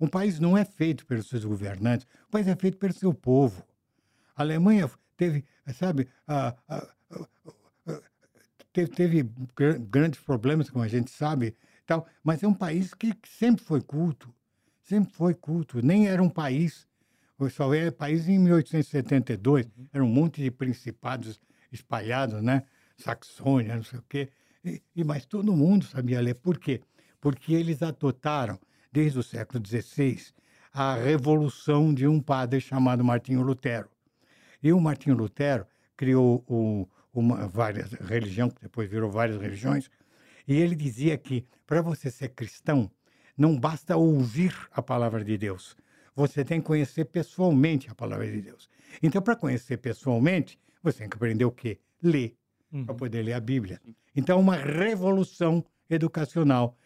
Um 0.00 0.08
país 0.08 0.40
não 0.40 0.56
é 0.58 0.64
feito 0.64 1.06
pelos 1.06 1.28
seus 1.28 1.44
governantes, 1.44 2.06
o 2.26 2.30
país 2.30 2.48
é 2.48 2.56
feito 2.56 2.78
pelo 2.78 2.92
seu 2.92 3.14
povo. 3.14 3.64
A 4.34 4.42
Alemanha 4.42 4.90
teve, 5.16 5.44
sabe, 5.74 6.08
a- 6.26 6.56
a- 6.68 6.88
teve, 8.72 8.90
teve 8.90 9.22
gra- 9.54 9.78
grandes 9.78 10.20
problemas, 10.20 10.70
como 10.70 10.84
a 10.84 10.88
gente 10.88 11.10
sabe, 11.10 11.56
tal, 11.86 12.06
mas 12.22 12.42
é 12.42 12.48
um 12.48 12.54
país 12.54 12.94
que 12.94 13.14
sempre 13.24 13.62
foi 13.62 13.80
culto, 13.80 14.34
sempre 14.82 15.12
foi 15.12 15.34
culto, 15.34 15.84
nem 15.84 16.08
era 16.08 16.22
um 16.22 16.30
país 16.30 16.88
o 17.44 17.50
só 17.50 17.72
é 17.74 17.90
país 17.90 18.28
em 18.28 18.38
1872, 18.38 19.66
era 19.92 20.04
um 20.04 20.08
monte 20.08 20.42
de 20.42 20.50
principados 20.50 21.40
espalhados, 21.70 22.42
né? 22.42 22.64
Saxônia, 22.96 23.76
não 23.76 23.82
sei 23.82 23.98
o 23.98 24.04
quê. 24.08 24.28
E, 24.64 24.82
e- 24.94 25.04
mas 25.04 25.26
todo 25.26 25.56
mundo 25.56 25.84
sabia 25.84 26.20
ler. 26.20 26.34
Por 26.34 26.58
quê? 26.58 26.80
Porque 27.20 27.54
eles 27.54 27.82
adotaram, 27.82 28.58
desde 28.92 29.18
o 29.18 29.22
século 29.22 29.62
XVI, 29.64 30.18
a 30.72 30.94
revolução 30.94 31.92
de 31.92 32.06
um 32.06 32.20
padre 32.20 32.60
chamado 32.60 33.04
Martinho 33.04 33.42
Lutero. 33.42 33.88
E 34.62 34.72
o 34.72 34.80
Martinho 34.80 35.16
Lutero 35.16 35.66
criou 35.96 36.44
o, 36.46 36.88
uma 37.12 37.46
várias 37.48 37.92
religião, 37.92 38.48
que 38.48 38.62
depois 38.62 38.88
virou 38.88 39.10
várias 39.10 39.40
religiões, 39.40 39.90
e 40.46 40.54
ele 40.54 40.74
dizia 40.74 41.16
que 41.18 41.46
para 41.66 41.82
você 41.82 42.10
ser 42.10 42.30
cristão, 42.30 42.90
não 43.36 43.58
basta 43.58 43.96
ouvir 43.96 44.54
a 44.72 44.82
palavra 44.82 45.24
de 45.24 45.36
Deus, 45.38 45.76
você 46.14 46.44
tem 46.44 46.60
que 46.60 46.66
conhecer 46.66 47.04
pessoalmente 47.06 47.90
a 47.90 47.94
palavra 47.94 48.30
de 48.30 48.40
Deus. 48.42 48.68
Então, 49.02 49.22
para 49.22 49.36
conhecer 49.36 49.78
pessoalmente, 49.78 50.58
você 50.82 50.98
tem 51.00 51.08
que 51.08 51.16
aprender 51.16 51.44
o 51.44 51.50
quê? 51.50 51.78
Ler, 52.02 52.36
para 52.86 52.94
poder 52.94 53.22
ler 53.22 53.34
a 53.34 53.40
Bíblia. 53.40 53.80
Então, 54.14 54.38
uma 54.40 54.56
revolução 54.56 55.64
educacional 55.88 56.76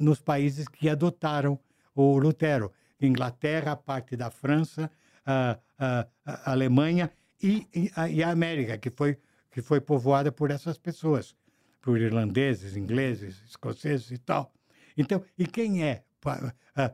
nos 0.00 0.20
países 0.20 0.66
que 0.68 0.88
adotaram 0.88 1.58
o 1.94 2.18
Lutero. 2.18 2.72
Inglaterra, 3.00 3.76
parte 3.76 4.16
da 4.16 4.30
França, 4.30 4.90
a, 5.26 5.58
a- 5.78 6.06
a 6.24 6.52
Alemanha 6.52 7.10
e, 7.42 7.66
e 7.74 7.90
a, 7.94 8.08
e 8.08 8.22
a 8.22 8.30
América, 8.30 8.78
que 8.78 8.88
foi, 8.90 9.18
que 9.50 9.60
foi 9.60 9.80
povoada 9.80 10.32
por 10.32 10.50
essas 10.50 10.78
pessoas, 10.78 11.34
por 11.82 12.00
irlandeses, 12.00 12.76
ingleses, 12.76 13.42
escoceses 13.46 14.10
e 14.10 14.16
tal. 14.18 14.52
Então, 14.96 15.22
e 15.38 15.46
quem 15.46 15.84
é 15.84 16.02
a 16.74 16.92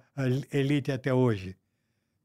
elite 0.53 0.91
até 0.91 1.15
hoje? 1.15 1.57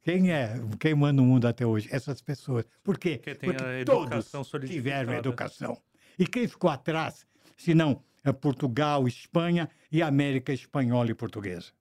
Quem 0.05 0.31
é? 0.31 0.53
Quem 0.79 0.93
manda 0.93 1.19
o 1.19 1.25
mundo 1.25 1.47
até 1.47 1.65
hoje? 1.65 1.89
Essas 1.91 2.21
pessoas. 2.21 2.63
Por 2.83 2.95
quê? 2.99 3.17
Porque 3.17 3.33
tem 3.33 3.49
a 3.49 3.83
todos 3.85 4.29
tiveram 4.69 5.11
educação. 5.19 5.81
E 6.19 6.27
quem 6.27 6.47
ficou 6.47 6.69
atrás, 6.69 7.25
se 7.57 7.73
não 7.73 7.99
é 8.23 8.31
Portugal, 8.31 9.07
Espanha 9.07 9.67
e 9.91 10.03
América 10.03 10.53
espanhola 10.53 11.09
e 11.09 11.15
portuguesa? 11.15 11.71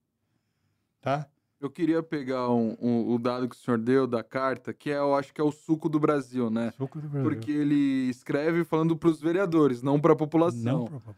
Tá? 1.03 1.29
Eu 1.61 1.71
queria 1.71 2.03
pegar 2.03 2.49
um- 2.49 2.75
um- 2.81 3.13
o 3.13 3.19
dado 3.19 3.47
que 3.47 3.55
o 3.55 3.59
senhor 3.59 3.77
deu 3.77 4.07
da 4.07 4.25
carta, 4.25 4.73
que 4.73 4.91
é, 4.91 4.97
eu 4.97 5.15
acho 5.15 5.33
que 5.33 5.41
é 5.41 5.45
o 5.45 5.53
suco 5.53 5.91
do 5.91 6.01
Brasil, 6.01 6.49
né? 6.49 6.73
Suco 6.79 6.99
do 7.03 7.09
Brasil. 7.09 7.29
Porque 7.31 7.53
ele 7.53 8.09
escreve 8.09 8.65
falando 8.65 8.97
para 8.97 9.11
os 9.11 9.21
vereadores, 9.21 9.83
não 9.83 10.01
para 10.01 10.15
a 10.15 10.17
população. 10.17 10.79
Não, 10.79 10.85
pro- 10.87 11.17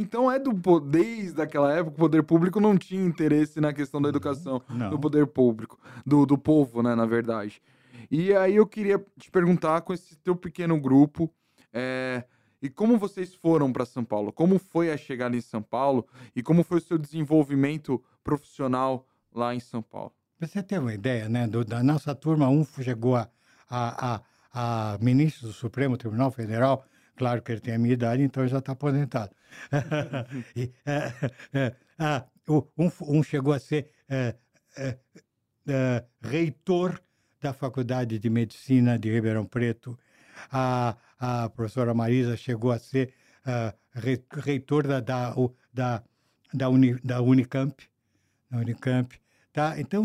Então 0.00 0.30
é 0.30 0.38
do 0.38 0.54
po- 0.54 0.80
desde 0.80 1.40
aquela 1.42 1.72
época 1.72 1.96
o 1.96 1.98
poder 1.98 2.22
público 2.22 2.60
não 2.60 2.76
tinha 2.78 3.04
interesse 3.04 3.60
na 3.60 3.72
questão 3.72 4.00
da 4.00 4.08
educação 4.08 4.62
não. 4.68 4.90
do 4.90 4.98
poder 4.98 5.26
público, 5.26 5.78
do, 6.06 6.24
do 6.24 6.38
povo, 6.38 6.82
né, 6.82 6.94
na 6.94 7.06
verdade. 7.06 7.60
E 8.10 8.32
aí 8.34 8.56
eu 8.56 8.66
queria 8.66 9.04
te 9.18 9.30
perguntar 9.30 9.80
com 9.82 9.92
esse 9.92 10.16
teu 10.16 10.34
pequeno 10.36 10.80
grupo, 10.80 11.30
é, 11.72 12.24
e 12.62 12.68
como 12.70 12.98
vocês 12.98 13.34
foram 13.34 13.72
para 13.72 13.84
São 13.84 14.04
Paulo? 14.04 14.32
Como 14.32 14.58
foi 14.58 14.90
a 14.90 14.96
chegada 14.96 15.36
em 15.36 15.40
São 15.40 15.62
Paulo 15.62 16.06
e 16.34 16.42
como 16.42 16.64
foi 16.64 16.78
o 16.78 16.80
seu 16.80 16.96
desenvolvimento 16.98 18.02
profissional 18.24 19.06
lá 19.34 19.54
em 19.54 19.60
São 19.60 19.82
Paulo? 19.82 20.12
Pra 20.38 20.46
você 20.46 20.62
ter 20.62 20.78
uma 20.78 20.94
ideia, 20.94 21.28
né? 21.28 21.46
do- 21.46 21.64
da 21.64 21.82
nossa 21.82 22.14
turma, 22.14 22.48
um 22.48 22.64
chegou 22.64 23.16
a, 23.16 23.28
a, 23.68 24.14
a, 24.14 24.92
a 24.94 24.98
ministro 24.98 25.48
do 25.48 25.52
Supremo 25.52 25.96
Tribunal 25.96 26.30
Federal. 26.30 26.84
Claro 27.18 27.42
que 27.42 27.50
ele 27.52 27.60
tem 27.60 27.74
a 27.74 27.78
minha 27.78 27.94
idade, 27.94 28.22
então 28.22 28.46
já 28.46 28.58
está 28.58 28.72
aposentado. 28.72 29.34
E, 30.56 30.72
é, 30.86 31.12
é, 31.52 31.74
ah, 31.98 32.24
o- 32.48 32.66
um, 32.78 32.90
um 33.18 33.22
chegou 33.22 33.52
a 33.52 33.58
ser 33.58 33.90
é, 34.08 34.36
é, 34.76 34.98
é, 35.68 36.04
reitor 36.22 37.00
da 37.40 37.52
Faculdade 37.52 38.18
de 38.18 38.30
Medicina 38.30 38.98
de 38.98 39.10
Ribeirão 39.12 39.44
Preto. 39.46 39.98
A, 40.50 40.96
a 41.18 41.48
professora 41.50 41.92
Marisa 41.92 42.36
chegou 42.36 42.70
a 42.70 42.78
ser 42.78 43.12
ah, 43.44 43.74
re- 43.92 44.22
reitor 44.32 44.86
da, 44.86 45.00
da, 45.00 45.34
da, 45.74 46.02
da, 46.54 46.68
Uni- 46.68 47.00
da 47.02 47.20
Unicamp. 47.20 47.74
Unicamp. 48.52 49.20
Tá? 49.52 49.80
Então, 49.80 50.04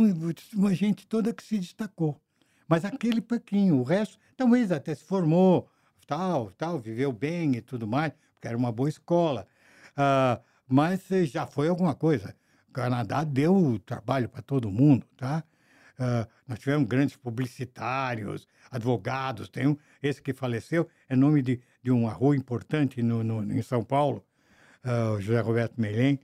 uma 0.56 0.74
gente 0.74 1.08
toda 1.08 1.34
que 1.34 1.44
se 1.44 1.60
destacou. 1.60 2.20
Mas 2.68 2.86
aquele 2.86 3.22
pouquinho, 3.22 3.78
o 3.78 3.84
resto, 3.84 4.18
talvez 4.36 4.72
até 4.72 4.96
se 4.96 5.04
formou, 5.04 5.70
tal, 6.06 6.52
tal, 6.52 6.80
viveu 6.80 7.12
bem 7.12 7.56
e 7.56 7.62
tudo 7.62 7.88
mais, 7.88 8.14
porque 8.34 8.48
era 8.48 8.58
uma 8.58 8.72
boa 8.72 8.90
escola. 8.90 9.48
Ah, 9.96 10.40
mas 10.68 11.10
eh, 11.12 11.26
já 11.26 11.46
foi 11.48 11.68
alguma 11.70 11.94
coisa. 11.96 12.36
O 12.70 12.74
Canadá 12.74 13.24
deu 13.24 13.80
trabalho 13.86 14.28
para 14.30 14.42
todo 14.42 14.72
mundo, 14.72 15.06
tá? 15.18 15.44
Ah, 16.00 16.28
nós 16.48 16.60
tivemos 16.60 16.88
grandes 16.88 17.16
publicitários, 17.16 18.48
advogados. 18.72 19.50
Tem 19.50 19.68
um, 19.68 19.78
esse 20.02 20.22
que 20.22 20.34
faleceu 20.34 20.88
é 21.10 21.16
nome 21.16 21.42
de, 21.42 21.62
de 21.84 21.92
uma 21.92 22.12
rua 22.12 22.36
importante 22.36 23.02
no, 23.04 23.24
no- 23.24 23.54
em 23.54 23.62
São 23.62 23.84
Paulo, 23.84 24.26
o 25.16 25.20
José 25.22 25.40
Roberto 25.42 25.80
Melém. 25.80 26.20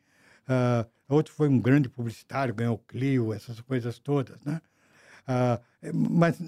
Ah, 0.47 0.85
outro 1.07 1.33
foi 1.33 1.47
um 1.49 1.59
grande 1.59 1.89
publicitário, 1.89 2.53
ganhou 2.53 2.77
Clio, 2.79 3.33
essas 3.33 3.59
coisas 3.61 3.99
todas, 3.99 4.43
né? 4.43 4.61
Mas 5.93 6.39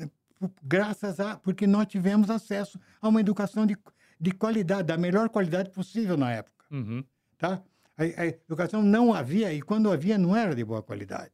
graças 0.64 1.20
a... 1.20 1.38
Porque 1.38 1.68
nós 1.68 1.88
tivemos 1.88 2.30
acesso 2.30 2.80
a 3.02 3.08
uma 3.10 3.20
educação 3.20 3.66
de, 3.66 3.78
de 4.20 4.32
qualidade, 4.32 4.88
da 4.88 4.98
melhor 4.98 5.30
qualidade 5.30 5.70
possível 5.72 6.18
na 6.18 6.32
época 6.32 6.52
Uhum. 6.72 7.04
tá? 7.38 7.62
A, 7.98 8.04
a 8.04 8.26
educação 8.28 8.82
não 8.82 9.14
havia, 9.14 9.54
e 9.54 9.62
quando 9.62 9.92
havia, 9.92 10.18
não 10.18 10.36
era 10.36 10.56
de 10.56 10.64
boa 10.64 10.82
qualidade. 10.82 11.32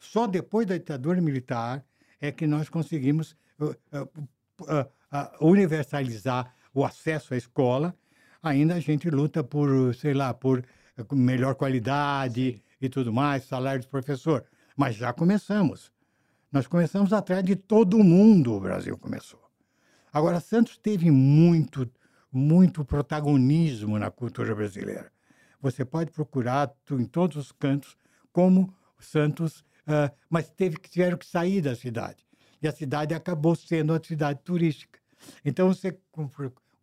Só 0.00 0.26
depois 0.26 0.66
da 0.66 0.78
ditadura 0.78 1.20
militar 1.20 1.84
é 2.20 2.32
que 2.32 2.46
nós 2.46 2.68
conseguimos 2.68 3.36
uh, 3.58 3.66
uh, 3.66 3.74
uh, 4.62 4.80
uh, 5.12 5.46
universalizar 5.46 6.54
o 6.72 6.84
acesso 6.84 7.34
à 7.34 7.36
escola. 7.36 7.94
Ainda 8.42 8.76
a 8.76 8.80
gente 8.80 9.10
luta 9.10 9.44
por, 9.44 9.94
sei 9.94 10.14
lá, 10.14 10.32
por 10.32 10.60
uh, 10.60 11.14
melhor 11.14 11.54
qualidade 11.54 12.62
e 12.80 12.88
tudo 12.88 13.12
mais, 13.12 13.44
salário 13.44 13.80
de 13.80 13.88
professor. 13.88 14.44
Mas 14.76 14.96
já 14.96 15.12
começamos. 15.12 15.92
Nós 16.50 16.66
começamos 16.66 17.12
atrás 17.12 17.44
de 17.44 17.54
todo 17.56 18.02
mundo, 18.02 18.54
o 18.54 18.60
Brasil 18.60 18.96
começou. 18.96 19.40
Agora, 20.12 20.40
Santos 20.40 20.78
teve 20.78 21.10
muito, 21.10 21.88
muito 22.32 22.84
protagonismo 22.84 23.98
na 23.98 24.10
cultura 24.10 24.54
brasileira. 24.54 25.12
Você 25.60 25.84
pode 25.84 26.10
procurar 26.10 26.72
em 26.90 27.04
todos 27.04 27.36
os 27.36 27.52
cantos 27.52 27.96
como 28.32 28.74
Santos 28.98 29.64
ah, 29.88 30.12
mas 30.28 30.50
teve, 30.50 30.76
tiveram 30.76 31.16
que 31.16 31.24
sair 31.24 31.62
da 31.62 31.74
cidade. 31.74 32.22
E 32.60 32.68
a 32.68 32.72
cidade 32.72 33.14
acabou 33.14 33.56
sendo 33.56 33.94
uma 33.94 34.04
cidade 34.04 34.40
turística. 34.44 35.00
Então 35.42 35.68
você 35.68 35.98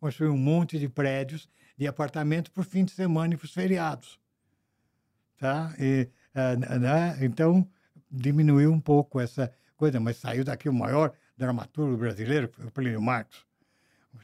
construiu 0.00 0.32
um 0.32 0.36
monte 0.36 0.76
de 0.76 0.88
prédios, 0.88 1.48
de 1.78 1.86
apartamentos 1.86 2.50
para 2.50 2.62
o 2.62 2.64
fim 2.64 2.84
de 2.84 2.90
semana 2.90 3.34
e 3.34 3.36
para 3.36 3.44
os 3.44 3.52
feriados. 3.52 4.18
Tá? 5.38 5.72
E, 5.78 6.08
n- 6.34 6.78
né? 6.80 7.16
Então 7.20 7.66
diminuiu 8.16 8.72
um 8.72 8.80
pouco 8.80 9.20
essa 9.20 9.52
coisa, 9.76 10.00
mas 10.00 10.16
saiu 10.16 10.44
daqui 10.44 10.68
o 10.68 10.72
maior 10.72 11.12
dramaturgo 11.36 11.96
brasileiro, 11.96 12.48
foi 12.48 12.66
o 12.66 12.70
Plínio 12.70 13.00
Marcos. 13.02 13.44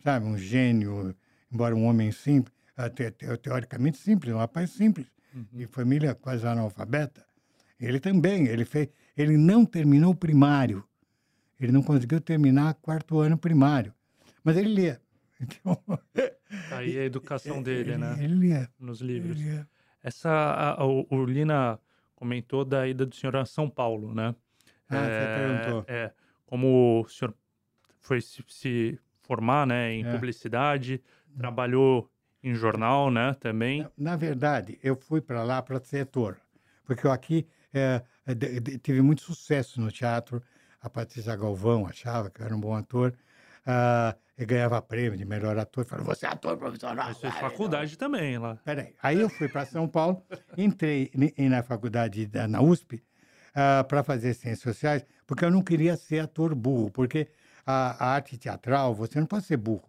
Sabe? 0.02 0.24
Um 0.26 0.36
gênio, 0.38 1.14
embora 1.52 1.74
um 1.74 1.84
homem 1.84 2.10
simples, 2.10 2.54
ah, 2.76 2.88
te- 2.88 3.10
te- 3.10 3.36
teoricamente 3.36 3.98
simples, 3.98 4.32
um 4.34 4.38
rapaz 4.38 4.70
simples, 4.70 5.06
de 5.52 5.66
família 5.66 6.14
quase 6.14 6.46
analfabeta. 6.46 7.24
Ele 7.78 8.00
também, 8.00 8.46
ele 8.46 8.64
fez, 8.64 8.88
ele 9.16 9.36
não 9.36 9.64
terminou 9.64 10.12
o 10.12 10.16
primário. 10.16 10.84
Ele 11.60 11.72
não 11.72 11.82
conseguiu 11.82 12.20
terminar 12.20 12.74
quarto 12.74 13.18
ano 13.20 13.36
primário. 13.36 13.92
Mas 14.42 14.56
ele 14.56 14.74
lia. 14.74 15.00
Então, 15.42 15.76
Tá 16.68 16.78
aí 16.78 16.96
a 16.96 17.04
educação 17.04 17.60
dele, 17.60 17.90
ele, 17.92 17.98
né? 17.98 18.16
Ele 18.20 18.34
lia. 18.34 18.70
Nos 18.78 19.00
Ele 19.00 19.14
livros. 19.14 19.36
lia. 19.40 19.68
Essa, 20.00 20.30
a- 20.30 20.80
a- 20.80 20.86
o, 20.86 21.04
o 21.10 21.24
Lina 21.24 21.80
comentou 22.22 22.64
da 22.64 22.86
ida 22.86 23.04
do 23.04 23.16
senhor 23.16 23.34
a 23.36 23.44
São 23.44 23.68
Paulo, 23.68 24.14
né? 24.14 24.32
Ah, 24.88 25.10
você 25.10 25.26
perguntou. 25.34 25.84
É, 25.88 26.12
como 26.46 27.02
o 27.04 27.08
senhor 27.08 27.34
foi 28.00 28.20
se, 28.20 28.44
se 28.46 28.98
formar, 29.22 29.66
né, 29.66 29.92
em 29.92 30.04
É. 30.04 30.10
publicidade, 30.12 31.02
trabalhou 31.36 32.08
em 32.44 32.54
jornal, 32.54 33.10
né, 33.10 33.34
também. 33.34 33.82
Na, 33.82 33.90
na 34.12 34.16
verdade, 34.16 34.78
eu 34.82 34.94
fui 34.94 35.20
para 35.20 35.42
lá 35.42 35.60
para 35.60 35.80
ser 35.82 36.02
ator, 36.02 36.38
porque 36.84 37.06
eu 37.06 37.10
aqui 37.12 37.44
eh, 37.74 38.02
de- 38.36 38.60
de- 38.60 38.78
tive 38.78 39.02
muito 39.02 39.22
sucesso 39.22 39.80
no 39.80 39.90
teatro. 39.90 40.40
A 40.80 40.88
Patrícia 40.90 41.34
Galvão 41.34 41.86
achava 41.86 42.30
que 42.30 42.40
eu 42.40 42.46
era 42.46 42.54
um 42.54 42.60
bom 42.60 42.74
ator. 42.74 43.16
Ah, 43.66 44.16
ganhava 44.44 44.80
prêmio 44.82 45.16
de 45.16 45.24
melhor 45.24 45.58
ator. 45.58 45.84
Falei, 45.84 46.04
você 46.04 46.26
é 46.26 46.28
ator 46.30 46.56
profissional. 46.56 47.06
Mas 47.08 47.18
fez 47.18 47.34
Ah, 47.36 47.40
faculdade 47.40 47.96
também 47.96 48.38
lá. 48.38 48.56
Peraí. 48.64 48.94
Aí 49.02 49.20
eu 49.20 49.28
fui 49.28 49.48
para 49.48 49.64
São 49.64 49.88
Paulo, 49.88 50.22
entrei 50.56 51.10
na 51.38 51.62
faculdade 51.62 52.26
da, 52.26 52.46
na 52.46 52.60
USP 52.60 53.02
para 53.88 54.02
fazer 54.02 54.34
ciências 54.34 54.60
sociais, 54.60 55.04
porque 55.26 55.44
eu 55.44 55.50
não 55.50 55.62
queria 55.62 55.96
ser 55.96 56.20
ator 56.20 56.54
burro, 56.54 56.90
porque 56.90 57.28
a, 57.66 58.04
a 58.04 58.14
arte 58.14 58.36
teatral, 58.38 58.94
você 58.94 59.18
não 59.20 59.26
pode 59.26 59.44
ser 59.44 59.56
burro. 59.56 59.88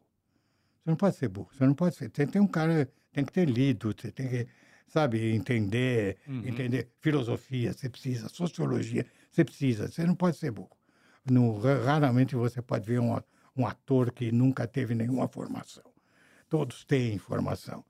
Você 0.84 0.90
não 0.90 0.96
pode 0.98 1.16
ser 1.16 1.30
burro, 1.30 1.50
você 1.54 1.66
não 1.66 1.74
pode 1.74 1.96
ser. 1.96 2.12
Você 2.14 2.28
tem 2.28 2.42
um 2.42 2.48
cara, 2.48 2.90
tem 3.12 3.24
que 3.24 3.32
ter 3.32 3.48
lido, 3.48 3.94
você 3.98 4.12
tem 4.12 4.28
que, 4.28 4.48
sabe, 4.88 5.34
entender, 5.34 6.18
Uhum. 6.28 6.46
entender 6.48 6.90
filosofia, 7.00 7.72
você 7.74 7.90
precisa, 7.90 8.28
sociologia, 8.28 9.06
você 9.32 9.46
precisa, 9.46 9.88
você 9.88 10.06
não 10.06 10.16
pode 10.16 10.38
ser 10.38 10.52
burro. 10.52 10.76
No, 11.30 11.58
raramente 11.58 12.36
você 12.36 12.62
pode 12.62 12.86
ver 12.86 13.00
um, 13.00 13.18
um 13.56 13.66
ator 13.66 14.12
que 14.12 14.32
nunca 14.32 14.68
teve 14.68 14.96
nenhuma 14.96 15.28
formação. 15.28 15.84
Todos 16.50 16.84
têm 16.86 17.18
formação. 17.18 17.84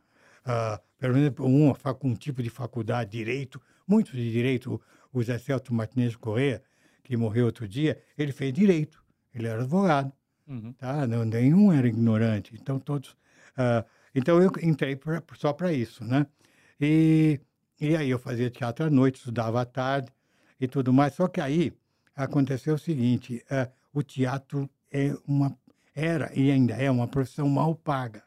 Ah, 0.46 0.80
pelo 0.98 1.14
menos 1.16 1.34
fa- 1.78 1.98
um 2.04 2.14
tipo 2.16 2.42
de 2.44 2.50
faculdade, 2.50 3.12
direito, 3.12 3.62
muito 3.88 4.12
de 4.12 4.32
direito. 4.32 4.80
O 5.12 5.22
Zé 5.24 5.38
Celso 5.38 5.74
Martinez 5.74 6.16
Corrêa, 6.16 6.62
que 7.04 7.16
morreu 7.16 7.46
outro 7.46 7.68
dia, 7.68 8.02
ele 8.18 8.32
fez 8.32 8.52
direito, 8.54 9.04
ele 9.34 9.48
era 9.48 9.62
advogado 9.62 10.12
Uhum. 10.48 10.74
tá? 10.74 11.08
Não, 11.08 11.24
nenhum 11.24 11.72
era 11.72 11.88
ignorante. 11.88 12.54
Então 12.60 12.78
todos. 12.80 13.16
ah, 13.56 13.86
então 14.14 14.42
eu 14.42 14.52
entrei 14.62 14.96
pra- 14.96 15.24
só 15.36 15.54
para 15.54 15.72
isso, 15.72 16.04
né? 16.04 16.26
E, 16.80 17.40
e 17.80 17.96
aí 17.96 18.10
eu 18.10 18.20
fazia 18.20 18.50
teatro 18.50 18.86
à 18.86 18.90
noite, 18.90 19.16
estudava 19.20 19.62
à 19.62 19.66
tarde 19.66 20.12
e 20.60 20.68
tudo 20.68 20.92
mais. 20.92 21.14
Só 21.14 21.28
que 21.28 21.40
aí 21.40 21.72
aconteceu 22.16 22.76
o 22.76 22.80
seguinte: 22.80 23.44
ah, 23.50 23.70
o 23.94 24.04
teatro 24.04 24.70
é 24.94 25.14
uma 25.28 25.58
era 25.96 26.32
e 26.34 26.52
ainda 26.52 26.76
é 26.76 26.90
uma 26.90 27.08
profissão 27.08 27.50
mal 27.50 27.76
paga. 27.76 28.24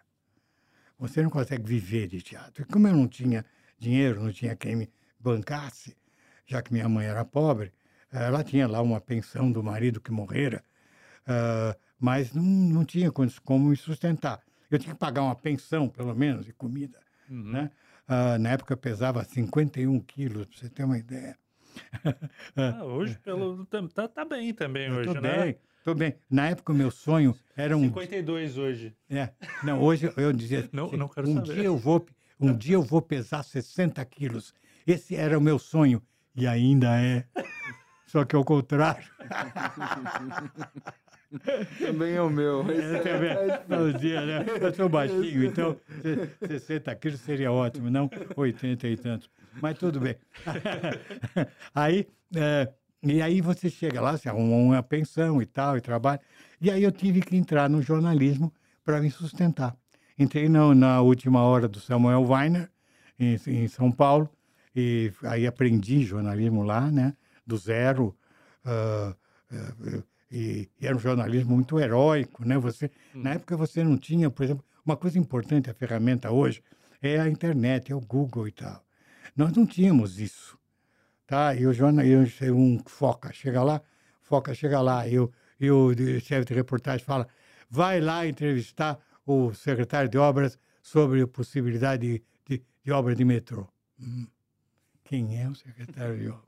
Você 0.98 1.22
não 1.22 1.30
consegue 1.30 1.66
viver 1.66 2.08
de 2.08 2.20
teatro. 2.22 2.62
E 2.62 2.66
como 2.66 2.88
eu 2.88 2.94
não 2.94 3.06
tinha 3.08 3.44
dinheiro, 3.78 4.22
não 4.22 4.32
tinha 4.32 4.56
quem 4.56 4.76
me 4.76 4.90
bancasse, 5.18 5.96
já 6.46 6.62
que 6.62 6.72
minha 6.72 6.88
mãe 6.88 7.06
era 7.06 7.24
pobre, 7.24 7.72
ela 8.10 8.42
tinha 8.42 8.66
lá 8.66 8.80
uma 8.80 9.00
pensão 9.00 9.50
do 9.50 9.62
marido 9.62 10.00
que 10.00 10.10
morrera, 10.10 10.62
ah, 11.26 11.76
mas 11.98 12.32
não, 12.32 12.42
não 12.42 12.84
tinha 12.84 13.10
como 13.44 13.68
me 13.68 13.76
sustentar. 13.76 14.42
Eu 14.70 14.78
tinha 14.78 14.94
que 14.94 15.00
pagar 15.00 15.22
uma 15.22 15.34
pensão, 15.34 15.88
pelo 15.88 16.14
menos, 16.14 16.48
e 16.48 16.52
comida. 16.52 16.98
Uhum. 17.28 17.52
Né? 17.52 17.70
Ah, 18.06 18.38
na 18.38 18.50
época 18.50 18.74
eu 18.74 18.78
pesava 18.78 19.24
51 19.24 19.98
quilos, 20.00 20.46
para 20.46 20.58
você 20.58 20.68
ter 20.68 20.84
uma 20.84 20.98
ideia. 20.98 21.36
Ah, 22.56 22.84
hoje, 22.84 23.18
pelo, 23.18 23.66
tá, 23.66 24.08
tá 24.08 24.24
bem 24.24 24.54
também 24.54 24.90
hoje, 24.90 25.10
Estou 25.10 25.20
né? 25.20 25.44
bem, 25.44 25.58
estou 25.86 25.94
bem. 25.94 26.14
Na 26.28 26.48
época 26.48 26.72
o 26.72 26.76
meu 26.76 26.90
sonho 26.90 27.34
era 27.56 27.76
um 27.76 27.82
52 27.84 28.58
hoje. 28.58 28.92
É, 29.08 29.30
não, 29.62 29.80
hoje 29.80 30.12
eu 30.16 30.32
dizia, 30.32 30.68
Não- 30.72 30.86
assim, 30.86 30.96
não 30.96 31.08
quero 31.08 31.28
um 31.28 31.34
saber. 31.34 31.54
dia 31.54 31.64
eu 31.64 31.76
vou, 31.76 32.04
um 32.40 32.52
dia 32.56 32.74
eu 32.74 32.82
vou 32.82 33.00
pesar 33.00 33.42
60 33.44 34.04
quilos. 34.04 34.52
Esse 34.86 35.14
era 35.14 35.38
o 35.38 35.40
meu 35.40 35.58
sonho 35.58 36.02
e 36.34 36.46
ainda 36.46 37.00
é. 37.00 37.24
Só 38.06 38.24
que 38.24 38.34
ao 38.34 38.44
contrário. 38.44 39.04
Também 41.78 42.14
é 42.14 42.22
o 42.22 42.30
meu. 42.30 42.64
Eu 42.70 43.02
também, 43.02 43.36
no 43.68 43.92
dia, 43.98 44.24
né? 44.24 44.46
Eu 44.60 44.72
sou 44.72 44.88
baixinho, 44.88 45.44
então 45.44 45.76
se- 46.00 46.46
60 46.46 46.94
quilos 46.94 47.20
seria 47.20 47.50
ótimo, 47.50 47.90
não 47.90 48.08
80 48.36 48.86
e 48.86 48.96
tantos. 48.96 49.28
Mas 49.60 49.76
tudo 49.76 49.98
bem. 50.00 50.14
Aí, 51.74 52.06
é, 52.34 52.72
e 53.02 53.22
aí 53.22 53.40
você 53.40 53.70
chega 53.70 54.00
lá, 54.00 54.16
você 54.16 54.28
arruma 54.28 54.56
uma 54.56 54.82
pensão 54.82 55.40
e 55.40 55.46
tal, 55.46 55.76
e 55.76 55.80
trabalha. 55.80 56.20
E 56.60 56.70
aí 56.70 56.82
eu 56.82 56.92
tive 56.92 57.20
que 57.20 57.36
entrar 57.36 57.68
no 57.68 57.80
jornalismo 57.82 58.52
para 58.84 59.00
me 59.00 59.10
sustentar. 59.10 59.76
Entrei 60.18 60.48
na, 60.48 60.74
na 60.74 61.00
última 61.02 61.42
hora 61.42 61.68
do 61.68 61.78
Samuel 61.78 62.22
Weiner, 62.26 62.70
em, 63.18 63.36
em 63.46 63.68
São 63.68 63.92
Paulo, 63.92 64.28
e 64.74 65.12
aí 65.24 65.46
aprendi 65.46 66.02
jornalismo 66.04 66.62
lá, 66.62 66.90
né? 66.90 67.14
Do 67.46 67.56
zero. 67.56 68.16
ah, 68.64 69.14
ah, 69.52 70.02
e, 70.30 70.68
e 70.80 70.86
era 70.86 70.96
um 70.96 70.98
jornalismo 70.98 71.54
muito 71.54 71.78
heróico, 71.78 72.44
né? 72.44 72.58
Você, 72.58 72.90
Na 73.14 73.34
época 73.34 73.56
você 73.56 73.84
não 73.84 73.96
tinha, 73.96 74.30
por 74.30 74.42
exemplo, 74.44 74.64
uma 74.84 74.96
coisa 74.96 75.18
importante, 75.18 75.70
a 75.70 75.74
ferramenta 75.74 76.30
hoje, 76.30 76.62
é 77.00 77.20
a 77.20 77.28
internet, 77.28 77.92
é 77.92 77.94
o 77.94 78.00
Google 78.00 78.48
e 78.48 78.52
tal. 78.52 78.84
Nós 79.36 79.52
não 79.52 79.66
tínhamos 79.66 80.18
isso, 80.18 80.58
tá? 81.26 81.54
E 81.54 81.66
o 81.66 81.72
jornalista, 81.72 82.44
um 82.52 82.78
foca, 82.86 83.32
chega 83.32 83.62
lá, 83.62 83.80
foca 84.22 84.54
chega 84.54 84.80
lá, 84.80 85.06
e 85.08 85.18
o, 85.18 85.30
e 85.60 85.70
o 85.70 86.20
chefe 86.20 86.44
de 86.46 86.54
reportagem 86.54 87.04
fala, 87.04 87.26
vai 87.68 88.00
lá 88.00 88.26
entrevistar 88.26 88.98
o 89.24 89.52
secretário 89.54 90.08
de 90.08 90.18
obras 90.18 90.58
sobre 90.82 91.22
a 91.22 91.26
possibilidade 91.26 92.06
de, 92.06 92.22
de, 92.58 92.62
de 92.84 92.92
obra 92.92 93.14
de 93.14 93.24
metrô. 93.24 93.66
Hum, 94.00 94.26
Quem 95.04 95.40
é 95.40 95.48
o 95.48 95.54
secretário 95.54 96.18
de 96.18 96.28
obras? 96.28 96.46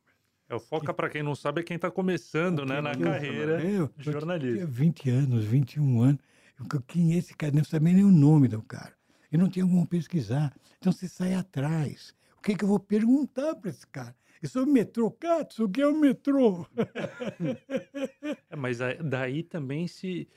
É 0.48 0.54
o 0.54 0.60
Foca, 0.60 0.94
para 0.94 1.10
quem 1.10 1.22
não 1.22 1.34
sabe, 1.34 1.60
é 1.60 1.64
quem 1.64 1.78
tá 1.78 1.90
começando, 1.90 2.64
né, 2.64 2.80
na 2.80 2.92
Eu- 2.92 2.98
carreira 3.00 3.60
eu, 3.62 3.90
de 3.98 4.06
eu 4.06 4.12
jornalismo. 4.12 4.54
tinha 4.56 4.66
20 4.66 5.10
anos, 5.10 5.44
21 5.44 6.00
anos. 6.00 6.20
Eu, 6.58 6.80
quem 6.82 7.12
é 7.14 7.18
esse 7.18 7.34
cara? 7.36 7.52
Não 7.54 7.64
sabia 7.64 7.92
nem 7.92 8.04
o 8.04 8.10
nome 8.10 8.48
do 8.48 8.62
cara. 8.62 8.94
Eu 9.30 9.38
não 9.38 9.48
tinha 9.50 9.66
como 9.66 9.86
pesquisar. 9.86 10.54
Então 10.78 10.90
você 10.90 11.06
sai 11.06 11.34
atrás. 11.34 12.14
O 12.38 12.40
que, 12.40 12.54
que 12.56 12.64
eu 12.64 12.68
vou 12.68 12.80
perguntar 12.80 13.54
para 13.56 13.68
esse 13.70 13.86
cara? 13.86 14.16
Eu 14.42 14.48
sou 14.48 14.64
metrô, 14.66 15.10
Katsu, 15.10 15.64
o 15.64 15.68
que 15.68 15.80
é 15.82 15.86
o 15.86 15.98
metrô? 15.98 16.64
É, 18.50 18.56
mas 18.56 18.80
aí- 18.80 18.98
daí 19.02 19.42
também 19.42 19.86
se 19.86 20.28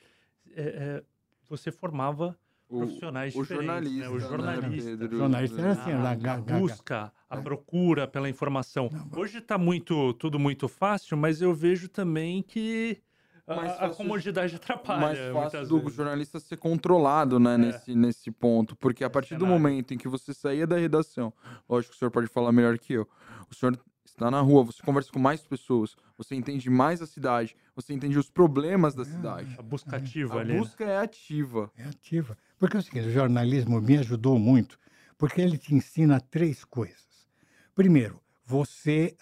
é, 0.55 0.61
é, 0.61 1.03
você 1.47 1.71
formava 1.71 2.37
O- 2.69 2.79
profissionais 2.79 3.35
o 3.35 3.41
diferentes, 3.41 3.67
jornalista, 3.67 4.01
né? 4.01 4.09
O 4.09 4.13
né, 4.13 4.19
jornalista. 4.27 4.89
Pedro? 4.91 5.17
jornalista 5.17 5.61
era 5.61 5.71
assim, 5.71 5.91
a, 5.91 6.09
a 6.11 6.15
ga- 6.15 6.37
busca, 6.37 7.13
a 7.29 7.37
procura 7.37 8.07
pela 8.07 8.29
informação. 8.29 8.89
Não, 8.91 9.19
Hoje 9.19 9.37
está 9.39 9.57
muito, 9.57 10.13
tudo 10.13 10.39
muito 10.39 10.67
fácil, 10.67 11.15
mas 11.17 11.41
eu 11.41 11.53
vejo 11.53 11.87
também 11.89 12.41
que 12.41 13.01
a- 13.47 13.55
Mais 13.55 13.71
a, 13.73 13.75
fácil- 13.77 13.95
comodidade 13.97 14.55
atrapalha. 14.55 14.99
mais 15.01 15.19
fácil 15.33 15.67
do 15.67 15.79
vezes. 15.79 15.93
jornalista 15.95 16.39
ser 16.39 16.57
controlado, 16.57 17.39
né, 17.39 17.57
nesse, 17.57 17.93
nesse 17.95 18.31
ponto. 18.31 18.75
Porque 18.75 19.03
a 19.03 19.09
partir 19.09 19.35
do 19.35 19.41
Cenário. 19.45 19.61
momento 19.61 19.93
em 19.93 19.97
que 19.97 20.07
você 20.07 20.33
saía 20.33 20.65
da 20.67 20.77
redação, 20.77 21.33
lógico 21.69 21.91
que 21.91 21.97
o 21.97 21.99
senhor 21.99 22.11
pode 22.11 22.27
falar 22.27 22.51
melhor 22.51 22.77
que 22.77 22.93
eu, 22.93 23.07
o 23.49 23.53
senhor 23.55 23.77
está 24.21 24.31
na 24.31 24.41
rua, 24.41 24.63
você 24.63 24.81
conversa 24.83 25.11
com 25.11 25.19
mais 25.19 25.41
pessoas, 25.41 25.95
você 26.17 26.35
entende 26.35 26.69
mais 26.69 27.01
a 27.01 27.07
cidade, 27.07 27.55
você 27.75 27.93
entende 27.93 28.17
os 28.17 28.29
problemas 28.29 28.93
da 28.93 29.03
cidade. 29.03 29.55
A 29.57 29.61
busca 29.61 29.95
ativa 29.97 30.35
A 30.35 30.39
ali. 30.41 30.53
né? 30.53 30.59
busca 30.59 30.83
é 30.85 30.97
ativa. 30.99 31.71
É 31.75 31.83
ativa. 31.85 32.37
Porque 32.59 32.77
é 32.77 32.79
o 32.79 32.83
seguinte, 32.83 33.07
o 33.07 33.11
jornalismo 33.11 33.81
me 33.81 33.97
ajudou 33.97 34.37
muito, 34.37 34.77
porque 35.17 35.41
ele 35.41 35.57
te 35.57 35.73
ensina 35.73 36.19
três 36.19 36.63
coisas. 36.63 37.29
Primeiro, 37.73 38.21
você, 38.45 39.15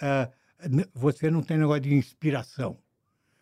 n- 0.69 0.85
você 0.93 1.31
não 1.31 1.41
tem 1.41 1.57
negócio 1.57 1.81
de 1.81 1.93
inspiração. 1.93 2.77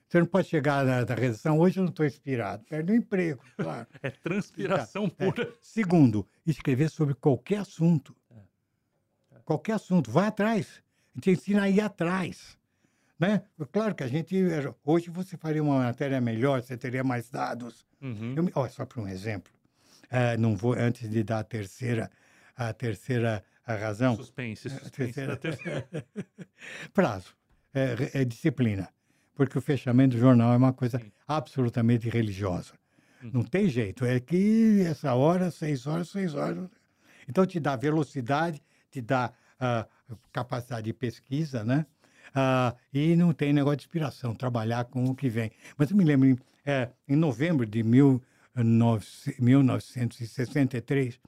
Você 0.07 0.19
não 0.19 0.25
pode 0.27 0.47
chegar 0.47 0.85
na, 0.85 1.03
na 1.03 1.15
redação, 1.15 1.59
hoje 1.59 1.79
eu 1.79 1.83
não 1.83 1.89
estou 1.89 2.05
inspirado, 2.05 2.63
perde 2.69 2.93
o 2.93 2.95
emprego, 2.95 3.41
claro. 3.57 3.87
É 4.01 4.09
transpiração 4.09 5.05
É. 5.17 5.25
pura. 5.25 5.53
Segundo, 5.61 6.25
escrever 6.45 6.89
sobre 6.89 7.13
qualquer 7.15 7.57
assunto. 7.57 8.15
Qualquer 9.43 9.73
assunto, 9.73 10.11
vai 10.11 10.27
atrás. 10.27 10.81
Te 11.21 11.31
ensina 11.31 11.63
a 11.63 11.69
ir 11.69 11.81
atrás. 11.81 12.57
Né? 13.19 13.41
Claro 13.71 13.95
que 13.95 14.03
a 14.03 14.07
gente. 14.07 14.35
Hoje 14.83 15.09
você 15.09 15.35
faria 15.37 15.61
uma 15.63 15.79
matéria 15.79 16.21
melhor, 16.21 16.61
você 16.61 16.77
teria 16.77 17.03
mais 17.03 17.29
dados. 17.29 17.85
Uhum. 18.01 18.35
Eu 18.35 18.51
ó, 18.53 18.67
só 18.69 18.85
para 18.85 19.01
um 19.01 19.07
exemplo. 19.07 19.51
eh, 20.09 20.37
não 20.37 20.55
vou, 20.55 20.73
antes 20.73 21.09
de 21.09 21.23
dar 21.23 21.39
a 21.39 21.43
terceira, 21.43 22.09
a 22.55 22.71
terceira 22.73 23.43
a 23.65 23.75
razão. 23.75 24.15
Suspense, 24.15 24.67
a 24.67 24.71
suspense. 24.71 25.13
terceira- 25.13 25.35
terceira. 25.35 25.87
prazo, 26.93 27.35
é, 27.73 28.21
é 28.21 28.25
disciplina. 28.25 28.87
Porque 29.35 29.57
o 29.57 29.61
fechamento 29.61 30.15
do 30.15 30.19
jornal 30.21 30.53
é 30.53 30.57
uma 30.57 30.71
coisa 30.73 30.97
Sim. 30.99 31.11
absolutamente 31.27 32.07
religiosa. 32.09 32.73
Uhum. 33.21 33.31
Não 33.33 33.43
tem 33.43 33.67
jeito. 33.67 34.05
É 34.05 34.19
que 34.19 34.81
essa 34.87 35.13
hora, 35.13 35.51
seis 35.51 35.85
horas, 35.85 36.09
seis 36.09 36.33
horas. 36.33 36.69
Então 37.27 37.45
te 37.45 37.59
dá 37.59 37.75
velocidade, 37.75 38.61
te 38.89 39.01
dá 39.01 39.33
capacidade 40.31 40.85
de 40.85 40.93
pesquisa, 40.93 41.63
né? 41.63 41.85
Ah, 42.33 42.75
e 42.93 43.15
não 43.15 43.33
tem 43.33 43.53
negócio 43.53 43.77
de 43.77 43.83
inspiração, 43.85 44.35
trabalhar 44.35 44.85
com 44.85 45.05
o 45.05 45.15
que 45.15 45.29
vem. 45.29 45.51
Mas 45.77 45.89
eu 45.89 45.97
me 45.97 46.03
lembro, 46.03 46.27
em, 46.27 46.37
é, 46.65 46.89
em 47.07 47.15
novembro 47.15 47.65
de 47.65 47.81
19 47.81 48.25
1963, 49.39 51.19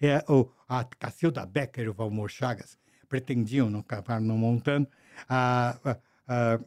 é, 0.00 0.24
o, 0.28 0.48
a 0.68 0.84
Cacilda 0.84 1.46
Becker 1.46 1.86
e 1.86 1.88
o 1.88 1.94
Valmor 1.94 2.28
Chagas 2.28 2.78
pretendiam, 3.08 3.70
não 3.70 3.80
acabaram 3.80 4.24
montando, 4.24 4.88
a, 5.28 5.76
a, 5.84 5.96
a 6.26 6.60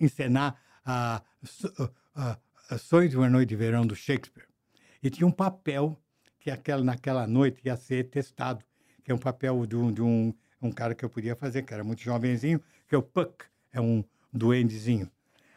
encenar 0.00 0.56
a, 0.84 1.22
a, 2.14 2.38
de 3.08 3.16
uma 3.16 3.28
Noite 3.28 3.48
de 3.50 3.56
Verão 3.56 3.86
do 3.86 3.94
Shakespeare. 3.94 4.46
E 5.02 5.10
tinha 5.10 5.26
um 5.26 5.32
papel 5.32 6.00
que 6.40 6.50
aquela, 6.50 6.82
naquela 6.82 7.26
noite 7.26 7.60
ia 7.64 7.76
ser 7.76 8.04
testado, 8.10 8.64
que 9.04 9.12
é 9.12 9.14
um 9.14 9.18
papel 9.18 9.66
de 9.66 9.76
um, 9.76 9.92
de 9.92 10.02
um, 10.02 10.34
um 10.60 10.72
cara 10.72 10.94
que 10.94 11.04
eu 11.04 11.10
podia 11.10 11.36
fazer, 11.36 11.62
que 11.62 11.72
era 11.74 11.84
muito 11.84 12.00
jovenzinho, 12.02 12.60
que 12.88 12.94
é 12.94 12.98
o 12.98 13.02
Puck, 13.02 13.44
é 13.72 13.80
um 13.80 14.02
duendezinho. 14.32 15.10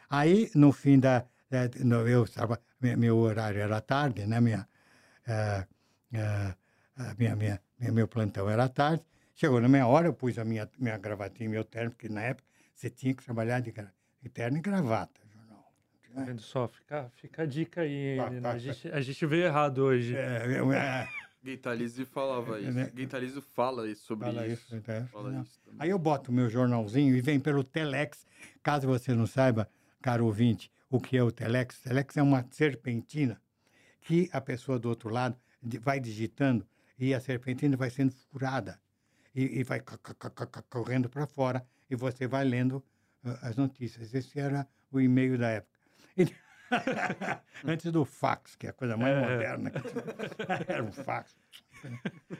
Aí, 0.08 0.50
no 0.54 0.70
fim 0.72 0.98
da... 1.00 1.24
eh, 1.50 1.70
no- 1.84 2.06
eu 2.06 2.24
estava, 2.24 2.60
me- 2.80 2.96
meu 2.96 3.16
horário 3.16 3.60
era 3.60 3.80
tarde, 3.80 4.26
né? 4.26 4.40
Minha, 4.40 4.68
eh, 5.26 5.66
eh, 6.12 6.54
a 6.96 7.14
minha, 7.18 7.34
minha, 7.36 7.60
minha- 7.78 7.92
meu 7.92 8.06
plantão 8.06 8.48
era 8.48 8.68
tarde. 8.68 9.02
Chegou 9.34 9.60
na 9.60 9.68
minha 9.68 9.86
hora, 9.86 10.08
eu 10.08 10.12
pus 10.14 10.38
a 10.38 10.44
minha, 10.44 10.68
minha 10.78 10.98
gravatinha 10.98 11.48
meu 11.48 11.64
terno, 11.64 11.90
porque 11.90 12.08
na 12.08 12.22
época 12.22 12.46
você 12.74 12.90
tinha 12.90 13.14
que 13.14 13.24
trabalhar 13.24 13.60
de, 13.60 13.72
de 14.22 14.28
terno 14.28 14.58
e 14.58 14.60
gravata. 14.60 15.20
jornal. 15.32 15.72
Tá 16.14 16.22
vendo 16.24 16.40
só? 16.42 16.66
Fica, 16.68 17.08
fica 17.14 17.42
a 17.42 17.46
dica 17.46 17.80
aí. 17.82 18.16
Tá, 18.16 18.30
né? 18.30 18.40
tá, 18.40 18.48
a, 18.48 18.52
tá. 18.52 18.58
gente, 18.58 18.88
a 18.90 19.00
gente 19.00 19.26
veio 19.26 19.44
errado 19.44 19.78
hoje. 19.78 20.16
É, 20.16 20.42
é, 20.74 21.08
Guitalize 21.42 22.04
falava 22.04 22.58
isso. 22.60 22.72
Né? 22.72 22.90
Guitalize 22.94 23.40
fala 23.40 23.88
isso 23.88 24.04
sobre 24.04 24.26
fala 24.26 24.46
isso. 24.46 24.76
isso. 24.76 24.90
né? 24.90 25.08
Fala 25.12 25.30
Não. 25.30 25.42
isso. 25.42 25.60
Aí 25.78 25.90
eu 25.90 25.98
boto 25.98 26.30
o 26.30 26.34
meu 26.34 26.48
jornalzinho 26.50 27.16
e 27.16 27.20
vem 27.20 27.38
pelo 27.38 27.62
Telex. 27.62 28.26
Caso 28.62 28.86
você 28.86 29.14
não 29.14 29.26
saiba, 29.26 29.68
caro 30.02 30.26
ouvinte, 30.26 30.70
o 30.90 31.00
que 31.00 31.16
é 31.16 31.22
o 31.22 31.30
Telex. 31.30 31.80
Telex 31.80 32.16
é 32.16 32.22
uma 32.22 32.44
serpentina 32.50 33.40
que 34.00 34.28
a 34.32 34.40
pessoa 34.40 34.78
do 34.78 34.88
outro 34.88 35.08
lado 35.10 35.36
vai 35.80 36.00
digitando 36.00 36.66
e 36.98 37.14
a 37.14 37.20
serpentina 37.20 37.76
vai 37.76 37.90
sendo 37.90 38.12
furada 38.12 38.80
e, 39.34 39.60
e 39.60 39.64
vai 39.64 39.80
correndo 40.68 41.08
para 41.08 41.26
fora 41.26 41.64
e 41.88 41.94
você 41.94 42.26
vai 42.26 42.44
lendo 42.44 42.84
ah, 43.24 43.38
as 43.42 43.56
notícias. 43.56 44.12
Esse 44.12 44.38
era 44.40 44.66
o 44.90 45.00
e-mail 45.00 45.38
da 45.38 45.50
época. 45.50 45.78
E- 46.16 46.47
Antes 47.64 47.90
do 47.92 48.04
fax, 48.04 48.54
que 48.56 48.66
é 48.66 48.70
a 48.70 48.72
coisa 48.72 48.96
mais 48.96 49.16
É. 49.16 49.20
moderna. 49.20 49.70
que 49.70 49.80
tinha. 49.82 50.04
Era 50.68 50.82
um 50.84 50.92
fax. 50.92 51.36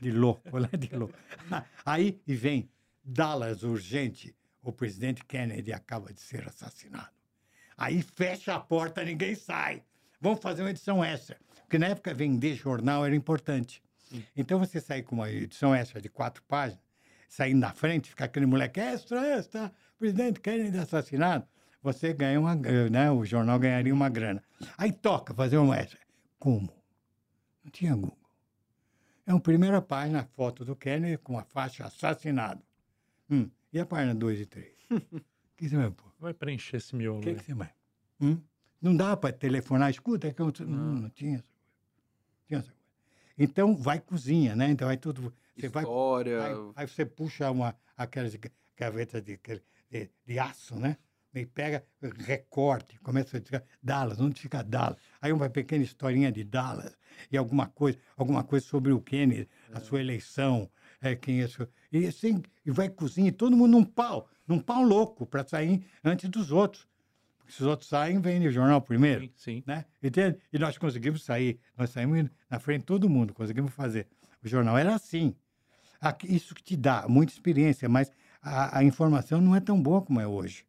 De 0.00 0.10
louco, 0.10 0.58
lá 0.58 0.68
de 0.78 0.94
louco. 0.94 1.14
Aí 1.86 2.20
e 2.26 2.34
vem 2.34 2.68
Dallas 3.04 3.62
urgente. 3.62 4.34
O 4.62 4.72
presidente 4.72 5.24
Kennedy 5.24 5.72
acaba 5.72 6.12
de 6.12 6.20
ser 6.20 6.46
assassinado. 6.46 7.08
Aí 7.76 8.02
fecha 8.02 8.54
a 8.54 8.60
porta, 8.60 9.02
ninguém 9.04 9.34
sai. 9.34 9.82
Vamos 10.20 10.40
fazer 10.40 10.62
uma 10.62 10.70
edição 10.70 11.02
extra. 11.02 11.38
Porque 11.62 11.78
na 11.78 11.86
época 11.88 12.12
vender 12.12 12.54
jornal 12.56 13.06
era 13.06 13.14
importante. 13.14 13.82
Então 14.36 14.58
você 14.58 14.80
sair 14.80 15.02
com 15.04 15.14
uma 15.14 15.30
edição 15.30 15.74
extra 15.74 16.00
de 16.00 16.08
quatro 16.08 16.42
páginas, 16.42 16.82
saindo 17.28 17.60
na 17.60 17.72
frente, 17.72 18.10
ficar 18.10 18.24
aquele 18.24 18.46
moleque 18.46 18.80
extra, 18.80 19.24
extra, 19.36 19.72
presidente 19.98 20.40
Kennedy 20.40 20.76
assassinado, 20.78 21.46
você 21.82 22.12
ganha 22.12 22.38
uma, 22.40 22.54
né, 22.54 23.10
o 23.10 23.24
jornal 23.24 23.58
ganharia 23.58 23.92
uma 23.94 24.08
grana. 24.08 24.42
Aí 24.76 24.92
toca 24.92 25.34
fazer 25.34 25.56
uma 25.58 25.76
extra. 25.76 25.98
Como? 26.38 26.72
Não 27.64 27.70
tinha 27.70 27.94
Google. 27.94 28.16
É 29.26 29.32
uma 29.32 29.40
primeira 29.40 29.80
página, 29.82 30.20
a 30.20 30.24
foto 30.24 30.64
do 30.64 30.74
Kennedy 30.74 31.18
com 31.18 31.38
a 31.38 31.44
faixa 31.44 31.84
assassinado. 31.84 32.62
Hum, 33.30 33.50
e 33.72 33.78
a 33.78 33.84
página 33.86 34.14
2 34.14 34.40
e 34.40 34.46
3? 34.46 34.72
O 35.58 35.60
que 35.60 35.68
você 35.68 35.76
vai 35.76 35.90
pôr? 35.90 36.12
Vai 36.20 36.32
preencher 36.32 36.76
esse 36.76 36.94
miolo. 36.94 37.18
O 37.18 37.20
que, 37.20 37.30
aí. 37.30 37.34
que 37.34 37.44
você 37.44 37.52
vai? 37.52 37.72
Hum? 38.20 38.40
Não 38.80 38.96
dá 38.96 39.16
para 39.16 39.32
telefonar, 39.32 39.90
escuta, 39.90 40.28
é 40.28 40.32
que 40.32 40.40
eu 40.40 40.52
não, 40.60 40.76
não 40.94 41.10
tinha 41.10 41.34
essa 41.38 41.42
coisa. 41.48 41.66
Tinha 42.46 42.58
essa 42.60 42.68
coisa. 42.70 42.84
Então 43.36 43.76
vai 43.76 43.98
cozinha, 43.98 44.54
né? 44.54 44.70
Então 44.70 44.86
vai 44.86 44.96
tudo. 44.96 45.34
Você 45.56 45.68
vai, 45.68 45.82
História. 45.82 46.44
aí, 46.44 46.54
aí 46.76 46.86
você 46.88 47.04
puxa 47.04 47.50
uma, 47.50 47.74
aquelas 47.96 48.36
ga- 48.36 48.52
gavetas 48.76 49.20
de, 49.20 49.36
de, 49.90 50.10
de 50.24 50.38
aço, 50.38 50.76
né? 50.76 50.96
E 51.34 51.44
pega, 51.44 51.84
recorte, 52.26 52.98
começa 53.00 53.36
a 53.36 53.40
dizer 53.40 53.62
Dallas, 53.82 54.18
onde 54.18 54.40
fica 54.40 54.62
Dallas? 54.62 54.96
Aí 55.20 55.32
uma 55.32 55.48
pequena 55.50 55.84
historinha 55.84 56.32
de 56.32 56.42
Dallas 56.42 56.96
e 57.30 57.36
alguma 57.36 57.66
coisa, 57.66 57.98
alguma 58.16 58.42
coisa 58.42 58.64
sobre 58.66 58.92
o 58.92 59.00
Kennedy, 59.00 59.48
a 59.72 59.78
sua 59.78 60.00
eleição, 60.00 60.70
é, 61.00 61.14
quem 61.14 61.42
é 61.42 61.46
seu, 61.48 61.68
e 61.92 62.06
assim, 62.06 62.42
e 62.64 62.70
vai 62.70 62.88
cozinha, 62.88 63.28
e 63.28 63.32
todo 63.32 63.56
mundo 63.56 63.72
num 63.72 63.84
pau, 63.84 64.28
num 64.46 64.58
pau 64.58 64.82
louco, 64.82 65.26
para 65.26 65.46
sair 65.46 65.84
antes 66.02 66.28
dos 66.30 66.50
outros. 66.50 66.88
Porque 67.36 67.52
se 67.52 67.60
os 67.62 67.66
outros 67.68 67.88
saem, 67.88 68.20
vem 68.20 68.46
o 68.46 68.50
jornal 68.50 68.80
primeiro 68.80 69.22
Sim, 69.22 69.32
sim. 69.36 69.62
né? 69.66 69.84
Entende? 70.02 70.38
E 70.52 70.58
nós 70.58 70.76
conseguimos 70.78 71.22
sair, 71.24 71.60
nós 71.76 71.90
saímos 71.90 72.28
na 72.50 72.58
frente 72.58 72.80
de 72.80 72.86
todo 72.86 73.08
mundo, 73.08 73.34
conseguimos 73.34 73.72
fazer. 73.72 74.08
O 74.42 74.48
jornal 74.48 74.76
era 74.78 74.94
assim. 74.94 75.34
Aqui- 76.00 76.34
Isso 76.34 76.54
que 76.54 76.62
te 76.62 76.76
dá 76.76 77.06
muita 77.08 77.32
experiência, 77.32 77.88
mas 77.88 78.10
a, 78.40 78.78
a 78.78 78.84
informação 78.84 79.40
não 79.40 79.54
é 79.54 79.60
tão 79.60 79.80
boa 79.80 80.00
como 80.02 80.20
é 80.20 80.26
hoje. 80.26 80.64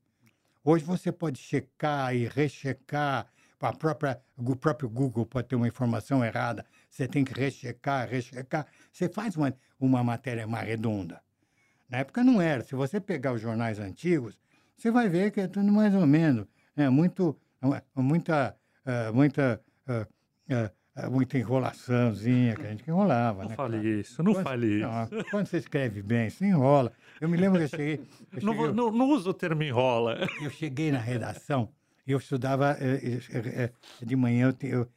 Hoje 0.63 0.83
você 0.83 1.11
pode 1.11 1.39
checar 1.39 2.13
e 2.13 2.27
rechecar, 2.27 3.27
a 3.59 3.73
própria, 3.73 4.21
o 4.37 4.55
próprio 4.55 4.89
Google 4.89 5.25
pode 5.25 5.47
ter 5.47 5.55
uma 5.55 5.67
informação 5.67 6.23
errada, 6.23 6.65
você 6.89 7.07
tem 7.07 7.23
que 7.23 7.33
rechecar, 7.33 8.07
rechecar. 8.07 8.65
Você 8.91 9.09
faz 9.09 9.35
uma, 9.35 9.53
uma 9.79 10.03
matéria 10.03 10.47
mais 10.47 10.67
redonda. 10.67 11.21
Na 11.89 11.99
época 11.99 12.23
não 12.23 12.41
era. 12.41 12.63
Se 12.63 12.75
você 12.75 12.99
pegar 12.99 13.33
os 13.33 13.41
jornais 13.41 13.79
antigos, 13.79 14.37
você 14.77 14.91
vai 14.91 15.09
ver 15.09 15.31
que 15.31 15.41
é 15.41 15.47
tudo 15.47 15.71
mais 15.71 15.93
ou 15.93 16.05
menos. 16.05 16.45
É 16.75 16.87
muito, 16.87 17.37
muita, 17.95 18.55
eh, 18.85 19.11
muita, 19.11 19.61
eh, 19.87 20.07
eh, 20.49 20.71
muita 21.07 21.37
enrolaçãozinha 21.37 22.55
que 22.55 22.65
a 22.65 22.69
gente 22.69 22.83
enrolava. 22.87 23.43
Não 23.43 23.49
né, 23.49 23.55
fale 23.55 23.77
cara? 23.77 23.89
isso, 23.89 24.23
não 24.23 24.33
Quando- 24.33 24.43
fale 24.43 24.67
isso. 24.67 24.87
não, 24.87 25.23
quando 25.31 25.45
você 25.47 25.57
escreve 25.57 26.01
bem, 26.01 26.29
você 26.29 26.45
enrola. 26.45 26.91
Eu 27.21 27.29
me 27.29 27.37
lembro 27.37 27.59
que 27.59 27.65
eu 27.65 27.69
cheguei, 27.69 27.95
eu 28.33 28.41
Não, 28.43 28.53
cheguei, 28.53 28.73
não, 28.73 28.91
não 28.91 29.09
usa 29.09 29.29
o 29.29 29.33
termo 29.33 29.61
enrola. 29.63 30.17
eu 30.41 30.49
cheguei 30.49 30.91
na 30.91 30.99
redação 30.99 31.69
e 32.07 32.11
eu 32.11 32.17
estudava 32.17 32.75
eh, 32.79 33.19
eh, 33.31 33.71
eh, 34.01 34.05
de 34.05 34.15
manhã. 34.15 34.55
Eu, 34.61 34.69
eu, 34.69 34.89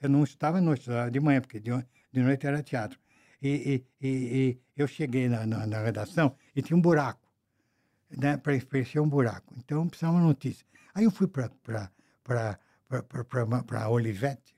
eu 0.00 0.08
não 0.08 0.22
à 0.22 0.60
noite, 0.60 0.66
eu 0.68 0.74
estudava 0.74 1.10
de 1.10 1.20
manhã, 1.20 1.40
porque 1.40 1.58
de, 1.58 1.70
de 2.12 2.20
noite 2.20 2.46
era 2.46 2.62
teatro. 2.62 2.98
E, 3.42 3.82
e, 4.00 4.06
e, 4.08 4.58
eu 4.76 4.86
cheguei 4.86 5.28
na, 5.28 5.44
na, 5.44 5.66
na 5.66 5.82
redação 5.82 6.36
e 6.54 6.62
tinha 6.62 6.76
um 6.76 6.80
buraco, 6.80 7.28
né, 8.16 8.36
para 8.36 8.56
preencher 8.60 9.00
um 9.00 9.08
buraco. 9.08 9.52
Então, 9.58 9.88
precisava 9.88 10.16
uma 10.16 10.24
notícia. 10.26 10.64
Aí 10.94 11.04
eu 11.04 11.10
fui 11.10 11.26
para 11.26 11.48
Olivete, 13.88 14.54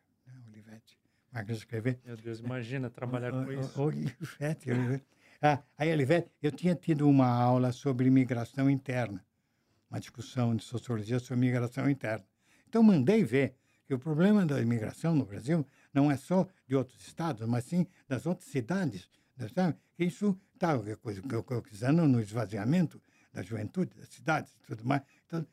máquina 1.34 1.54
de 1.54 1.58
escrever, 1.58 1.98
Meu 2.04 2.16
Deus, 2.16 2.38
imagina 2.40 2.88
trabalhar 2.88 3.34
o- 3.34 3.44
com 3.44 3.50
o- 3.50 3.52
isso. 3.60 3.80
Olivete, 3.82 4.70
Olivete. 4.70 5.04
Ah, 5.42 5.62
aí, 5.76 5.92
Olivete, 5.92 6.30
eu 6.40 6.52
tinha 6.52 6.74
tido 6.74 7.08
uma 7.08 7.26
aula 7.26 7.72
sobre 7.72 8.06
imigração 8.06 8.70
interna, 8.70 9.24
uma 9.90 9.98
discussão 10.00 10.54
de 10.54 10.62
sociologia 10.64 11.18
sobre 11.18 11.44
imigração 11.46 11.90
interna. 11.90 12.24
Então, 12.68 12.82
mandei 12.82 13.24
ver 13.24 13.54
que 13.86 13.92
o 13.92 13.98
problema 13.98 14.46
da 14.46 14.60
imigração 14.60 15.14
no 15.14 15.26
Brasil 15.26 15.66
não 15.92 16.10
é 16.10 16.16
só 16.16 16.48
de 16.66 16.74
outros 16.74 17.06
estados, 17.06 17.46
mas 17.46 17.64
sim 17.64 17.86
das 18.08 18.24
outras 18.26 18.48
cidades. 18.48 19.08
né, 19.36 19.48
Sabe? 19.48 19.76
Que 19.96 20.04
isso 20.04 20.38
está 20.54 20.78
coisa 20.96 21.20
no 22.06 22.20
esvaziamento 22.20 23.02
da 23.32 23.42
juventude, 23.42 23.92
das 23.96 24.08
cidades 24.08 24.52
e 24.54 24.58
tudo 24.68 24.84
mais. 24.84 25.02
Então, 25.26 25.44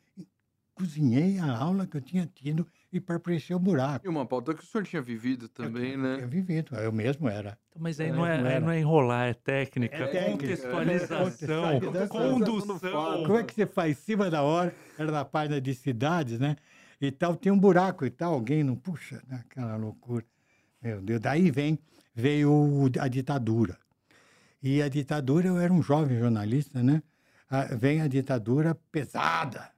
cozinhei 0.74 1.38
a 1.38 1.56
aula 1.56 1.86
que 1.86 1.96
eu 1.96 2.00
tinha 2.00 2.26
tido 2.26 2.66
e 2.92 3.00
para 3.00 3.18
preencher 3.18 3.54
o 3.54 3.58
buraco. 3.58 4.04
E 4.06 4.08
uma 4.08 4.26
pauta 4.26 4.54
que 4.54 4.62
o 4.62 4.66
senhor 4.66 4.84
tinha 4.84 5.00
vivido 5.02 5.48
também, 5.48 5.92
eu, 5.92 5.98
né? 5.98 6.18
Eu 6.22 6.28
vivido, 6.28 6.74
eu 6.76 6.92
mesmo 6.92 7.28
era. 7.28 7.58
Mas 7.78 7.98
aí 8.00 8.08
É, 8.08 8.12
não 8.12 8.26
é, 8.26 8.38
não 8.38 8.46
aí 8.46 8.52
era. 8.54 8.60
não 8.60 8.70
é 8.70 8.80
enrolar, 8.80 9.28
é 9.28 9.34
técnica, 9.34 9.96
É 9.96 10.06
técnica. 10.06 10.36
contextualização, 10.38 11.24
Contextualização. 11.80 12.40
condução. 12.40 13.24
Como 13.24 13.38
é 13.38 13.44
que 13.44 13.54
você 13.54 13.66
faz 13.66 13.92
em 13.98 14.00
cima 14.00 14.30
da 14.30 14.42
hora? 14.42 14.74
Era 14.98 15.10
na 15.10 15.24
página 15.24 15.60
de 15.60 15.74
cidades, 15.74 16.38
né? 16.38 16.56
E 17.00 17.10
tal, 17.10 17.34
tem 17.34 17.50
um 17.50 17.58
buraco 17.58 18.04
e 18.06 18.10
tal, 18.10 18.34
alguém 18.34 18.62
não 18.62 18.76
puxa, 18.76 19.22
né? 19.26 19.42
aquela 19.48 19.76
loucura. 19.76 20.24
Meu 20.80 21.00
Deus, 21.00 21.20
daí 21.20 21.50
vem, 21.50 21.78
veio 22.14 22.88
a 23.00 23.08
ditadura. 23.08 23.76
E 24.62 24.80
a 24.80 24.88
ditadura, 24.88 25.48
eu 25.48 25.58
era 25.58 25.72
um 25.72 25.82
jovem 25.82 26.18
jornalista, 26.18 26.82
né? 26.82 27.02
Ah, 27.50 27.64
vem 27.74 28.00
a 28.00 28.06
ditadura 28.06 28.74
pesada. 28.92 29.71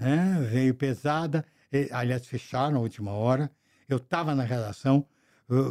Né? 0.00 0.40
Veio 0.50 0.74
pesada. 0.74 1.44
E, 1.72 1.88
aliás, 1.92 2.26
fecharam 2.26 2.72
na 2.72 2.80
última 2.80 3.12
hora. 3.12 3.50
Eu 3.88 3.98
estava 3.98 4.34
na 4.34 4.42
redação 4.42 5.06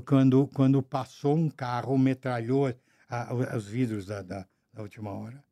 quando, 0.05 0.47
quando 0.47 0.81
passou 0.83 1.35
um 1.37 1.49
carro, 1.49 1.97
metralhou 1.97 2.67
a- 3.09 3.29
a- 3.31 3.57
os 3.57 3.67
vidros 3.67 4.05
da, 4.05 4.21
da, 4.21 4.45
da 4.73 4.81
última 4.81 5.11
hora. 5.11 5.43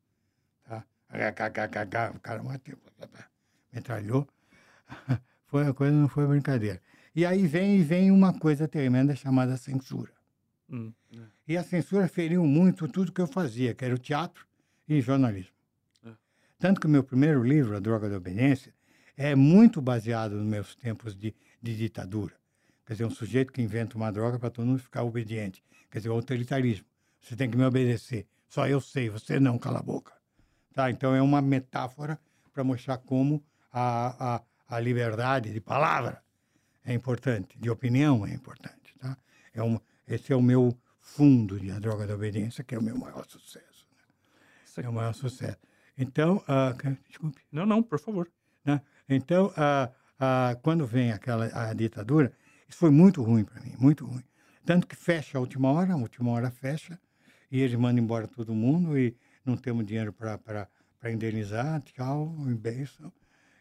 Tá? 0.66 0.86
O 2.16 2.20
cara 2.20 2.44
bateu, 2.44 2.78
metralhou. 3.74 4.28
Foi 5.48 5.66
a 5.66 5.74
coisa, 5.74 5.94
não 5.96 6.10
foi 6.10 6.28
brincadeira. 6.28 6.82
E 7.16 7.26
aí 7.26 7.48
vem, 7.48 7.82
vem 7.82 8.12
uma 8.12 8.38
coisa 8.38 8.68
tremenda 8.68 9.16
chamada 9.16 9.56
censura. 9.56 10.12
Hum. 10.70 10.94
E 11.48 11.56
a 11.56 11.64
censura 11.64 12.06
feriu 12.10 12.46
muito 12.46 12.86
tudo 12.90 13.14
que 13.14 13.22
eu 13.22 13.28
fazia, 13.28 13.74
que 13.74 13.86
era 13.86 13.96
o 13.96 13.98
teatro 13.98 14.46
e 14.88 15.00
jornalismo. 15.00 15.54
Tanto 16.60 16.82
que 16.82 16.88
o 16.88 16.90
meu 16.90 17.04
primeiro 17.04 17.44
livro, 17.44 17.76
A 17.76 17.80
Droga 17.80 18.10
da 18.10 18.18
Obediência, 18.18 18.74
é 19.16 19.36
muito 19.36 19.82
baseado 19.82 20.36
nos 20.36 20.46
meus 20.46 20.76
tempos 20.76 21.16
de, 21.16 21.36
de 21.62 21.76
ditadura. 21.76 22.34
Quer 22.86 22.94
dizer, 22.94 23.06
um 23.06 23.12
sujeito 23.12 23.52
que 23.52 23.62
inventa 23.62 23.98
uma 23.98 24.12
droga 24.12 24.40
para 24.40 24.50
todo 24.50 24.66
mundo 24.66 24.80
ficar 24.80 25.04
obediente. 25.04 25.64
Quer 25.92 26.00
dizer, 26.00 26.10
o 26.10 26.14
autoritarismo. 26.14 26.86
Você 27.20 27.36
tem 27.36 27.50
que 27.50 27.58
me 27.58 27.66
obedecer. 27.66 28.26
Só 28.48 28.68
eu 28.68 28.80
sei, 28.80 29.10
você 29.10 29.40
não, 29.40 29.60
cala 29.60 29.80
a 29.80 29.84
boca. 29.84 30.14
Tá? 30.74 30.90
Então 30.90 31.14
é 31.14 31.22
uma 31.22 31.42
metáfora 31.42 32.20
para 32.54 32.64
mostrar 32.64 32.98
como 33.00 33.44
a, 33.72 34.36
a, 34.36 34.76
a 34.78 34.80
liberdade 34.80 35.52
de 35.52 35.60
palavra 35.60 36.24
é 36.86 36.94
importante, 36.94 37.58
de 37.60 37.70
opinião 37.70 38.26
é 38.26 38.34
importante. 38.34 38.96
Tá? 38.98 39.18
É 39.54 39.62
uma, 39.62 39.82
esse 40.08 40.32
é 40.32 40.36
o 40.36 40.42
meu 40.42 40.76
fundo 41.02 41.60
de 41.60 41.70
A 41.72 41.80
Droga 41.80 42.08
da 42.08 42.16
Obediência, 42.16 42.64
que 42.64 42.74
é 42.74 42.80
o 42.80 42.82
meu 42.82 42.98
maior 42.98 43.26
sucesso. 43.28 43.86
né? 43.92 44.84
É 44.86 44.90
o 44.90 44.94
maior 44.94 45.14
sucesso. 45.14 45.67
Então, 45.98 46.44
ah, 46.48 46.76
desculpe. 47.08 47.42
Não, 47.52 47.66
não, 47.66 47.82
por 47.82 48.00
favor. 48.00 48.30
né? 48.64 48.82
Então, 49.10 49.52
ah, 49.58 49.90
ah, 50.20 50.58
quando 50.62 50.86
vem 50.86 51.12
aquela 51.12 51.46
a 51.54 51.74
ditadura, 51.74 52.32
isso 52.68 52.78
foi 52.78 52.92
muito 52.92 53.24
ruim 53.24 53.44
para 53.44 53.62
mim, 53.62 53.74
muito 53.80 54.06
ruim. 54.06 54.24
Tanto 54.66 54.86
que 54.86 54.96
fecha 54.96 55.38
a 55.38 55.42
última 55.42 55.72
hora, 55.72 55.94
a 55.94 55.98
última 55.98 56.32
hora 56.32 56.52
fecha, 56.52 57.00
e 57.50 57.62
eles 57.62 57.76
mandam 57.76 58.04
embora 58.04 58.28
todo 58.28 58.54
mundo 58.54 58.98
e 58.98 59.16
não 59.46 59.56
temos 59.56 59.86
dinheiro 59.86 60.12
para 60.12 60.70
indenizar, 61.06 61.82
tchau, 61.82 62.36
e 62.48 62.54
beijo. 62.54 63.12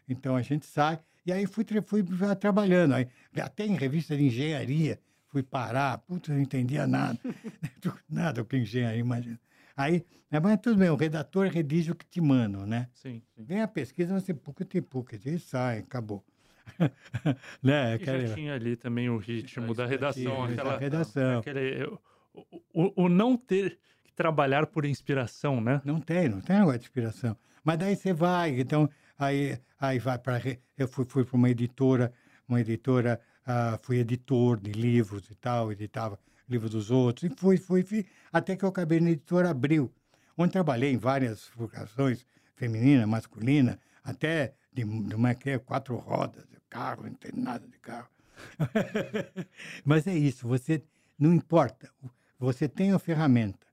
Então 0.07 0.35
a 0.35 0.41
gente 0.41 0.65
sai. 0.65 0.99
E 1.25 1.31
aí 1.31 1.45
fui, 1.45 1.65
fui 1.85 2.03
trabalhando. 2.39 2.93
Aí, 2.93 3.07
até 3.41 3.65
em 3.65 3.75
revista 3.75 4.15
de 4.15 4.23
engenharia, 4.25 4.99
fui 5.27 5.43
parar. 5.43 5.97
Putz, 5.99 6.29
não 6.29 6.39
entendia 6.39 6.85
nada. 6.85 7.19
nada 8.09 8.41
o 8.41 8.45
que 8.45 8.57
engenharia, 8.57 8.99
imagina. 8.99 9.39
Aí, 9.77 10.03
né, 10.31 10.39
mas 10.39 10.59
tudo 10.59 10.79
bem, 10.79 10.89
o 10.89 10.95
redator 10.95 11.47
redige 11.47 11.91
o 11.91 11.95
que 11.95 12.05
te 12.05 12.19
mandam, 12.19 12.65
né? 12.65 12.89
Sim, 12.95 13.21
sim. 13.35 13.45
Vem 13.45 13.61
a 13.61 13.67
pesquisa, 13.67 14.19
você 14.19 14.33
puca 14.33 14.65
te 14.65 14.81
puca, 14.81 15.19
e 15.23 15.37
sai, 15.39 15.77
acabou. 15.79 16.25
né? 17.61 17.91
E 17.91 17.95
Aquela- 17.95 18.25
já 18.25 18.33
tinha 18.33 18.55
ali 18.55 18.75
também 18.75 19.07
o 19.07 19.17
ritmo 19.17 19.75
da 19.75 19.85
redação, 19.85 20.45
aquela, 20.45 20.71
da 20.73 20.77
redação. 20.79 21.39
aquele, 21.39 21.83
o, 22.33 22.63
o, 22.73 23.03
o 23.03 23.09
não 23.09 23.37
ter 23.37 23.79
que 24.03 24.11
trabalhar 24.13 24.65
por 24.65 24.83
inspiração, 24.83 25.61
né? 25.61 25.79
Não 25.85 26.01
tem, 26.01 26.27
não 26.27 26.41
tem 26.41 26.57
negócio 26.57 26.79
de 26.79 26.85
inspiração. 26.85 27.37
Mas 27.63 27.77
daí 27.77 27.95
você 27.95 28.13
vai, 28.13 28.59
então, 28.59 28.89
aí, 29.17 29.59
aí 29.79 29.99
vai 29.99 30.17
para. 30.17 30.41
Eu 30.75 30.87
fui, 30.87 31.05
fui 31.05 31.23
para 31.23 31.35
uma 31.35 31.49
editora, 31.51 32.11
uma 32.47 32.59
editora, 32.59 33.21
ah, 33.45 33.77
fui 33.83 33.99
editor 33.99 34.59
de 34.59 34.71
livros 34.71 35.29
e 35.29 35.35
tal, 35.35 35.71
editava 35.71 36.19
livros 36.47 36.71
dos 36.71 36.91
outros, 36.91 37.29
e 37.29 37.35
fui, 37.35 37.57
fui, 37.57 37.83
fui, 37.83 38.05
até 38.31 38.55
que 38.55 38.63
eu 38.63 38.69
acabei 38.69 38.99
na 38.99 39.11
editora 39.11 39.49
Abril, 39.49 39.93
onde 40.37 40.51
trabalhei 40.53 40.91
em 40.91 40.97
várias 40.97 41.45
publicações, 41.49 42.25
feminina, 42.55 43.05
masculina, 43.05 43.79
até 44.03 44.53
de, 44.71 44.83
de 44.83 45.15
uma 45.15 45.33
que 45.35 45.49
é 45.51 45.57
quatro 45.59 45.95
rodas, 45.95 46.45
de 46.47 46.57
carro, 46.69 47.03
não 47.03 47.13
tem 47.13 47.31
nada 47.35 47.67
de 47.67 47.77
carro. 47.79 48.09
Mas 49.83 50.07
é 50.07 50.15
isso, 50.15 50.47
você 50.47 50.83
não 51.17 51.33
importa, 51.33 51.89
você 52.39 52.67
tem 52.67 52.91
a 52.91 52.99
ferramenta 52.99 53.65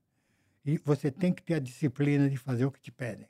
e 0.65 0.77
você 0.83 1.11
tem 1.11 1.31
que 1.31 1.43
ter 1.43 1.55
a 1.55 1.59
disciplina 1.59 2.29
de 2.29 2.37
fazer 2.37 2.65
o 2.65 2.71
que 2.71 2.81
te 2.81 2.91
pedem. 2.91 3.27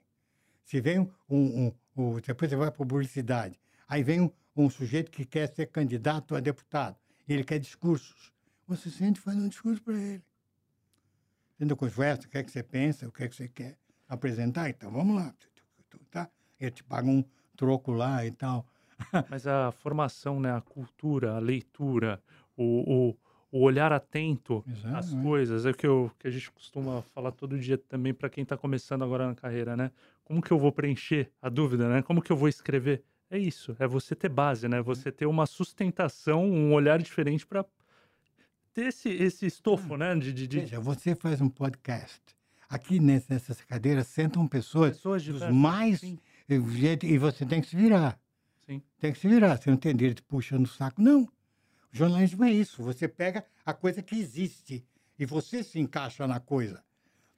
Se 0.63 0.79
vem 0.79 0.99
um, 0.99 1.09
um, 1.29 1.71
um- 1.95 2.19
depois 2.19 2.49
você 2.49 2.55
vai 2.55 2.67
para 2.71 2.77
publicidade, 2.77 3.59
aí 3.87 4.01
vem 4.01 4.21
um, 4.21 4.31
um 4.55 4.69
sujeito 4.69 5.11
que 5.11 5.25
quer 5.25 5.53
ser 5.53 5.67
candidato 5.67 6.35
a 6.35 6.39
deputado 6.39 6.97
ele 7.27 7.43
quer 7.43 7.59
discursos, 7.59 8.31
você 8.67 8.89
sente 8.89 9.19
e 9.19 9.21
faz 9.21 9.37
um 9.37 9.47
discurso 9.47 9.81
para 9.81 9.93
ele. 9.93 10.23
Entendeu? 11.55 11.77
Conversa, 11.77 12.27
o 12.27 12.29
que 12.29 12.37
é 12.37 12.43
que 12.43 12.51
você 12.51 12.63
pensa, 12.63 13.07
o 13.07 13.11
que 13.11 13.23
é 13.23 13.27
que 13.27 13.35
você 13.35 13.47
quer 13.47 13.77
apresentar, 14.07 14.69
então 14.69 14.91
vamos 14.91 15.15
lá, 15.15 15.33
tá? 16.11 16.29
Ele 16.59 16.71
te 16.71 16.83
paga 16.83 17.07
um 17.07 17.23
troco 17.55 17.91
lá 17.91 18.25
e 18.25 18.31
tal. 18.31 18.65
Mas 19.29 19.47
a 19.47 19.71
formação, 19.71 20.39
né, 20.39 20.55
a 20.55 20.61
cultura, 20.61 21.35
a 21.35 21.39
leitura, 21.39 22.21
o, 22.55 23.09
o, 23.09 23.17
o 23.51 23.61
olhar 23.61 23.91
atento 23.91 24.63
Exato, 24.67 24.97
às 24.97 25.13
é. 25.13 25.21
coisas, 25.21 25.65
é 25.65 25.71
o 25.71 25.73
que, 25.73 25.87
eu, 25.87 26.11
que 26.19 26.27
a 26.27 26.31
gente 26.31 26.51
costuma 26.51 27.01
falar 27.13 27.31
todo 27.31 27.57
dia 27.57 27.77
também 27.77 28.13
para 28.13 28.29
quem 28.29 28.43
está 28.43 28.57
começando 28.57 29.03
agora 29.03 29.27
na 29.27 29.35
carreira, 29.35 29.75
né? 29.75 29.91
Como 30.23 30.41
que 30.41 30.51
eu 30.51 30.59
vou 30.59 30.71
preencher 30.71 31.31
a 31.41 31.49
dúvida, 31.49 31.87
né? 31.87 32.01
Como 32.01 32.21
que 32.21 32.31
eu 32.31 32.37
vou 32.37 32.49
escrever? 32.49 33.03
É 33.29 33.37
isso, 33.37 33.75
é 33.79 33.87
você 33.87 34.15
ter 34.15 34.29
base, 34.29 34.67
né? 34.67 34.81
Você 34.81 35.11
ter 35.11 35.25
uma 35.25 35.45
sustentação, 35.45 36.45
um 36.45 36.73
olhar 36.73 37.01
diferente 37.01 37.45
para 37.45 37.65
ter 38.75 38.87
esse, 38.87 39.09
esse 39.09 39.45
estofo, 39.45 39.95
né? 39.97 40.13
De, 40.15 40.31
de, 40.33 40.45
de 40.47 40.59
Veja, 40.59 40.79
você 40.79 41.15
faz 41.15 41.39
um 41.41 41.47
podcast. 41.49 42.21
Aqui 42.69 42.99
nessa- 42.99 43.33
nessas 43.33 43.61
cadeiras 43.61 44.05
sentam 44.07 44.45
pessoas 44.47 44.91
pessoas 44.97 45.23
dos 45.23 45.33
diversas. 45.35 45.55
mais 45.55 45.99
Sim, 46.01 46.19
E 46.49 46.59
gente- 46.59 47.07
e 47.07 47.17
você 47.17 47.45
tem 47.45 47.61
que 47.61 47.67
se 47.69 47.75
virar. 47.75 48.19
sim. 48.65 48.81
Tem 48.99 49.13
que 49.13 49.19
se 49.19 49.27
virar. 49.27 49.57
Você 49.57 49.69
não 49.69 49.77
tem 49.77 49.95
direito 49.95 50.17
de 50.17 50.23
puxando 50.23 50.65
o 50.65 50.67
saco. 50.67 51.01
Não. 51.01 51.21
O 51.23 51.29
jornalismo 51.91 52.43
é 52.43 52.51
isso. 52.51 52.83
Você 52.83 53.07
pega 53.07 53.45
a 53.65 53.73
coisa 53.73 54.01
que 54.01 54.15
existe 54.19 54.85
e 55.17 55.25
você 55.25 55.63
se 55.63 55.79
encaixa 55.79 56.27
na 56.27 56.39
coisa. 56.39 56.83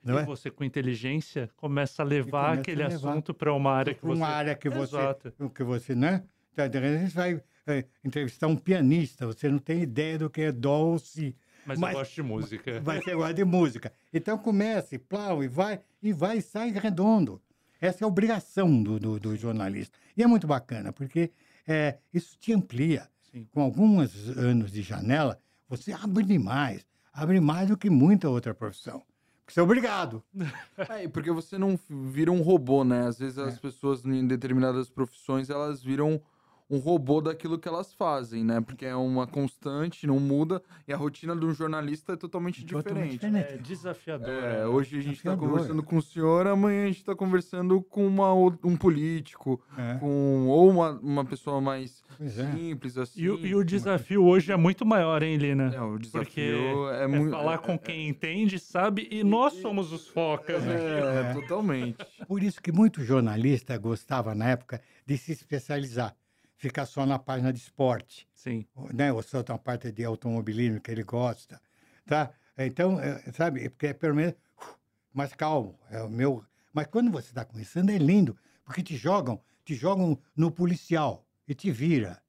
Não 0.04 0.18
e 0.18 0.22
é? 0.22 0.26
você, 0.26 0.50
com 0.50 0.64
inteligência, 0.64 1.50
começa 1.56 2.02
a 2.02 2.06
levar 2.06 2.30
começa 2.32 2.58
a 2.58 2.62
aquele 2.62 2.84
levar 2.88 3.10
assunto 3.12 3.34
para 3.34 3.54
uma 3.54 3.72
área 3.74 3.94
que 3.94 4.02
você. 4.06 4.14
uma 4.16 4.28
área 4.28 4.56
que 4.56 4.70
você, 4.70 4.96
Exato. 4.96 5.34
que 5.54 5.64
você, 5.64 5.94
né? 5.94 6.24
Então, 6.54 6.68
de 6.70 6.80
repente, 6.80 7.14
vai 7.14 7.44
é, 7.68 7.86
entrevistar 8.04 8.48
um 8.48 8.56
pianista, 8.56 9.26
você 9.28 9.50
não 9.50 9.60
tem 9.60 9.82
ideia 9.82 10.18
do 10.18 10.30
que 10.30 10.42
é 10.42 10.52
dó 10.52 10.80
ou 10.80 10.98
si. 11.00 11.36
Mas, 11.66 11.78
Mas- 11.80 11.94
eu 11.94 12.00
gosto 12.00 12.16
de 12.16 12.24
música. 12.24 12.80
Vai 12.82 13.02
ser 13.02 13.12
igual 13.12 13.34
de 13.34 13.44
música. 13.44 13.92
Então 14.14 14.38
comece, 14.38 14.98
plau, 14.98 15.44
e 15.44 15.48
vai, 15.48 15.82
e 16.02 16.14
vai 16.14 16.38
e 16.38 16.42
sai 16.42 16.72
redondo. 16.72 17.42
Essa 17.80 18.04
é 18.04 18.06
a 18.06 18.08
obrigação 18.08 18.82
do, 18.82 19.00
do, 19.00 19.20
do 19.20 19.36
jornalista. 19.36 19.98
E 20.16 20.24
é 20.24 20.28
muito 20.28 20.48
bacana, 20.48 20.92
porque 20.94 21.30
é, 21.68 21.98
isso 22.14 22.38
te 22.40 22.54
amplia. 22.54 23.08
Sim. 23.32 23.46
Com 23.52 23.62
alguns 23.62 24.30
anos 24.38 24.72
de 24.72 24.82
janela, 24.82 25.38
você 25.68 25.92
abre 25.92 26.24
demais. 26.24 26.86
Abre 27.14 27.40
mais 27.42 27.68
do 27.68 27.78
que 27.78 27.90
muita 27.90 28.30
outra 28.30 28.54
profissão. 28.56 29.04
Porque 29.44 29.54
você 29.54 29.60
é 29.60 29.64
obrigado. 29.64 30.24
É, 30.90 31.08
porque 31.08 31.32
você 31.32 31.58
não 31.58 31.78
vira 31.90 32.32
um 32.32 32.42
robô, 32.42 32.84
né? 32.86 33.08
Às 33.08 33.20
vezes 33.20 33.38
É. 33.38 33.44
as 33.44 33.60
pessoas 33.60 34.06
em 34.06 34.26
determinadas 34.26 34.90
profissões, 34.90 35.50
elas 35.50 35.84
viram 35.84 36.22
um 36.70 36.80
robô 36.80 37.22
daquilo 37.22 37.58
que 37.58 37.68
elas 37.68 37.94
fazem, 37.94 38.44
né? 38.44 38.60
Porque 38.60 38.86
é 38.86 38.96
uma 38.96 39.26
constante, 39.26 40.06
não 40.06 40.20
muda, 40.20 40.62
e 40.88 40.92
a 40.92 40.98
rotina 40.98 41.36
de 41.36 41.46
um 41.46 41.54
jornalista 41.54 42.14
é 42.14 42.16
totalmente 42.18 42.66
Totalmente 42.66 43.12
diferente. 43.12 43.12
diferente. 43.42 43.54
É 43.54 43.58
desafiador. 43.58 44.30
É, 44.30 44.58
né? 44.60 44.66
hoje 44.68 44.98
a 44.98 45.02
gente 45.02 45.18
está 45.18 45.36
conversando 45.38 45.82
com 45.82 45.98
o 45.98 46.02
senhor, 46.02 46.46
amanhã 46.48 46.84
a 46.84 46.88
gente 46.88 46.98
está 46.98 47.16
conversando 47.16 47.82
com 47.82 48.06
uma, 48.06 48.34
um 48.34 48.76
político, 48.76 49.62
É. 49.78 49.96
com 50.00 50.48
ou 50.48 50.70
uma, 50.70 50.92
uma 51.00 51.24
pessoa 51.26 51.62
mais 51.62 52.04
é. 52.20 52.28
simples, 52.52 52.98
assim. 52.98 53.22
E, 53.22 53.30
o- 53.30 53.46
e 53.46 53.56
o 53.56 53.64
desafio 53.64 54.26
hoje 54.26 54.52
é 54.52 54.58
muito 54.58 54.86
maior, 54.86 55.24
hein, 55.24 55.38
Lina? 55.38 55.72
É, 55.74 55.82
o 55.82 55.98
desafio 55.98 56.24
Porque 56.26 56.42
é, 56.42 57.04
é, 57.04 57.08
muito. 57.08 57.32
falar 57.32 57.60
com 57.60 57.78
quem 57.80 58.10
entende, 58.10 58.60
sabe, 58.60 59.08
e 59.10 59.24
nós 59.24 59.54
somos 59.54 59.94
os 59.94 60.08
focas. 60.08 60.62
né? 60.64 60.76
É, 60.76 61.32
É. 61.32 61.34
totalmente. 61.34 61.98
Por 62.28 62.44
isso 62.44 62.62
que 62.62 62.72
muito 62.72 63.02
jornalista 63.04 63.78
gostava, 63.78 64.36
na 64.36 64.50
época, 64.50 64.82
de 65.06 65.18
se 65.18 65.32
especializar. 65.32 66.14
Ficar 66.58 66.86
só 66.86 67.06
na 67.06 67.20
página 67.20 67.54
de 67.54 67.60
esporte. 67.60 68.28
Sim. 68.34 68.66
né? 68.94 69.14
Ou 69.14 69.22
só 69.22 69.44
uma 69.48 69.58
parte 69.58 69.92
de 69.92 70.04
automobilismo 70.04 70.82
que 70.82 70.92
ele 70.92 71.04
gosta, 71.04 71.62
tá? 72.06 72.32
Então, 72.58 73.00
é, 73.00 73.32
sabe, 73.32 73.66
é 73.66 73.70
porque 73.70 73.88
é 73.88 73.94
pelo 73.94 74.16
menos 74.16 74.34
uh, 74.34 74.76
mais 75.14 75.34
calmo, 75.34 75.80
é 75.92 76.02
o 76.02 76.10
meu. 76.10 76.44
Mas 76.74 76.88
quando 76.88 77.12
você 77.12 77.28
está 77.28 77.46
começando 77.46 77.92
é 77.92 77.98
lindo, 77.98 78.36
porque 78.66 78.82
te 78.82 78.98
jogam, 78.98 79.40
te 79.64 79.76
jogam 79.76 80.20
no 80.36 80.52
policial 80.52 81.26
e 81.48 81.54
te 81.54 81.72
vira. 81.72 82.22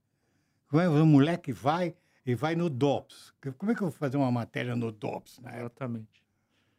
É? 0.75 0.89
O 0.89 1.07
moleque 1.07 1.51
vai 1.51 1.95
e 2.27 2.35
vai 2.35 2.55
no 2.55 2.69
DOPS. 2.69 3.33
Como 3.57 3.73
é 3.73 3.75
que 3.75 3.83
eu 3.83 3.89
vou 3.89 3.99
fazer 3.99 4.19
uma 4.19 4.31
matéria 4.31 4.77
no 4.77 4.93
DOPS? 4.93 5.39
Né? 5.41 5.61
Exatamente. 5.61 6.23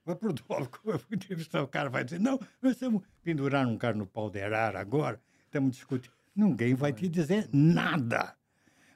Vai 0.06 0.16
pro 0.16 0.32
DOPS, 0.32 0.68
como 0.78 0.94
eu 0.94 1.00
vou 1.00 1.08
entrevistar 1.12 1.64
o 1.64 1.68
cara, 1.68 1.90
vai 1.90 2.04
dizer, 2.04 2.20
não, 2.20 2.40
nós 2.62 2.74
estamos 2.74 3.02
pendurando 3.24 3.72
um 3.72 3.78
cara 3.78 3.96
no 3.96 4.06
pau 4.06 4.30
de 4.30 4.40
arara 4.40 4.80
agora, 4.80 5.20
estamos 5.46 5.72
discutindo. 5.72 6.19
Ninguém 6.40 6.74
vai 6.74 6.94
te 6.94 7.10
dizer 7.10 7.50
nada. 7.52 8.34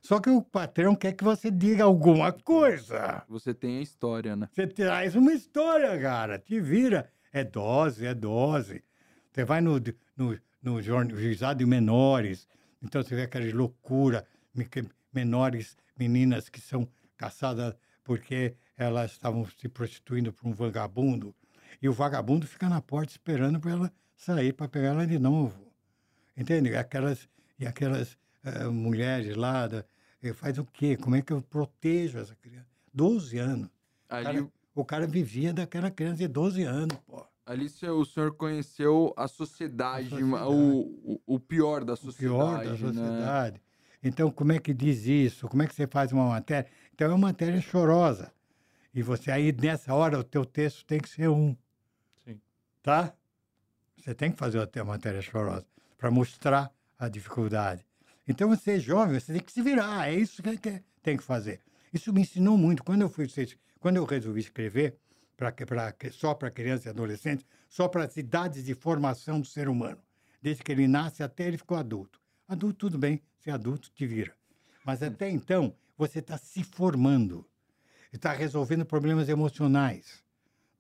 Só 0.01 0.17
que 0.21 0.29
o 0.29 0.41
patrão 0.41 0.95
quer 0.95 1.11
que 1.11 1.25
você 1.25 1.51
diga 1.51 1.83
alguma 1.83 2.31
coisa. 2.31 3.21
Você 3.27 3.53
tem 3.53 3.79
a 3.79 3.81
história, 3.81 4.33
né? 4.33 4.47
Você 4.49 4.65
traz 4.65 5.13
uma 5.13 5.33
história, 5.33 5.99
cara. 5.99 6.39
Te 6.39 6.61
vira. 6.61 7.09
É 7.33 7.43
dose, 7.43 8.05
é 8.05 8.13
dose. 8.13 8.81
Você 9.29 9.43
vai 9.43 9.59
no, 9.59 9.77
no, 10.15 10.39
no 10.61 10.81
juizado 10.81 11.59
de 11.59 11.65
menores. 11.65 12.47
Então 12.81 13.03
você 13.03 13.13
vê 13.13 13.23
aquela 13.23 13.53
loucura, 13.53 14.25
menores 15.13 15.75
meninas 15.99 16.47
que 16.47 16.61
são 16.61 16.87
caçadas 17.17 17.75
porque 18.05 18.55
elas 18.77 19.11
estavam 19.11 19.45
se 19.59 19.67
prostituindo 19.67 20.31
por 20.31 20.47
um 20.47 20.53
vagabundo. 20.53 21.35
E 21.81 21.89
o 21.89 21.93
vagabundo 21.93 22.47
fica 22.47 22.69
na 22.69 22.81
porta 22.81 23.11
esperando 23.11 23.59
para 23.59 23.71
ela 23.71 23.93
sair 24.15 24.53
para 24.53 24.69
pegar 24.69 24.89
ela 24.89 25.05
de 25.05 25.19
novo. 25.19 25.72
Entende? 26.35 26.69
E 26.69 26.75
aquelas, 26.75 27.29
e 27.59 27.65
aquelas 27.65 28.17
eh, 28.43 28.65
mulheres 28.65 29.35
lá, 29.35 29.67
da, 29.67 29.85
eh, 30.21 30.33
faz 30.33 30.57
o 30.57 30.65
quê? 30.65 30.97
Como 30.97 31.15
é 31.15 31.21
que 31.21 31.31
eu 31.31 31.41
protejo 31.41 32.19
essa 32.19 32.35
criança? 32.35 32.67
12 32.93 33.37
anos. 33.37 33.67
O 33.67 34.15
Ali, 34.15 34.25
cara, 34.25 34.47
o 34.75 34.85
cara 34.85 35.07
vivia 35.07 35.53
daquela 35.53 35.91
criança 35.91 36.17
de 36.17 36.27
12 36.27 36.63
anos, 36.63 36.97
pô. 37.05 37.25
ali 37.45 37.65
o 37.65 38.05
senhor 38.05 38.35
conheceu 38.35 39.13
a 39.15 39.27
sociedade, 39.27 40.07
A 40.07 40.09
sociedade. 40.09 40.45
O, 40.45 41.21
o, 41.25 41.35
o 41.35 41.39
pior 41.39 41.83
da 41.83 41.93
o 41.93 41.97
sociedade. 41.97 42.19
pior 42.19 42.63
da 42.63 42.71
né? 42.71 42.77
sociedade. 42.77 43.61
Então, 44.03 44.29
como 44.29 44.51
é 44.51 44.59
que 44.59 44.73
diz 44.73 45.05
isso? 45.05 45.47
Como 45.47 45.63
é 45.63 45.67
que 45.67 45.73
você 45.73 45.87
faz 45.87 46.11
uma 46.11 46.27
matéria? 46.27 46.69
Então, 46.93 47.07
é 47.07 47.09
uma 47.11 47.27
matéria 47.27 47.61
chorosa. 47.61 48.33
E 48.93 49.01
você 49.01 49.31
aí, 49.31 49.51
nessa 49.53 49.93
hora, 49.93 50.19
o 50.19 50.23
teu 50.23 50.45
texto 50.45 50.85
tem 50.85 50.99
que 50.99 51.07
ser 51.07 51.29
um. 51.29 51.55
Sim. 52.25 52.39
Tá? 52.83 53.13
Você 53.97 54.13
tem 54.13 54.29
que 54.31 54.37
fazer 54.37 54.69
a 54.77 54.83
matéria 54.83 55.21
chorosa 55.21 55.65
para 56.03 56.11
mostrar 56.11 56.69
a 56.99 57.07
dificuldade. 57.07 57.87
Então, 58.27 58.49
você 58.49 58.71
é 58.71 58.79
jovem, 58.79 59.17
você 59.17 59.31
tem 59.31 59.41
que 59.41 59.53
se 59.53 59.61
virar. 59.61 60.09
É 60.09 60.13
isso 60.13 60.43
que, 60.43 60.57
que 60.57 60.83
tem 61.01 61.15
que 61.15 61.23
fazer. 61.23 61.61
Isso 61.93 62.11
me 62.11 62.19
ensinou 62.19 62.57
muito. 62.57 62.83
Quando 62.83 63.03
eu 63.03 63.09
fui, 63.09 63.25
quando 63.79 63.95
eu 63.95 64.03
resolvi 64.03 64.41
escrever 64.41 64.97
pra, 65.37 65.49
que- 65.53 65.65
pra, 65.65 65.95
só 66.11 66.33
para 66.33 66.51
crianças 66.51 66.87
e 66.87 66.89
adolescentes, 66.89 67.45
só 67.69 67.87
para 67.87 68.03
as 68.03 68.17
idades 68.17 68.65
de 68.65 68.75
formação 68.75 69.39
do 69.39 69.47
ser 69.47 69.69
humano, 69.69 69.97
desde 70.41 70.61
que 70.61 70.73
ele 70.73 70.89
nasce 70.89 71.23
até 71.23 71.47
ele 71.47 71.57
ficou 71.57 71.77
adulto. 71.77 72.19
Adulto, 72.49 72.79
tudo 72.79 72.97
bem, 72.97 73.21
ser 73.39 73.51
adulto 73.51 73.89
te 73.89 74.05
vira. 74.05 74.35
Mas 74.83 75.01
até 75.01 75.29
então, 75.29 75.73
você 75.97 76.19
está 76.19 76.37
se 76.37 76.65
formando, 76.65 77.47
está 78.11 78.33
resolvendo 78.33 78.85
problemas 78.85 79.29
emocionais, 79.29 80.21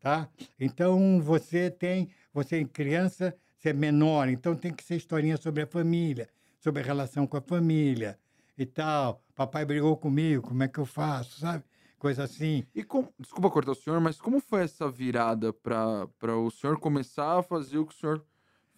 tá? 0.01 0.27
Então, 0.59 1.21
você 1.21 1.71
tem, 1.71 2.09
você 2.33 2.57
é 2.57 2.65
criança, 2.65 3.33
você 3.63 3.69
é 3.69 3.73
menor, 3.73 4.27
então 4.27 4.55
tem 4.55 4.73
que 4.73 4.83
ser 4.83 4.97
historinha 4.97 5.37
sobre 5.37 5.63
a 5.63 5.67
família, 5.67 6.27
sobre 6.59 6.81
a 6.81 6.85
relação 6.85 7.25
com 7.25 7.37
a 7.37 7.41
família 7.41 8.19
e 8.57 8.65
tal. 8.65 9.23
Papai 9.33 9.63
brigou 9.63 9.95
comigo, 9.95 10.49
como 10.49 10.63
é 10.63 10.67
que 10.67 10.79
eu 10.79 10.85
faço, 10.85 11.39
sabe? 11.39 11.63
Coisa 11.97 12.25
assim. 12.25 12.65
E 12.75 12.83
com... 12.83 13.07
desculpa 13.17 13.49
cortar 13.49 13.71
o 13.71 13.75
senhor, 13.75 14.01
mas 14.01 14.19
como 14.19 14.41
foi 14.41 14.63
essa 14.63 14.91
virada 14.91 15.53
para 15.53 16.37
o 16.37 16.51
senhor 16.51 16.77
começar 16.77 17.39
a 17.39 17.41
fazer 17.41 17.77
o 17.77 17.85
que 17.85 17.95
o 17.95 17.97
senhor 17.97 18.25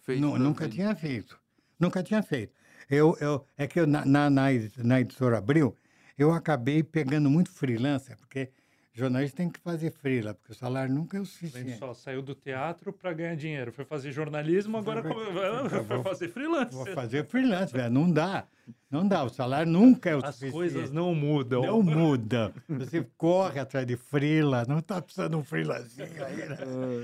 fez? 0.02 0.20
Da 0.20 0.38
nunca 0.38 0.64
vida? 0.64 0.76
tinha 0.76 0.94
feito. 0.94 1.36
Nunca 1.80 2.00
tinha 2.04 2.22
feito. 2.22 2.54
Eu, 2.88 3.16
eu, 3.20 3.44
é 3.58 3.66
que 3.66 3.80
eu, 3.80 3.88
na, 3.88 4.04
na, 4.04 4.30
na 4.30 5.00
editora 5.00 5.38
Abril, 5.38 5.76
eu 6.16 6.30
acabei 6.30 6.84
pegando 6.84 7.28
muito 7.28 7.50
freelancer, 7.50 8.16
porque 8.16 8.50
jornalista 8.96 9.36
tem 9.36 9.50
que 9.50 9.60
fazer 9.60 9.92
freela, 9.92 10.32
porque 10.34 10.52
o 10.52 10.54
salário 10.54 10.92
nunca 10.94 11.18
é 11.18 11.20
o 11.20 11.26
suficiente. 11.26 11.78
só, 11.78 11.92
saiu 11.92 12.22
do 12.22 12.34
teatro 12.34 12.92
para 12.92 13.12
ganhar 13.12 13.36
dinheiro. 13.36 13.70
Foi 13.72 13.84
fazer 13.84 14.10
jornalismo, 14.10 14.76
agora 14.78 15.02
Vai- 15.02 15.12
come- 15.12 15.30
vai- 15.32 15.68
vou- 15.84 16.02
fazer 16.02 16.28
freelance. 16.28 16.74
Vou 16.74 16.86
fazer 16.86 17.26
freelance, 17.26 17.72
velho. 17.72 17.92
Não 17.92 18.10
dá. 18.10 18.46
Não 18.90 19.06
dá. 19.06 19.22
O 19.24 19.28
salário 19.28 19.70
nunca 19.70 20.10
é 20.10 20.14
o 20.16 20.18
As 20.18 20.34
suficiente. 20.36 20.52
coisas 20.52 20.90
não 20.90 21.14
mudam. 21.14 21.62
Não 21.62 21.82
muda. 21.82 22.52
Você 22.68 23.06
corre 23.16 23.60
atrás 23.60 23.86
de 23.86 23.96
freela, 23.96 24.64
não 24.66 24.78
está 24.78 25.00
precisando 25.02 25.30
de 25.32 25.36
um 25.36 25.44
freelancinho 25.44 26.24
aí, 26.24 26.36
né? 26.36 26.56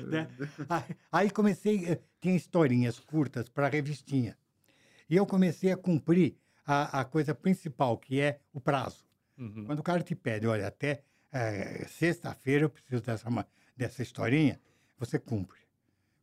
né? 0.08 0.28
Aí, 0.68 0.82
aí 1.12 1.30
comecei, 1.30 1.84
eh, 1.86 1.98
tinha 2.20 2.34
historinhas 2.34 2.98
curtas 2.98 3.48
para 3.48 3.68
revistinha. 3.68 4.36
E 5.10 5.16
eu 5.16 5.26
comecei 5.26 5.70
a 5.70 5.76
cumprir 5.76 6.36
a, 6.66 7.00
a 7.00 7.04
coisa 7.04 7.34
principal, 7.34 7.98
que 7.98 8.18
é 8.20 8.38
o 8.52 8.60
prazo. 8.60 9.04
Uhum. 9.36 9.64
Quando 9.66 9.80
o 9.80 9.82
cara 9.82 10.02
te 10.02 10.14
pede, 10.14 10.46
olha, 10.46 10.66
até 10.66 11.02
eh, 11.32 11.86
sexta-feira 11.88 12.64
eu 12.64 12.70
preciso 12.70 13.02
dessa, 13.02 13.46
dessa 13.76 14.02
historinha, 14.02 14.60
você 14.98 15.18
cumpre. 15.18 15.58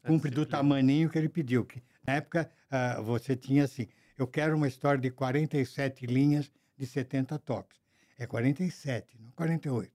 É 0.03 0.07
Cumpre 0.07 0.29
do 0.29 0.45
disciplina. 0.45 0.57
tamaninho 0.57 1.09
que 1.09 1.17
ele 1.17 1.29
pediu. 1.29 1.65
Que, 1.65 1.83
na 2.05 2.13
época, 2.15 2.49
ah, 2.69 3.01
você 3.01 3.35
tinha 3.35 3.65
assim, 3.65 3.87
eu 4.17 4.27
quero 4.27 4.55
uma 4.55 4.67
história 4.67 4.99
de 5.01 5.11
47 5.11 6.05
linhas 6.05 6.51
de 6.77 6.85
70 6.85 7.37
toques. 7.39 7.79
É 8.17 8.25
47, 8.25 9.17
não 9.19 9.31
48. 9.31 9.91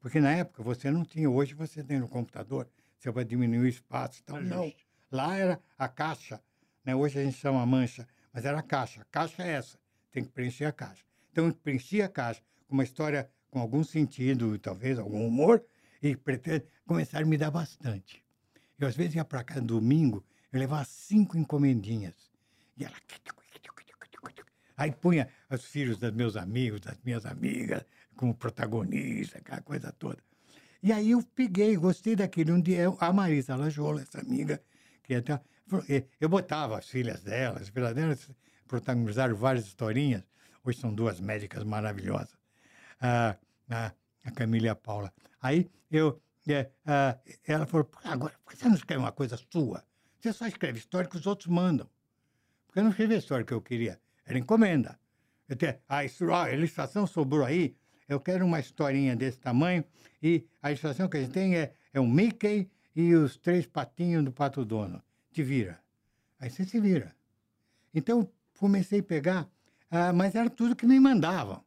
Porque 0.00 0.20
na 0.20 0.32
época 0.32 0.62
você 0.62 0.90
não 0.90 1.04
tinha, 1.04 1.30
hoje 1.30 1.54
você 1.54 1.82
tem 1.82 2.00
no 2.00 2.08
computador, 2.08 2.68
você 2.98 3.10
vai 3.10 3.24
diminuir 3.24 3.58
o 3.60 3.68
espaço. 3.68 4.20
Então, 4.22 4.40
não. 4.40 4.62
Ajuste. 4.62 4.86
Lá 5.10 5.36
era 5.36 5.60
a 5.78 5.88
caixa, 5.88 6.42
né? 6.84 6.94
hoje 6.96 7.18
a 7.18 7.22
gente 7.22 7.36
chama 7.36 7.64
mancha, 7.66 8.08
mas 8.32 8.44
era 8.46 8.58
a 8.58 8.62
caixa. 8.62 9.02
A 9.02 9.04
caixa 9.04 9.42
é 9.42 9.50
essa, 9.52 9.78
tem 10.10 10.24
que 10.24 10.30
preencher 10.30 10.64
a 10.64 10.72
caixa. 10.72 11.04
Então, 11.30 11.46
eu 11.46 11.54
preenchi 11.54 12.00
a 12.00 12.08
caixa 12.08 12.42
com 12.66 12.74
uma 12.74 12.82
história 12.84 13.30
com 13.52 13.60
algum 13.60 13.84
sentido, 13.84 14.58
talvez 14.58 14.98
algum 14.98 15.26
humor, 15.26 15.62
e 16.02 16.16
pretendo 16.16 16.64
começar 16.86 17.22
a 17.22 17.24
me 17.24 17.36
dar 17.36 17.50
bastante. 17.50 18.24
Eu, 18.78 18.88
às 18.88 18.96
vezes, 18.96 19.14
ia 19.14 19.24
para 19.26 19.44
casa 19.44 19.60
domingo, 19.60 20.24
eu 20.50 20.58
levava 20.58 20.84
cinco 20.84 21.36
encomendinhas. 21.36 22.14
E 22.76 22.84
ela... 22.84 22.96
Aí 24.74 24.90
punha 24.90 25.28
os 25.50 25.66
filhos 25.66 25.98
dos 25.98 26.10
meus 26.12 26.34
amigos, 26.34 26.80
das 26.80 26.98
minhas 27.04 27.26
amigas, 27.26 27.84
como 28.16 28.34
protagonista, 28.34 29.38
aquela 29.38 29.60
coisa 29.60 29.92
toda. 29.92 30.18
E 30.82 30.90
aí 30.90 31.10
eu 31.10 31.22
peguei, 31.22 31.76
gostei 31.76 32.16
daquele. 32.16 32.50
Um 32.52 32.60
dia, 32.60 32.80
eu- 32.80 32.96
a 32.98 33.12
Marisa 33.12 33.54
Lajola, 33.54 34.00
essa 34.00 34.18
amiga, 34.20 34.60
que 35.02 35.14
até. 35.14 35.38
falou, 35.66 35.84
eh, 35.90 36.04
Eu 36.18 36.28
botava 36.30 36.78
as 36.78 36.88
filhas 36.88 37.22
delas, 37.22 37.62
as 37.62 37.68
filhas 37.68 37.94
delas 37.94 38.30
protagonizaram 38.66 39.36
várias 39.36 39.66
historinhas. 39.66 40.24
Hoje 40.64 40.78
são 40.78 40.92
duas 40.92 41.20
médicas 41.20 41.62
maravilhosas. 41.64 42.41
Ah, 43.02 43.36
a, 43.68 43.92
a 44.24 44.30
Camila 44.30 44.72
a 44.72 44.74
Paula. 44.76 45.12
Aí 45.40 45.68
eu. 45.90 46.20
eh, 46.48 46.70
ah, 46.86 47.18
ela 47.46 47.66
falou: 47.66 47.84
"Pô, 47.84 47.98
agora, 48.04 48.34
por 48.44 48.52
que 48.52 48.58
você 48.58 48.68
não 48.68 48.76
escreve 48.76 49.02
uma 49.02 49.12
coisa 49.12 49.36
sua? 49.50 49.84
Você 50.20 50.32
só 50.32 50.46
escreve 50.46 50.78
história 50.78 51.08
que 51.10 51.16
os 51.16 51.26
outros 51.26 51.48
mandam. 51.48 51.88
Porque 52.66 52.78
eu 52.78 52.84
não 52.84 52.90
escrevi 52.90 53.14
a 53.14 53.18
história 53.18 53.44
que 53.44 53.52
eu 53.52 53.60
queria, 53.60 54.00
era 54.24 54.38
encomenda. 54.38 54.98
Eu 55.48 55.56
a, 55.88 56.04
istru- 56.04 56.32
a 56.34 56.50
ilustração 56.52 57.06
sobrou 57.06 57.44
aí, 57.44 57.76
eu 58.08 58.18
quero 58.20 58.46
uma 58.46 58.60
historinha 58.60 59.14
desse 59.16 59.38
tamanho, 59.38 59.84
e 60.22 60.46
a 60.62 60.70
ilustração 60.70 61.08
que 61.08 61.16
a 61.18 61.20
gente 61.20 61.32
tem 61.32 61.56
é, 61.56 61.74
é 61.92 62.00
o 62.00 62.06
Mickey 62.06 62.70
e 62.96 63.14
os 63.14 63.36
três 63.36 63.66
patinhos 63.66 64.24
do 64.24 64.32
Pato 64.32 64.64
Dono. 64.64 65.02
Te 65.32 65.42
vira. 65.42 65.80
Aí 66.38 66.48
você 66.48 66.64
se 66.64 66.80
vira. 66.80 67.14
Então, 67.92 68.30
comecei 68.58 69.00
a 69.00 69.02
pegar, 69.02 69.50
ah, 69.90 70.12
mas 70.12 70.34
era 70.34 70.48
tudo 70.48 70.76
que 70.76 70.86
me 70.86 70.98
mandavam. 70.98 71.62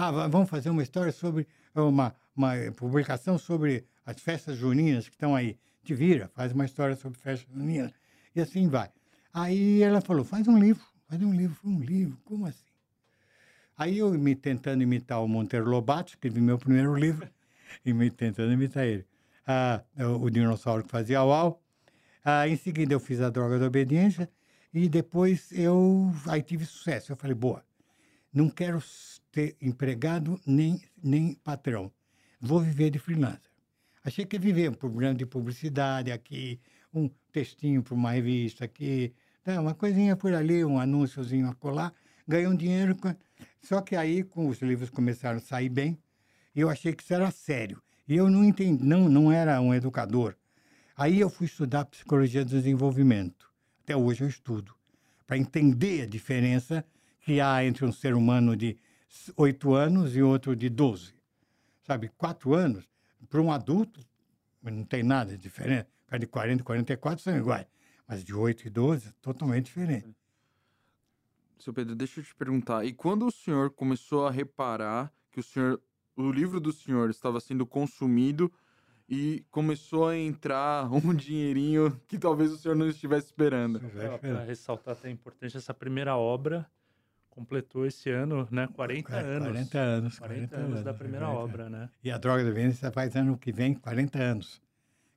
Ah, 0.00 0.12
va- 0.12 0.28
vamos 0.28 0.48
fazer 0.48 0.70
uma 0.70 0.80
história 0.84 1.10
sobre, 1.10 1.44
uma, 1.74 2.14
uma 2.36 2.52
publicação 2.76 3.36
sobre 3.36 3.84
as 4.06 4.20
festas 4.20 4.56
juninas 4.56 5.08
que 5.08 5.14
estão 5.16 5.34
aí. 5.34 5.58
Te 5.82 5.92
vira, 5.92 6.28
faz 6.28 6.52
uma 6.52 6.64
história 6.64 6.94
sobre 6.94 7.18
festas 7.18 7.48
juninas. 7.52 7.90
E 8.32 8.40
assim 8.40 8.68
vai. 8.68 8.90
Aí 9.34 9.82
ela 9.82 10.00
falou, 10.00 10.24
faz 10.24 10.46
um 10.46 10.56
livro, 10.56 10.84
faz 11.08 11.20
um 11.20 11.32
livro, 11.32 11.58
um 11.64 11.80
livro, 11.80 12.16
como 12.24 12.46
assim? 12.46 12.64
Aí 13.76 13.98
eu, 13.98 14.12
me 14.12 14.36
tentando 14.36 14.84
imitar 14.84 15.20
o 15.20 15.26
Monteiro 15.26 15.68
Lobato, 15.68 16.10
escrevi 16.10 16.40
meu 16.40 16.58
primeiro 16.58 16.94
livro, 16.94 17.28
e 17.84 17.92
me 17.92 18.08
tentando 18.08 18.52
imitar 18.52 18.86
ele. 18.86 19.04
Ah, 19.44 19.82
o 20.20 20.30
dinossauro 20.30 20.84
que 20.84 20.90
fazia 20.90 21.24
uau. 21.24 21.60
Ah, 22.24 22.46
em 22.48 22.56
seguida 22.56 22.94
eu 22.94 23.00
fiz 23.00 23.20
a 23.20 23.30
droga 23.30 23.58
da 23.58 23.66
obediência, 23.66 24.30
e 24.72 24.88
depois 24.88 25.50
eu 25.50 26.12
aí 26.28 26.40
tive 26.40 26.64
sucesso. 26.64 27.10
Eu 27.10 27.16
falei, 27.16 27.34
boa, 27.34 27.64
não 28.38 28.48
quero 28.48 28.80
ter 29.32 29.56
empregado 29.60 30.40
nem, 30.46 30.80
nem 31.02 31.34
patrão. 31.34 31.90
Vou 32.40 32.60
viver 32.60 32.88
de 32.88 32.98
freelancer. 33.00 33.50
Achei 34.04 34.24
que 34.24 34.36
ia 34.36 34.40
viver 34.40 34.70
um 34.70 34.74
programa 34.74 35.16
de 35.16 35.26
publicidade 35.26 36.12
aqui, 36.12 36.60
um 36.94 37.10
textinho 37.32 37.82
para 37.82 37.94
uma 37.94 38.12
revista 38.12 38.64
aqui, 38.64 39.12
tá, 39.42 39.60
uma 39.60 39.74
coisinha 39.74 40.14
por 40.14 40.32
ali, 40.32 40.64
um 40.64 40.78
anúnciozinho 40.78 41.48
a 41.48 41.54
colar, 41.56 41.92
ganhei 42.28 42.46
um 42.46 42.54
dinheiro. 42.54 42.94
com- 42.94 43.12
Só 43.60 43.80
que 43.80 43.96
aí, 43.96 44.22
com 44.22 44.46
os 44.48 44.62
livros 44.62 44.88
começaram 44.88 45.38
a 45.38 45.40
sair 45.40 45.68
bem, 45.68 45.98
eu 46.54 46.70
achei 46.70 46.92
que 46.92 47.02
isso 47.02 47.12
era 47.12 47.32
sério. 47.32 47.82
E 48.06 48.14
eu 48.14 48.30
não 48.30 48.44
entendi, 48.44 48.82
não, 48.84 49.08
não 49.08 49.32
era 49.32 49.60
um 49.60 49.74
educador. 49.74 50.36
Aí 50.96 51.18
eu 51.18 51.28
fui 51.28 51.46
estudar 51.46 51.84
psicologia 51.86 52.44
do 52.44 52.50
desenvolvimento. 52.52 53.50
Até 53.82 53.96
hoje 53.96 54.22
eu 54.22 54.28
estudo, 54.28 54.74
para 55.26 55.36
entender 55.36 56.02
a 56.02 56.06
diferença 56.06 56.84
que 57.28 57.42
há 57.42 57.62
entre 57.62 57.84
um 57.84 57.92
ser 57.92 58.14
humano 58.14 58.56
de 58.56 58.78
oito 59.36 59.74
anos 59.74 60.16
e 60.16 60.22
outro 60.22 60.56
de 60.56 60.70
12. 60.70 61.12
Sabe, 61.82 62.08
quatro 62.16 62.54
anos, 62.54 62.88
para 63.28 63.42
um 63.42 63.52
adulto, 63.52 64.00
não 64.62 64.82
tem 64.82 65.02
nada 65.02 65.32
de 65.32 65.42
diferente. 65.42 65.90
Cara 66.06 66.18
de 66.18 66.26
40 66.26 66.62
e 66.62 66.64
44 66.64 67.22
são 67.22 67.36
iguais. 67.36 67.66
Mas 68.06 68.24
de 68.24 68.34
8 68.34 68.68
e 68.68 68.70
12, 68.70 69.12
totalmente 69.20 69.66
diferente. 69.66 70.16
Seu 71.58 71.74
Pedro, 71.74 71.94
deixa 71.94 72.20
eu 72.20 72.24
te 72.24 72.34
perguntar. 72.34 72.86
E 72.86 72.94
quando 72.94 73.26
o 73.26 73.30
senhor 73.30 73.72
começou 73.72 74.26
a 74.26 74.30
reparar 74.30 75.12
que 75.30 75.40
o 75.40 75.42
senhor, 75.42 75.78
o 76.16 76.32
livro 76.32 76.58
do 76.58 76.72
senhor 76.72 77.10
estava 77.10 77.40
sendo 77.40 77.66
consumido 77.66 78.50
e 79.06 79.44
começou 79.50 80.08
a 80.08 80.16
entrar 80.16 80.88
um 81.04 81.14
dinheirinho 81.14 81.94
que 82.08 82.16
talvez 82.16 82.50
o 82.52 82.56
senhor 82.56 82.74
não 82.74 82.88
estivesse 82.88 83.26
esperando? 83.26 83.80
Para 84.18 84.44
ressaltar 84.44 84.94
até 84.94 85.08
a 85.08 85.10
importância, 85.10 85.58
essa 85.58 85.74
primeira 85.74 86.16
obra 86.16 86.66
completou 87.38 87.86
esse 87.86 88.10
ano, 88.10 88.48
né? 88.50 88.68
40 88.74 89.14
É, 89.16 89.20
anos. 89.20 89.48
40 89.48 89.78
anos. 89.78 90.18
40 90.18 90.56
anos 90.56 90.82
da 90.82 90.90
é 90.90 90.94
primeira 90.94 91.26
verdade. 91.26 91.44
obra, 91.44 91.70
né? 91.70 91.88
E 92.02 92.10
a 92.10 92.18
droga 92.18 92.44
da 92.44 92.50
violência 92.50 92.90
faz 92.90 93.14
ano 93.14 93.38
que 93.38 93.52
vem 93.52 93.74
40 93.74 94.18
anos. 94.18 94.60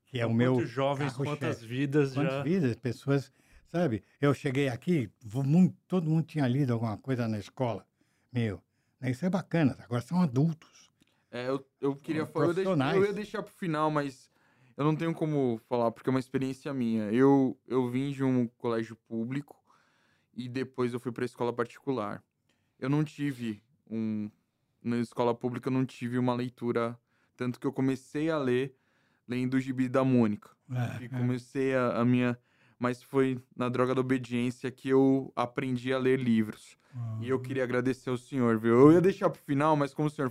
Que 0.05 0.19
é 0.19 0.25
o 0.25 0.33
meu. 0.33 0.63
Jovens, 0.65 1.13
quantas 1.13 1.63
vidas 1.63 2.13
Quantas 2.13 2.33
já. 2.33 2.43
vidas, 2.43 2.75
pessoas, 2.75 3.31
sabe? 3.67 4.03
Eu 4.19 4.33
cheguei 4.33 4.67
aqui, 4.67 5.09
vou 5.23 5.43
muito- 5.43 5.75
todo 5.87 6.09
mundo 6.09 6.25
tinha 6.25 6.47
lido 6.47 6.73
alguma 6.73 6.97
coisa 6.97 7.27
na 7.27 7.39
escola. 7.39 7.85
Meu, 8.31 8.61
né, 8.99 9.09
isso 9.11 9.25
é 9.25 9.29
bacana, 9.29 9.75
agora 9.83 10.01
são 10.01 10.21
adultos. 10.21 10.91
É, 11.31 11.47
eu, 11.47 11.65
eu 11.79 11.95
queria 11.95 12.25
falar. 12.27 12.47
Eu, 12.47 12.53
deix- 12.53 12.65
profissionais. 12.67 12.97
eu 12.97 13.05
ia 13.05 13.13
deixar 13.13 13.41
pro 13.41 13.53
final, 13.53 13.89
mas 13.89 14.29
eu 14.77 14.83
não 14.83 14.95
tenho 14.95 15.13
como 15.13 15.59
falar, 15.69 15.89
porque 15.91 16.09
é 16.09 16.11
uma 16.11 16.19
experiência 16.19 16.73
minha. 16.73 17.03
Eu, 17.11 17.57
eu 17.67 17.89
vim 17.89 18.11
de 18.11 18.21
um 18.23 18.47
colégio 18.57 18.97
público 19.07 19.55
e 20.45 20.49
depois 20.49 20.93
eu 20.93 20.99
fui 20.99 21.11
pra 21.11 21.25
escola 21.25 21.53
particular. 21.53 22.23
Eu 22.79 22.89
não 22.89 23.03
tive 23.03 23.61
um. 23.89 24.29
Na 24.83 24.97
escola 24.97 25.33
pública 25.35 25.69
eu 25.69 25.73
não 25.73 25.85
tive 25.85 26.17
uma 26.17 26.33
leitura. 26.33 26.97
Tanto 27.37 27.59
que 27.59 27.67
eu 27.67 27.71
comecei 27.73 28.29
a 28.29 28.37
ler 28.37 28.75
lendo 29.27 29.55
o 29.55 29.59
gibi 29.59 29.87
da 29.87 30.03
Mônica. 30.03 30.49
É, 30.69 31.03
E 31.03 31.05
é. 31.05 31.09
comecei 31.09 31.75
a, 31.75 31.99
a 32.01 32.05
minha. 32.05 32.37
Mas 32.79 33.03
foi 33.03 33.39
na 33.55 33.69
droga 33.69 33.93
da 33.93 34.01
obediência 34.01 34.71
que 34.71 34.89
eu 34.89 35.31
aprendi 35.35 35.93
a 35.93 35.99
ler 35.99 36.19
livros. 36.19 36.77
E 37.21 37.29
eu 37.29 37.39
queria 37.39 37.63
agradecer 37.63 38.09
ao 38.09 38.17
senhor, 38.17 38.59
viu? 38.59 38.73
Eu 38.73 38.91
ia 38.91 38.99
deixar 39.01 39.29
pro 39.29 39.41
final, 39.41 39.77
mas 39.77 39.93
como 39.93 40.07
o 40.07 40.11
senhor 40.11 40.29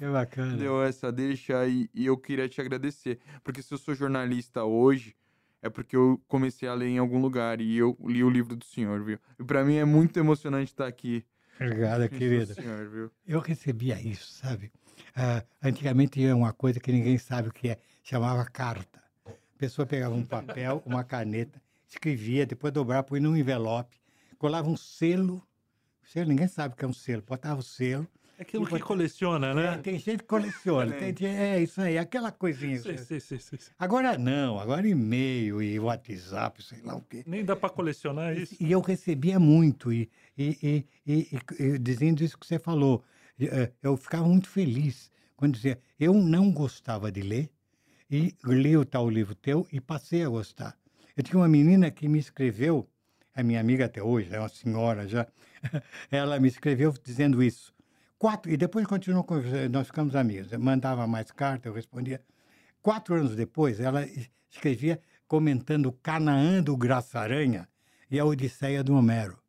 deu 0.58 0.82
essa 0.82 1.10
deixa 1.10 1.66
e, 1.66 1.88
e 1.94 2.04
eu 2.04 2.18
queria 2.18 2.48
te 2.48 2.60
agradecer. 2.60 3.18
Porque 3.42 3.62
se 3.62 3.72
eu 3.72 3.78
sou 3.78 3.94
jornalista 3.94 4.64
hoje, 4.64 5.14
é 5.62 5.68
porque 5.68 5.96
eu 5.96 6.20
comecei 6.26 6.68
a 6.68 6.74
ler 6.74 6.88
em 6.88 6.98
algum 6.98 7.20
lugar 7.20 7.60
e 7.60 7.76
eu 7.76 7.96
li 8.04 8.24
o 8.24 8.30
livro 8.30 8.56
do 8.56 8.64
senhor, 8.64 9.02
viu? 9.02 9.18
E 9.38 9.44
pra 9.44 9.64
mim 9.64 9.76
é 9.76 9.84
muito 9.84 10.18
emocionante 10.18 10.72
estar 10.72 10.86
aqui. 10.86 11.24
Obrigado, 11.60 12.08
querida. 12.08 12.54
senhor? 12.54 13.10
Eu 13.26 13.40
recebia 13.40 14.00
isso, 14.00 14.32
sabe? 14.32 14.72
Ah, 15.14 15.44
antigamente 15.62 16.12
tinha 16.12 16.34
uma 16.34 16.52
coisa 16.52 16.80
que 16.80 16.90
ninguém 16.90 17.18
sabe 17.18 17.48
o 17.48 17.52
que 17.52 17.68
é, 17.68 17.78
chamava 18.02 18.44
carta. 18.46 19.02
A 19.26 19.58
pessoa 19.58 19.84
pegava 19.84 20.14
um 20.14 20.24
papel, 20.24 20.82
uma 20.86 21.04
caneta, 21.04 21.60
escrevia, 21.86 22.46
depois 22.46 22.72
dobrava, 22.72 23.02
põe 23.02 23.20
num 23.20 23.36
envelope, 23.36 24.00
colava 24.38 24.68
um 24.68 24.76
selo. 24.76 25.46
Selo, 26.02 26.28
ninguém 26.28 26.48
sabe 26.48 26.74
o 26.74 26.76
que 26.76 26.84
é 26.84 26.88
um 26.88 26.92
selo. 26.92 27.22
Botava 27.22 27.60
o 27.60 27.62
selo. 27.62 28.08
É 28.40 28.42
aquilo 28.42 28.64
E 28.64 28.68
que 28.70 28.80
coleciona, 28.80 29.48
É, 29.48 29.52
né? 29.52 29.78
tem 29.82 29.98
gente 29.98 30.20
que 30.20 30.24
coleciona. 30.24 30.94
tem 30.94 31.08
gente- 31.08 31.26
é 31.26 31.62
isso 31.62 31.78
aí, 31.78 31.98
aquela 31.98 32.32
coisinha. 32.32 32.78
Sim, 32.78 32.96
sim, 32.96 33.20
sim, 33.20 33.38
sim, 33.38 33.58
sim. 33.58 33.70
Agora 33.78 34.16
não, 34.16 34.58
agora 34.58 34.88
e-mail 34.88 35.60
e 35.62 35.78
WhatsApp, 35.78 36.62
sei 36.62 36.80
lá 36.80 36.96
o 36.96 37.02
quê. 37.02 37.22
Nem 37.26 37.44
dá 37.44 37.54
para 37.54 37.68
colecionar 37.68 38.34
isso. 38.34 38.56
E 38.58 38.72
eu 38.72 38.80
recebia 38.80 39.38
muito, 39.38 39.92
e, 39.92 40.10
e, 40.38 40.56
e, 40.62 40.86
e- 41.06 41.28
e- 41.58 41.62
e 41.74 41.78
dizendo 41.78 42.24
isso 42.24 42.38
que 42.38 42.46
você 42.46 42.58
falou. 42.58 43.04
E, 43.38 43.44
eh, 43.46 43.70
Eu 43.82 43.94
ficava 43.98 44.26
muito 44.26 44.48
feliz 44.48 45.10
quando 45.36 45.52
dizia, 45.56 45.78
eu 45.98 46.14
não 46.14 46.50
gostava 46.50 47.12
de 47.12 47.20
ler, 47.20 47.50
e 48.10 48.34
li 48.46 48.74
o 48.74 48.86
tal 48.86 49.10
livro 49.10 49.34
teu 49.34 49.66
e 49.70 49.82
passei 49.82 50.24
a 50.24 50.30
gostar. 50.30 50.78
Eu 51.14 51.22
tinha 51.22 51.38
uma 51.38 51.48
menina 51.48 51.90
que 51.90 52.08
me 52.08 52.18
escreveu, 52.18 52.88
é 53.34 53.42
minha 53.42 53.60
amiga 53.60 53.84
até 53.84 54.02
hoje, 54.02 54.34
é 54.34 54.38
uma 54.38 54.48
senhora 54.48 55.06
já, 55.06 55.26
ela 56.10 56.40
me 56.40 56.48
escreveu 56.48 56.90
dizendo 57.04 57.42
isso. 57.42 57.70
Quatro, 58.20 58.52
e 58.52 58.56
depois 58.58 58.86
continuou 58.86 59.24
conversando, 59.24 59.72
nós 59.72 59.86
ficamos 59.86 60.14
amigos. 60.14 60.52
Eu 60.52 60.60
mandava 60.60 61.06
mais 61.06 61.30
carta, 61.30 61.70
eu 61.70 61.72
respondia. 61.72 62.20
Quatro 62.82 63.14
anos 63.14 63.34
depois, 63.34 63.80
ela 63.80 64.02
es- 64.04 64.30
escrevia 64.50 65.00
comentando 65.26 65.90
Canaã 65.90 66.62
do 66.62 66.76
Graça 66.76 67.18
Aranha 67.18 67.66
e 68.10 68.18
a 68.20 68.24
Odisseia 68.26 68.84
do 68.84 68.94
Homero. 68.94 69.42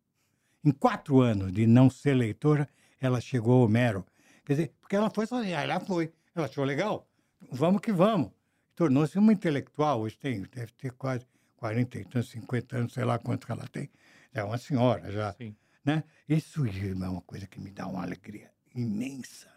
Em 0.63 0.71
quatro 0.71 1.19
anos 1.19 1.51
de 1.51 1.67
não 1.67 1.89
ser 1.89 2.13
leitora, 2.13 2.65
ela 3.01 3.19
chegou 3.19 3.55
ao 3.55 3.65
Homero. 3.65 4.05
Quer 4.45 4.53
dizer, 4.53 4.73
porque 4.79 4.95
ela 4.95 5.09
foi 5.09 5.25
sozinha, 5.27 5.59
ela 5.59 5.81
foi. 5.81 6.13
Ela 6.33 6.45
achou 6.45 6.63
legal. 6.63 7.05
Vamos 7.51 7.81
que 7.81 7.91
vamos. 7.91 8.31
Tornou-se 8.73 9.19
uma 9.19 9.33
intelectual. 9.33 9.99
Hoje 9.99 10.17
tem, 10.17 10.43
deve 10.43 10.71
ter 10.77 10.93
quase 10.93 11.27
40 11.57 11.99
e 11.99 12.05
tantos, 12.05 12.29
50 12.29 12.77
anos, 12.77 12.93
sei 12.93 13.03
lá 13.03 13.19
quanto 13.19 13.45
que 13.45 13.51
ela 13.51 13.67
tem. 13.67 13.89
É 14.33 14.41
uma 14.45 14.57
senhora 14.57 15.11
já 15.11 15.33
Sim. 15.33 15.53
né? 15.83 16.05
Isso 16.29 16.65
é 16.65 17.09
uma 17.09 17.21
coisa 17.21 17.45
que 17.47 17.59
me 17.59 17.69
dá 17.69 17.85
uma 17.85 18.01
alegria 18.03 18.49
imensa. 18.75 19.49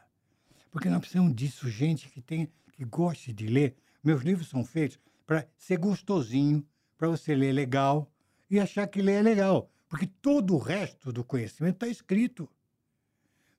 Porque 0.70 0.88
nós 0.88 1.00
precisamos 1.00 1.34
disso, 1.34 1.68
gente 1.68 2.08
que 2.08 2.20
tem, 2.20 2.50
que 2.72 2.84
goste 2.84 3.32
de 3.32 3.46
ler. 3.46 3.76
Meus 4.02 4.22
livros 4.22 4.48
são 4.48 4.64
feitos 4.64 4.98
para 5.26 5.46
ser 5.56 5.78
gostosinho, 5.78 6.66
para 6.98 7.08
você 7.08 7.34
ler 7.34 7.52
legal 7.52 8.10
e 8.50 8.58
achar 8.60 8.86
que 8.86 9.00
ler 9.00 9.14
é 9.14 9.22
legal. 9.22 9.70
Porque 9.88 10.06
todo 10.06 10.54
o 10.54 10.58
resto 10.58 11.12
do 11.12 11.22
conhecimento 11.22 11.76
está 11.76 11.88
escrito. 11.88 12.48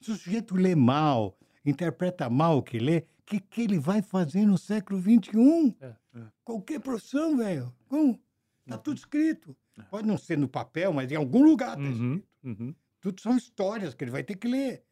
Se 0.01 0.11
o 0.11 0.15
sujeito 0.15 0.55
lê 0.55 0.75
mal, 0.75 1.37
interpreta 1.65 2.29
mal 2.29 2.57
o 2.57 2.63
que 2.63 2.77
lê, 2.77 2.99
o 3.19 3.23
que, 3.25 3.39
que 3.39 3.61
ele 3.61 3.79
vai 3.79 4.01
fazer 4.01 4.45
no 4.45 4.57
século 4.57 5.01
XXI? 5.01 5.75
É, 5.79 5.95
é. 6.15 6.21
Qualquer 6.43 6.79
profissão, 6.79 7.37
velho. 7.37 7.73
Como? 7.87 8.19
Está 8.65 8.77
tudo 8.77 8.97
escrito. 8.97 9.55
Pode 9.89 10.07
não 10.07 10.17
ser 10.17 10.37
no 10.37 10.47
papel, 10.47 10.93
mas 10.93 11.11
em 11.11 11.15
algum 11.15 11.43
lugar 11.43 11.77
está 11.77 11.89
Uhum, 11.89 12.21
uhum. 12.43 12.75
tudo 12.99 13.21
são 13.21 13.35
histórias 13.35 13.93
que 13.93 14.03
ele 14.03 14.11
vai 14.11 14.23
ter 14.23 14.35
que 14.35 14.47
ler. 14.47 14.83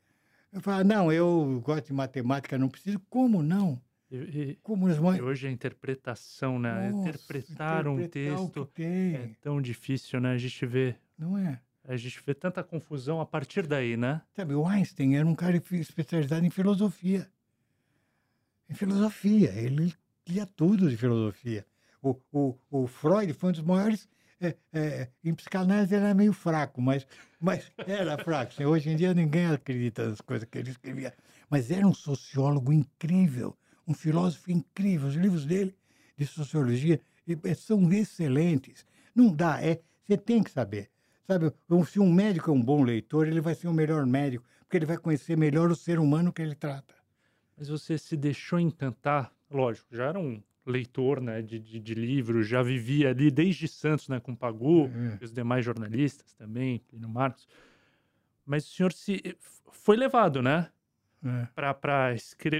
Eu 0.54 0.62
falo, 0.62 0.84
não, 0.84 1.12
eu 1.12 1.62
gosto 1.66 1.88
de 1.88 1.94
matemática, 1.94 2.58
não 2.60 2.70
preciso. 2.70 3.00
Como 3.10 3.42
não? 3.42 3.82
E, 4.12 4.60
Como 4.62 4.88
e 4.88 5.22
hoje 5.22 5.48
a 5.48 5.52
interpretação, 5.52 6.60
né? 6.60 6.92
Nossa, 6.92 7.10
Interpretar 7.10 7.88
um 7.88 8.00
interpretar 8.00 8.38
que 8.38 8.54
texto 8.54 8.70
é 8.78 9.30
tão 9.42 9.60
difícil, 9.60 10.22
né? 10.22 10.34
A 10.34 10.38
gente 10.38 10.64
vê, 10.68 10.96
Não 11.18 11.36
é? 11.36 11.60
a 11.84 11.98
gente 11.98 12.22
vê 12.24 12.36
tanta 12.36 12.64
confusão 12.64 13.20
a 13.20 13.26
partir 13.26 13.66
daí, 13.66 13.98
né? 13.98 14.22
Sabe, 14.36 14.54
o 14.54 14.68
Einstein 14.68 15.16
era 15.16 15.26
um 15.26 15.34
cara 15.34 15.58
especializado 15.58 16.46
em 16.46 16.52
filosofia. 16.52 17.28
Em 18.70 18.76
filosofia. 18.76 19.52
Ele 19.56 19.92
lia 20.28 20.46
tudo 20.46 20.88
de 20.88 20.96
filosofia. 20.96 21.66
O, 22.00 22.16
o, 22.32 22.56
o 22.70 22.86
Freud 22.86 23.34
foi 23.34 23.50
um 23.50 23.54
dos 23.54 23.62
maiores. 23.62 24.08
É, 24.42 24.56
é, 24.74 25.08
em 25.24 25.34
psicanálise 25.34 25.96
era 25.96 26.14
meio 26.14 26.34
fraco, 26.34 26.82
mas, 26.82 27.08
mas 27.40 27.72
era 27.88 28.18
fraco. 28.18 28.54
Assim, 28.54 28.66
hoje 28.66 28.90
em 28.90 28.96
dia 28.96 29.14
ninguém 29.14 29.48
acredita 29.48 30.10
nas 30.10 30.22
coisas 30.22 30.48
que 30.50 30.58
ele 30.58 30.72
escrevia. 30.72 31.14
Mas 31.50 31.72
era 31.72 31.86
um 31.88 31.94
sociólogo 31.94 32.72
incrível, 32.72 33.58
um 33.88 33.94
filósofo 33.94 34.52
incrível. 34.52 35.08
Os 35.08 35.16
livros 35.16 35.46
dele 35.46 35.76
de 36.18 36.26
sociologia 36.26 37.00
são 37.56 37.92
excelentes. 37.92 38.86
Não 39.16 39.34
dá, 39.34 39.62
é, 39.64 39.82
você 40.04 40.18
tem 40.18 40.44
que 40.44 40.52
saber. 40.52 40.90
Sabe, 41.26 41.54
se 41.88 42.00
um 42.00 42.12
médico 42.12 42.52
é 42.52 42.54
um 42.54 42.62
bom 42.62 42.84
leitor, 42.84 43.28
ele 43.28 43.40
vai 43.40 43.56
ser 43.56 43.68
o 43.68 43.74
melhor 43.74 44.06
médico, 44.06 44.46
porque 44.60 44.76
ele 44.76 44.86
vai 44.86 44.98
conhecer 44.98 45.38
melhor 45.38 45.72
o 45.72 45.76
ser 45.76 45.98
humano 46.00 46.34
que 46.34 46.42
ele 46.42 46.56
trata. 46.56 46.94
Mas 47.58 47.70
você 47.70 47.98
se 47.98 48.18
deixou 48.18 48.60
encantar, 48.60 49.32
lógico, 49.50 49.88
já 49.96 50.08
era 50.08 50.20
um 50.20 50.42
leitor, 50.66 51.20
né, 51.22 51.42
de, 51.42 51.60
de, 51.60 51.80
de 51.80 51.94
livros, 51.94 52.48
já 52.48 52.62
vivia 52.64 53.10
ali 53.10 53.30
desde 53.30 53.68
Santos, 53.68 54.08
né, 54.08 54.20
com 54.20 54.36
Pagu, 54.36 54.90
e 55.20 55.24
os 55.26 55.32
demais 55.32 55.64
jornalistas 55.66 56.34
também, 56.34 56.80
Plínio 56.80 57.10
Marcos. 57.10 57.48
Mas 58.46 58.66
o 58.68 58.72
senhor 58.72 58.94
se 58.94 59.38
foi 59.72 59.96
levado, 59.98 60.42
né, 60.42 60.70
É. 61.26 61.48
para 61.56 62.14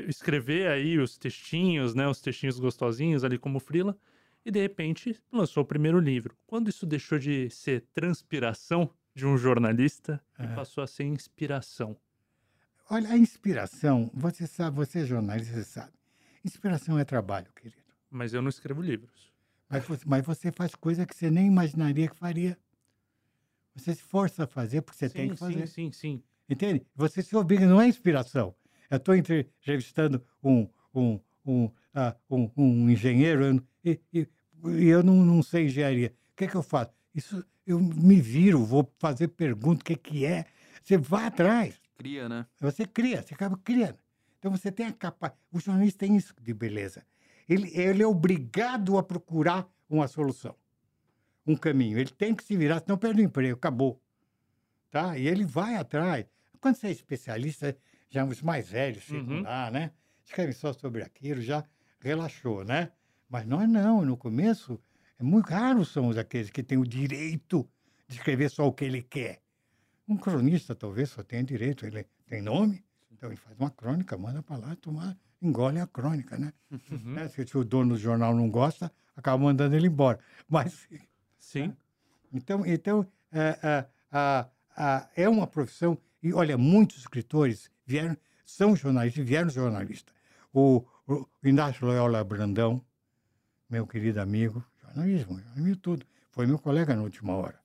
escrever 0.08 0.68
aí 0.68 0.98
os 0.98 1.18
textinhos, 1.18 1.94
né, 1.94 2.08
os 2.08 2.22
textinhos 2.22 2.60
gostosinhos 2.60 3.24
ali 3.24 3.38
como 3.38 3.60
frila, 3.60 3.98
e 4.46 4.52
de 4.52 4.60
repente 4.62 5.18
lançou 5.32 5.64
o 5.64 5.66
primeiro 5.66 6.00
livro. 6.00 6.36
Quando 6.46 6.70
isso 6.70 6.86
deixou 6.86 7.18
de 7.20 7.50
ser 7.50 7.86
transpiração 7.94 8.90
de 9.16 9.26
um 9.26 9.38
jornalista 9.38 10.22
e 10.40 10.44
É. 10.44 10.48
passou 10.56 10.84
a 10.84 10.88
ser 10.88 11.04
inspiração? 11.06 11.96
Olha, 12.90 13.10
a 13.10 13.18
inspiração, 13.18 14.10
você 14.14 14.46
sabe, 14.46 14.76
você 14.76 15.00
é 15.00 15.06
jornalista, 15.06 15.54
você 15.54 15.64
sabe. 15.64 15.94
Inspiração 16.44 17.00
é 17.00 17.06
trabalho, 17.06 17.48
querido. 17.56 17.83
Mas 18.14 18.32
eu 18.32 18.44
não 18.44 18.50
escrevo 18.50 18.80
livros. 18.80 19.34
Mas 19.68 19.84
você, 19.86 20.04
mas 20.06 20.24
você 20.24 20.52
faz 20.52 20.76
coisa 20.76 21.04
que 21.04 21.16
você 21.16 21.32
nem 21.32 21.48
imaginaria 21.48 22.08
que 22.08 22.16
faria. 22.16 22.56
Você 23.76 23.96
se 23.96 24.04
força 24.04 24.44
a 24.44 24.48
fazer 24.48 24.82
porque 24.84 25.00
você 25.00 25.10
tem 25.10 25.30
que 25.30 25.36
fazer. 25.36 25.68
Sim, 25.68 25.90
sim, 25.90 25.92
sim. 25.92 26.24
Entende? 26.48 26.86
Você 26.96 27.24
se 27.24 27.36
obriga, 27.36 27.66
não 27.66 27.82
é 27.82 27.88
inspiração. 27.88 28.54
Eu 28.88 28.98
estou 28.98 29.16
entrevistando 29.16 30.24
um, 30.44 30.70
um, 30.94 31.20
um, 31.44 31.72
ah, 31.92 32.16
um, 32.30 32.52
um 32.56 32.90
engenheiro 32.90 33.44
eu- 33.46 33.64
e, 33.84 34.00
e- 34.14 34.28
e 34.80 34.86
eu 34.86 35.02
não, 35.02 35.16
não 35.26 35.42
sei 35.42 35.66
engenharia. 35.66 36.14
O 36.34 36.36
que, 36.36 36.48
que 36.48 36.56
eu 36.56 36.62
faço? 36.62 36.92
Isso, 37.16 37.44
eu 37.66 37.80
me 37.80 38.22
viro, 38.22 38.64
vou 38.64 38.88
fazer 39.00 39.30
pergunta, 39.30 39.82
o 39.82 39.86
que, 39.86 39.96
que 39.96 40.24
é? 40.24 40.46
Você 40.84 40.98
vai 40.98 41.26
atrás, 41.26 41.82
Cria, 41.96 42.30
né? 42.30 42.46
você 42.60 42.86
cria, 42.86 43.24
você 43.24 43.34
acaba 43.34 43.58
criando. 43.58 43.98
Então 44.38 44.52
você 44.52 44.72
tem 44.72 44.86
a 44.86 44.94
capacidade. 44.94 45.42
O 45.52 45.60
jornalista 45.60 46.00
tem 46.06 46.16
isso 46.16 46.36
de 46.40 46.54
beleza. 46.54 47.04
Ele, 47.48 47.70
ele 47.78 48.04
é 48.04 48.08
obrigado 48.08 48.98
a 48.98 49.04
procurar 49.04 49.68
uma 49.90 50.08
solução, 50.08 50.56
um 51.46 51.56
caminho. 51.56 51.98
Ele 51.98 52.10
tem 52.10 52.34
que 52.34 52.44
se 52.44 52.56
virar, 52.58 52.80
senão 52.82 52.98
perde 52.98 53.22
o 53.22 53.26
emprego, 53.26 53.56
acabou. 53.56 54.02
Tá? 54.90 55.18
E 55.18 55.28
ele 55.28 55.44
vai 55.46 55.76
atrás. 55.76 56.26
Quando 56.62 56.76
você 56.76 56.88
é 56.88 56.92
especialista, 56.92 57.78
já 58.10 58.24
os 58.26 58.42
mais 58.42 58.70
velhos 58.70 59.04
ficam 59.04 59.38
Uhum. 59.38 59.42
lá, 59.42 59.70
né? 59.72 59.92
Escrevem 60.24 60.54
só 60.54 60.72
sobre 60.72 61.02
aquilo, 61.04 61.42
já 61.42 61.64
relaxou, 62.00 62.64
né? 62.64 62.92
Mas 63.30 63.46
nós 63.46 63.68
não, 63.68 64.06
no 64.06 64.16
começo, 64.16 64.80
é 65.20 65.24
muito 65.24 65.50
raro 65.50 65.84
são 65.84 66.12
aqueles 66.12 66.50
que 66.50 66.64
têm 66.64 66.78
o 66.78 66.86
direito 66.88 67.68
de 68.08 68.16
escrever 68.18 68.50
só 68.50 68.68
o 68.68 68.72
que 68.74 68.86
ele 68.86 69.02
quer. 69.02 69.42
Um 70.08 70.16
cronista 70.18 70.76
talvez 70.76 71.10
só 71.10 71.24
tenha 71.24 71.44
direito, 71.44 71.86
ele 71.86 72.06
tem 72.28 72.42
nome, 72.42 72.84
então 73.12 73.30
ele 73.30 73.38
faz 73.38 73.58
uma 73.58 73.72
crônica, 73.72 74.18
manda 74.18 74.44
para 74.44 74.58
lá, 74.58 74.76
tomar, 74.76 75.18
engole 75.44 75.80
a 75.80 75.86
crônica, 75.86 76.38
né? 76.38 76.54
Uhum. 76.72 77.14
Né? 77.14 77.28
Se 77.28 77.58
o 77.58 77.64
dono 77.64 77.96
do 77.96 78.00
jornal 78.00 78.34
não 78.34 78.50
gosta, 78.50 78.92
acaba 79.16 79.44
mandando 79.44 79.76
ele 79.76 79.88
embora. 79.88 80.20
Mas 80.50 80.88
Sim. 81.38 81.76
então, 82.32 82.66
então 82.66 83.08
é, 83.32 83.86
é, 84.12 85.24
é 85.24 85.30
uma 85.30 85.46
profissão. 85.46 85.98
E 86.22 86.34
olha, 86.34 86.58
muitos 86.58 87.00
escritores 87.00 87.70
vieram, 87.86 88.18
são 88.46 88.76
jornalistas, 88.76 89.26
vieram 89.26 89.50
jornalistas. 89.50 90.14
O, 90.54 90.86
o 91.08 91.28
Inácio 91.44 91.86
Loyola 91.86 92.24
Brandão, 92.24 92.82
meu 93.70 93.86
querido 93.86 94.22
amigo, 94.22 94.64
jornalismo, 94.82 95.40
jornalismo 95.40 95.76
tudo, 95.78 96.06
foi 96.32 96.48
meu 96.48 96.58
colega 96.58 96.96
na 96.96 97.04
última 97.04 97.34
hora, 97.36 97.60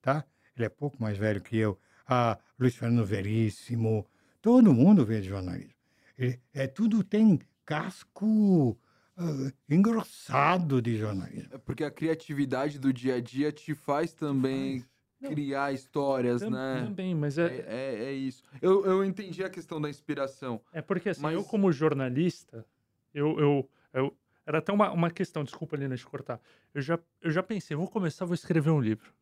tá? 0.00 0.24
Ele 0.56 0.66
é 0.66 0.68
pouco 0.68 1.00
mais 1.00 1.18
velho 1.18 1.40
que 1.40 1.56
eu. 1.56 1.78
A 2.06 2.38
Luiz 2.58 2.74
Fernando 2.74 3.06
Veríssimo, 3.06 4.06
todo 4.40 4.74
mundo 4.74 5.04
veio 5.04 5.22
de 5.22 5.28
jornalismo. 5.28 5.79
E, 6.20 6.38
é 6.52 6.66
tudo 6.66 7.02
tem 7.02 7.40
casco 7.64 8.78
ah, 9.16 9.50
engrossado 9.68 10.82
de 10.82 10.96
jornalismo. 10.98 11.48
É 11.52 11.58
porque 11.58 11.82
a 11.84 11.90
criatividade 11.90 12.78
do 12.78 12.92
dia 12.92 13.16
a 13.16 13.20
dia 13.20 13.50
te 13.50 13.74
faz 13.74 14.12
também 14.12 14.84
Não. 15.20 15.30
criar 15.30 15.72
histórias, 15.72 16.42
Tam- 16.42 16.50
né? 16.50 16.84
Também, 16.86 17.14
mas 17.14 17.38
É, 17.38 17.46
é, 17.46 17.64
é, 17.68 18.04
é 18.06 18.12
isso. 18.12 18.42
Eu, 18.60 18.84
eu 18.84 19.04
entendi 19.04 19.42
a 19.42 19.50
questão 19.50 19.80
da 19.80 19.88
inspiração. 19.88 20.60
é 20.72 20.82
porque 20.82 21.08
assim, 21.08 21.24
eu 21.26 21.38
Mas- 21.40 21.46
como 21.46 21.72
jornalista, 21.72 22.66
eu, 23.14 23.38
eu, 23.40 23.70
eu- 23.92 24.16
era 24.46 24.58
até 24.58 24.72
uma, 24.72 24.90
uma 24.90 25.10
questão, 25.10 25.44
desculpa, 25.44 25.76
Lina, 25.76 25.96
de 25.96 26.04
cortar. 26.04 26.40
Eu 26.74 26.82
já, 26.82 26.98
eu 27.22 27.30
já 27.30 27.42
pensei, 27.42 27.76
vou 27.76 27.88
começar, 27.88 28.24
vou 28.24 28.34
escrever 28.34 28.70
um 28.70 28.80
livro, 28.80 29.12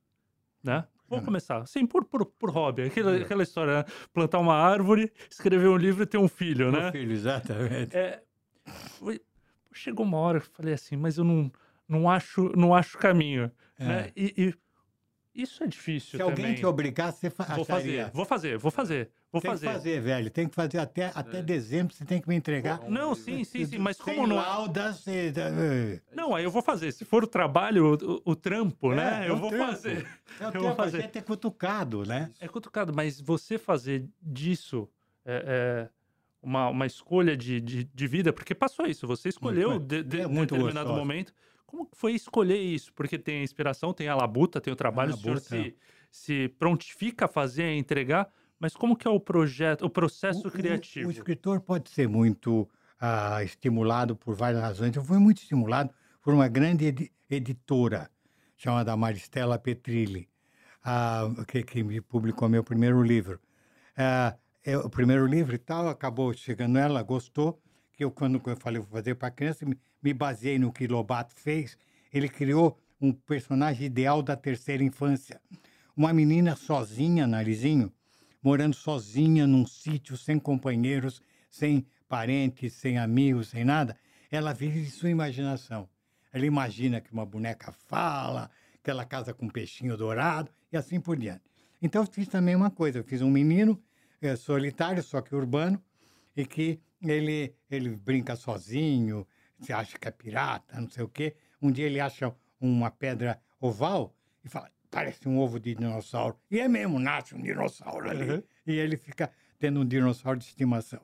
né? 0.63 0.87
Vou 1.09 1.19
não? 1.19 1.25
começar, 1.25 1.67
sim, 1.67 1.87
por, 1.87 2.05
por, 2.05 2.27
por 2.27 2.51
hobby, 2.51 2.83
aquela, 2.83 3.17
aquela 3.17 3.43
história, 3.43 3.79
né? 3.79 3.85
plantar 4.13 4.39
uma 4.39 4.55
árvore, 4.55 5.11
escrever 5.31 5.69
um 5.69 5.77
livro 5.77 6.03
e 6.03 6.07
ter 6.07 6.19
um 6.19 6.29
filho, 6.29 6.71
né? 6.71 6.83
Meu 6.83 6.93
filho, 6.93 7.13
exatamente. 7.13 7.97
É, 7.97 8.23
chegou 9.73 10.05
uma 10.05 10.19
hora 10.19 10.41
que 10.41 10.47
eu 10.47 10.53
falei 10.53 10.75
assim, 10.75 10.97
mas 10.97 11.17
eu 11.17 11.25
não, 11.25 11.51
não 11.89 12.11
acho 12.11 12.53
não 12.57 12.75
acho 12.75 12.99
caminho, 12.99 13.51
né? 13.79 14.11
E, 14.17 14.35
e 14.37 14.55
isso 15.43 15.63
é 15.63 15.67
difícil 15.67 16.17
É. 16.17 16.19
Se 16.19 16.23
alguém 16.23 16.45
também. 16.45 16.55
te 16.57 16.67
obrigar, 16.67 17.13
você 17.13 17.31
fa 17.31 17.45
Vou 17.55 17.65
fazer, 17.65 18.11
vou 18.11 18.25
fazer, 18.25 18.59
vou 18.59 18.71
fazer, 18.71 19.11
vou 19.33 19.41
tem 19.41 19.51
fazer. 19.51 19.67
que 19.67 19.73
fazer, 19.73 20.01
velho. 20.01 20.31
Tem 20.31 20.49
que 20.49 20.55
fazer 20.55 20.79
até, 20.79 21.13
até 21.15 21.39
É. 21.39 21.43
dezembro, 21.43 21.95
você 21.95 22.05
tem 22.05 22.21
que 22.21 22.29
me 22.29 22.35
entregar. 22.35 22.81
Não, 22.89 23.15
sim, 23.15 23.45
sim, 23.45 23.65
sim, 23.67 23.79
mas 23.79 23.97
Sem 23.97 24.15
como 24.17 24.27
não... 24.27 24.37
laudas, 24.37 24.99
você- 25.01 25.33
eh, 25.37 26.01
Não, 26.15 26.35
aí 26.35 26.45
eu 26.45 26.51
vou 26.51 26.63
fazer. 26.63 26.93
Se 26.93 27.05
for 27.05 27.25
o 27.25 27.27
trabalho, 27.27 27.95
o, 28.25 28.33
o 28.33 28.37
trampo, 28.37 28.95
né? 28.95 29.23
É, 29.23 29.27
é 29.27 29.31
eu 29.31 29.37
vou 29.37 29.51
trampo. 29.51 29.73
fazer. 29.73 30.07
É 30.41 30.49
o 30.49 30.53
Eu 30.55 30.61
vou 30.63 30.71
a 30.71 30.75
fazer. 30.75 31.11
é 31.15 31.21
cutucado, 31.21 32.05
né? 32.05 32.31
É 32.41 32.49
cutucado, 32.49 32.93
mas 32.95 33.21
você 33.21 33.59
fazer 33.59 34.07
disso 34.23 34.89
é, 35.25 35.43
é, 35.87 35.89
uma, 36.43 36.69
uma 36.69 36.87
escolha 36.87 37.37
de, 37.37 37.61
de, 37.61 37.85
de 37.85 38.07
vida, 38.07 38.33
porque 38.33 38.55
passou 38.55 38.87
isso, 38.87 39.07
você 39.07 39.29
escolheu 39.29 39.71
Muito, 39.73 39.87
de, 39.87 40.03
de, 40.03 40.21
é 40.21 40.27
muito 40.27 40.55
determinado 40.55 40.89
gostoso. 40.91 40.99
momento. 40.99 41.35
Como 41.67 41.87
foi 41.93 42.15
escolher 42.15 42.57
isso? 42.59 42.93
Porque 42.95 43.19
tem 43.19 43.41
a 43.41 43.43
inspiração, 43.43 43.93
tem 43.93 44.09
a 44.09 44.15
labuta, 44.15 44.59
tem 44.59 44.73
o 44.73 44.77
trabalho, 44.77 45.13
o 45.13 45.17
senhor 45.19 45.35
labuta, 45.35 45.49
se, 45.51 45.75
se 46.11 46.49
prontifica 46.59 47.27
a 47.27 47.29
fazer, 47.29 47.65
a 47.65 47.75
entregar, 47.75 48.33
mas 48.59 48.75
como 48.75 48.97
que 48.97 49.07
é 49.07 49.11
o 49.11 49.21
projeto, 49.21 49.85
o 49.85 49.91
processo 49.91 50.45
O- 50.47 50.49
o- 50.49 50.53
criativo? 50.53 51.09
O, 51.09 51.11
escritor 51.11 51.61
pode 51.61 51.91
ser 51.91 52.09
muito 52.09 52.69
ah, 53.01 53.43
estimulado 53.43 54.17
por 54.17 54.35
várias 54.35 54.61
razões. 54.63 54.95
Eu 54.97 55.05
fui 55.05 55.19
muito 55.19 55.39
estimulado 55.43 55.91
por 56.23 56.35
uma 56.35 56.49
grande 56.49 56.87
edi- 56.87 57.13
editora 57.31 58.11
chamada 58.57 58.97
Maristela 58.97 59.59
Petrilli, 59.59 60.29
ah, 60.85 61.29
que, 61.47 61.63
que 61.63 61.83
me 61.83 62.01
publicou 62.01 62.49
meu 62.49 62.65
primeiro 62.65 63.03
livro. 63.03 63.39
Ah, 63.97 64.37
é, 64.65 64.77
o 64.77 64.91
primeiro 64.91 65.27
livro 65.27 65.55
e 65.55 65.59
tal, 65.59 65.89
acabou 65.89 66.33
chegando 66.35 66.79
ela, 66.79 67.03
gostou, 67.03 67.61
que 67.93 68.05
eu, 68.05 68.11
quando 68.11 68.41
eu 68.45 68.57
falei 68.57 68.81
vou 68.81 68.91
fazer 68.91 69.15
para 69.15 69.31
criança, 69.31 69.65
me, 69.65 69.79
me 70.03 70.13
baseei 70.13 70.59
no 70.59 70.73
que 70.73 70.87
Lobato 70.87 71.35
fez. 71.35 71.77
Ele 72.13 72.29
criou 72.29 72.79
um 73.01 73.13
personagem 73.13 73.87
ideal 73.87 74.23
da 74.23 74.37
terceira 74.37 74.83
infância. 74.83 75.41
Uma 75.97 76.13
menina 76.13 76.55
sozinha, 76.57 77.27
narizinho, 77.27 77.93
morando 78.43 78.75
sozinha 78.75 79.47
num 79.47 79.67
sítio, 79.67 80.17
sem 80.17 80.39
companheiros, 80.39 81.21
sem 81.51 81.87
parentes, 82.09 82.73
sem 82.75 82.99
amigos, 82.99 83.49
sem 83.49 83.65
nada, 83.65 83.97
ela 84.31 84.53
vive 84.53 84.83
de 84.83 84.91
sua 84.91 85.11
imaginação. 85.11 85.89
Ela 86.33 86.47
imagina 86.47 87.01
que 87.01 87.13
uma 87.13 87.27
boneca 87.27 87.73
fala, 87.73 88.51
que 88.83 88.91
ela 88.91 89.05
casa 89.05 89.35
com 89.35 89.47
um 89.47 89.51
peixinho 89.51 89.97
dourado 89.97 90.51
e 90.73 90.77
assim 90.77 91.01
por 91.01 91.17
diante. 91.17 91.43
Então, 91.81 92.03
eu 92.03 92.07
fiz 92.07 92.29
também 92.29 92.55
uma 92.55 92.71
coisa: 92.71 92.99
eu 92.99 93.05
fiz 93.05 93.23
um 93.23 93.31
menino 93.31 93.83
eh, 94.21 94.37
solitário, 94.37 95.03
só 95.03 95.21
que 95.21 95.35
urbano, 95.35 95.83
e 96.37 96.45
que 96.45 96.81
ele, 97.03 97.55
ele 97.71 97.91
brinca 97.91 98.37
sozinho, 98.37 99.27
se 99.61 99.73
acha 99.73 99.99
que 99.99 100.09
é 100.09 100.11
pirata, 100.11 100.81
não 100.81 100.89
sei 100.89 101.05
o 101.05 101.09
quê. 101.09 101.35
Um 101.61 101.71
dia 101.71 101.87
ele 101.87 102.01
acha 102.01 102.35
uma 102.61 102.91
pedra 102.91 103.41
oval 103.61 104.15
e 104.45 104.49
fala: 104.49 104.71
parece 104.91 105.29
um 105.29 105.39
ovo 105.39 105.59
de 105.61 105.75
dinossauro. 105.75 106.37
E 106.51 106.61
é 106.61 106.69
mesmo, 106.69 106.99
nasce 106.99 107.35
um 107.35 107.43
dinossauro 107.43 108.09
ali. 108.11 108.31
Uhum. 108.31 108.43
E 108.67 108.73
ele 108.73 108.97
fica 108.97 109.31
tendo 109.59 109.81
um 109.81 109.85
dinossauro 109.85 110.39
de 110.39 110.47
estimação. 110.47 111.01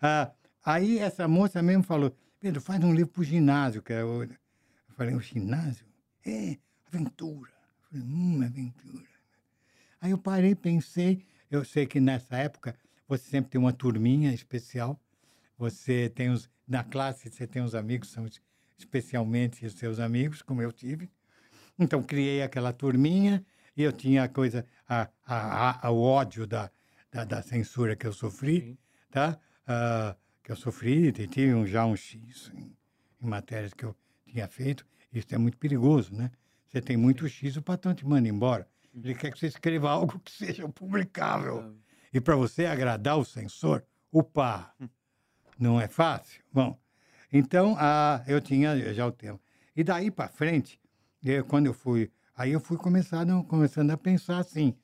Ah, 0.00 0.32
aí 0.64 0.98
essa 0.98 1.26
moça 1.28 1.62
mesmo 1.62 1.82
falou: 1.82 2.14
Pedro, 2.40 2.60
faz 2.60 2.82
um 2.82 2.92
livro 2.94 3.12
para 3.12 3.20
o 3.20 3.24
ginásio. 3.24 3.82
Que 3.82 3.92
é 3.92 4.04
o... 4.04 4.22
Eu 4.24 4.30
falei: 4.96 5.14
o 5.14 5.20
ginásio? 5.20 5.86
É, 6.24 6.56
aventura. 6.86 7.50
Eu 7.50 8.00
falei, 8.00 8.04
hum, 8.04 8.42
aventura. 8.42 9.06
Aí 10.00 10.10
eu 10.10 10.18
parei, 10.18 10.54
pensei. 10.54 11.24
Eu 11.50 11.64
sei 11.64 11.86
que 11.86 12.00
nessa 12.00 12.36
época 12.36 12.76
você 13.08 13.28
sempre 13.30 13.50
tem 13.52 13.60
uma 13.60 13.72
turminha 13.72 14.32
especial. 14.32 15.00
Você 15.56 16.08
tem 16.08 16.30
os. 16.30 16.50
Na 16.66 16.82
classe 16.82 17.30
você 17.30 17.46
tem 17.46 17.62
os 17.62 17.74
amigos, 17.74 18.10
são 18.10 18.26
es- 18.26 18.42
especialmente 18.76 19.64
os 19.64 19.74
seus 19.74 19.98
amigos, 20.00 20.42
como 20.42 20.60
eu 20.60 20.72
tive. 20.72 21.10
Então 21.78 22.02
criei 22.02 22.42
aquela 22.42 22.72
turminha 22.72 23.44
e 23.76 23.82
eu 23.82 23.92
tinha 23.92 24.24
a 24.24 24.28
coisa, 24.28 24.64
a, 24.88 25.08
a, 25.24 25.86
a- 25.86 25.90
o 25.90 26.00
ódio 26.00 26.46
da, 26.46 26.70
da, 27.12 27.24
da 27.24 27.42
censura 27.42 27.94
que 27.94 28.06
eu 28.06 28.12
sofri, 28.12 28.60
Sim. 28.60 28.78
tá? 29.10 29.38
Ah, 29.66 30.16
que 30.42 30.52
eu 30.52 30.56
sofri, 30.56 31.08
e 31.08 31.12
tive 31.12 31.52
um, 31.54 31.66
já 31.66 31.84
um 31.84 31.96
X 31.96 32.50
em, 32.54 32.72
em 33.20 33.26
matérias 33.26 33.74
que 33.74 33.84
eu 33.84 33.94
tinha 34.26 34.46
feito. 34.46 34.86
Isso 35.12 35.34
é 35.34 35.38
muito 35.38 35.58
perigoso, 35.58 36.14
né? 36.14 36.30
Você 36.66 36.80
tem 36.80 36.96
muito 36.96 37.28
X, 37.28 37.56
o 37.56 37.62
patrão 37.62 37.94
te 37.94 38.06
manda 38.06 38.28
embora. 38.28 38.68
Ele 38.94 39.14
quer 39.14 39.30
que 39.32 39.38
você 39.38 39.46
escreva 39.46 39.90
algo 39.90 40.18
que 40.20 40.30
seja 40.30 40.68
publicável. 40.68 41.76
E 42.12 42.20
para 42.20 42.36
você 42.36 42.64
agradar 42.66 43.18
o 43.18 43.24
censor, 43.24 43.82
opa, 44.10 44.74
não 45.58 45.80
é 45.80 45.88
fácil. 45.88 46.42
Bom, 46.52 46.78
então 47.32 47.76
ah, 47.78 48.22
eu 48.26 48.40
tinha 48.40 48.94
já 48.94 49.06
o 49.06 49.12
tema. 49.12 49.38
E 49.74 49.84
daí 49.84 50.10
para 50.10 50.28
frente, 50.28 50.80
eu, 51.30 51.44
quando 51.44 51.66
eu 51.66 51.74
fui, 51.74 52.10
aí 52.36 52.52
eu 52.52 52.60
fui 52.60 52.76
começando, 52.76 53.42
começando 53.44 53.90
a 53.90 53.96
pensar 53.96 54.38
assim, 54.38 54.74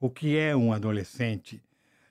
o 0.00 0.10
que 0.10 0.36
é 0.36 0.54
um 0.54 0.72
adolescente? 0.72 1.62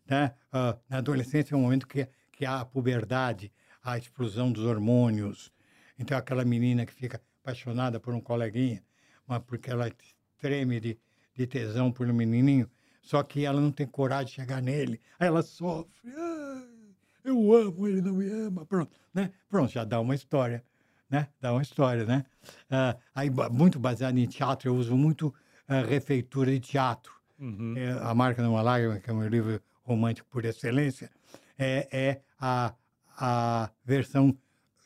Né? 0.07 0.33
Ah, 0.51 0.77
na 0.89 0.97
adolescência 0.97 1.53
é 1.53 1.57
um 1.57 1.61
momento 1.61 1.87
que, 1.87 2.07
que 2.31 2.45
há 2.45 2.61
a 2.61 2.65
puberdade, 2.65 3.51
a 3.83 3.97
explosão 3.97 4.51
dos 4.51 4.63
hormônios. 4.65 5.51
Então 5.97 6.17
aquela 6.17 6.45
menina 6.45 6.85
que 6.85 6.93
fica 6.93 7.21
apaixonada 7.41 7.99
por 7.99 8.13
um 8.13 8.21
coleguinha, 8.21 8.83
mas 9.27 9.39
porque 9.43 9.69
ela 9.69 9.91
treme 10.37 10.79
de, 10.79 10.97
de 11.35 11.47
tesão 11.47 11.91
por 11.91 12.07
um 12.07 12.13
menininho, 12.13 12.69
só 13.01 13.21
que 13.23 13.45
ela 13.45 13.59
não 13.59 13.71
tem 13.71 13.87
coragem 13.87 14.27
de 14.27 14.31
chegar 14.33 14.61
nele. 14.61 14.99
Aí 15.19 15.27
ela 15.27 15.41
sofre. 15.41 15.91
"Ai, 16.05 16.95
eu 17.23 17.53
amo, 17.53 17.87
ele 17.87 18.01
não 18.01 18.13
me 18.13 18.27
ama. 18.29 18.65
Pronto, 18.65 18.91
né? 19.13 19.31
Pronto, 19.49 19.71
já 19.71 19.83
dá 19.83 19.99
uma 19.99 20.15
história, 20.15 20.63
né? 21.11 21.27
Dá 21.41 21.51
uma 21.51 21.61
história, 21.61 22.05
né? 22.05 22.25
Ah, 22.69 22.95
aí, 23.13 23.29
muito 23.51 23.77
baseado 23.77 24.17
em 24.17 24.25
teatro, 24.25 24.69
eu 24.69 24.75
uso 24.75 24.95
muito 24.95 25.33
ah, 25.67 25.81
refeitura 25.81 26.49
de 26.49 26.59
teatro. 26.61 27.11
Uhum. 27.37 27.75
É, 27.75 27.91
a 28.01 28.15
Marca 28.15 28.41
de 28.41 28.47
uma 28.47 28.61
Lágrima, 28.61 28.99
que 28.99 29.09
é 29.09 29.13
o 29.13 29.17
meu 29.17 29.27
livro 29.27 29.61
romântico 29.83 30.29
por 30.29 30.45
excelência, 30.45 31.11
é, 31.59 31.87
é 31.91 32.21
a, 32.39 32.73
a 33.17 33.69
versão 33.83 34.35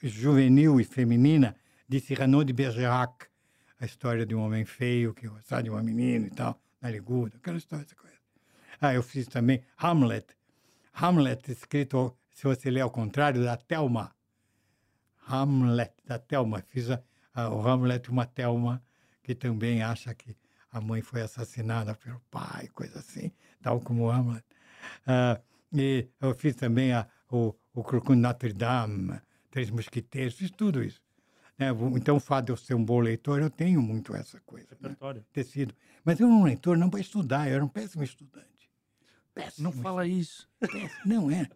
juvenil 0.01 0.79
e 0.79 0.83
feminina 0.83 1.55
de 1.87 1.99
Cyrano 1.99 2.43
de 2.43 2.53
Bergerac, 2.53 3.27
a 3.79 3.85
história 3.85 4.25
de 4.25 4.33
um 4.33 4.41
homem 4.41 4.65
feio 4.65 5.13
que 5.13 5.27
gostava 5.27 5.61
de 5.61 5.69
uma 5.69 5.83
menina 5.83 6.25
e 6.25 6.31
tal, 6.31 6.59
narigudo, 6.81 7.37
aquela 7.37 7.57
história, 7.57 7.83
essa 7.83 7.95
coisa. 7.95 8.15
Ah, 8.81 8.93
eu 8.93 9.03
fiz 9.03 9.27
também 9.27 9.61
Hamlet. 9.77 10.25
Hamlet, 10.93 11.51
escrito, 11.51 12.17
se 12.31 12.43
você 12.43 12.71
ler 12.71 12.81
ao 12.81 12.89
contrário, 12.89 13.43
da 13.43 13.57
Thelma. 13.57 14.15
Hamlet, 15.27 15.93
da 16.05 16.17
Thelma. 16.19 16.63
Fiz 16.67 16.89
a, 16.89 17.01
a, 17.33 17.49
o 17.49 17.67
Hamlet, 17.67 18.09
uma 18.09 18.25
Thelma, 18.25 18.81
que 19.23 19.33
também 19.35 19.81
acha 19.81 20.13
que 20.13 20.35
a 20.71 20.81
mãe 20.81 21.01
foi 21.01 21.21
assassinada 21.21 21.95
pelo 21.95 22.19
pai, 22.29 22.67
coisa 22.73 22.99
assim, 22.99 23.31
tal 23.61 23.79
como 23.79 24.09
Hamlet. 24.09 24.43
Ah, 25.07 25.39
e 25.73 26.07
eu 26.21 26.33
fiz 26.35 26.55
também 26.55 26.93
a, 26.93 27.07
o, 27.31 27.53
o 27.73 27.83
de 27.83 28.15
Notre 28.15 28.53
Dame, 28.53 29.19
Três 29.49 29.69
Mosquiteiros, 29.69 30.35
fiz 30.35 30.51
tudo 30.51 30.83
isso. 30.83 31.01
né? 31.57 31.67
Então, 31.95 32.17
o 32.17 32.19
fato 32.19 32.47
de 32.47 32.51
eu 32.51 32.57
ser 32.57 32.73
um 32.75 32.83
bom 32.83 32.99
leitor, 32.99 33.41
eu 33.41 33.49
tenho 33.49 33.81
muito 33.81 34.15
essa 34.15 34.39
coisa, 34.41 34.67
né? 34.81 34.89
Repertório. 34.89 35.25
ter 35.31 35.43
sido. 35.45 35.73
Mas 36.03 36.19
eu 36.19 36.27
era 36.27 36.35
um 36.35 36.43
leitor 36.43 36.77
não 36.77 36.89
para 36.89 36.99
estudar, 36.99 37.47
eu 37.47 37.55
era 37.55 37.65
um 37.65 37.69
péssimo 37.69 38.03
estudante. 38.03 38.54
Péssimo. 39.35 39.65
Não 39.65 39.71
fala 39.71 40.07
isso. 40.07 40.49
Não 41.05 41.29
é. 41.29 41.47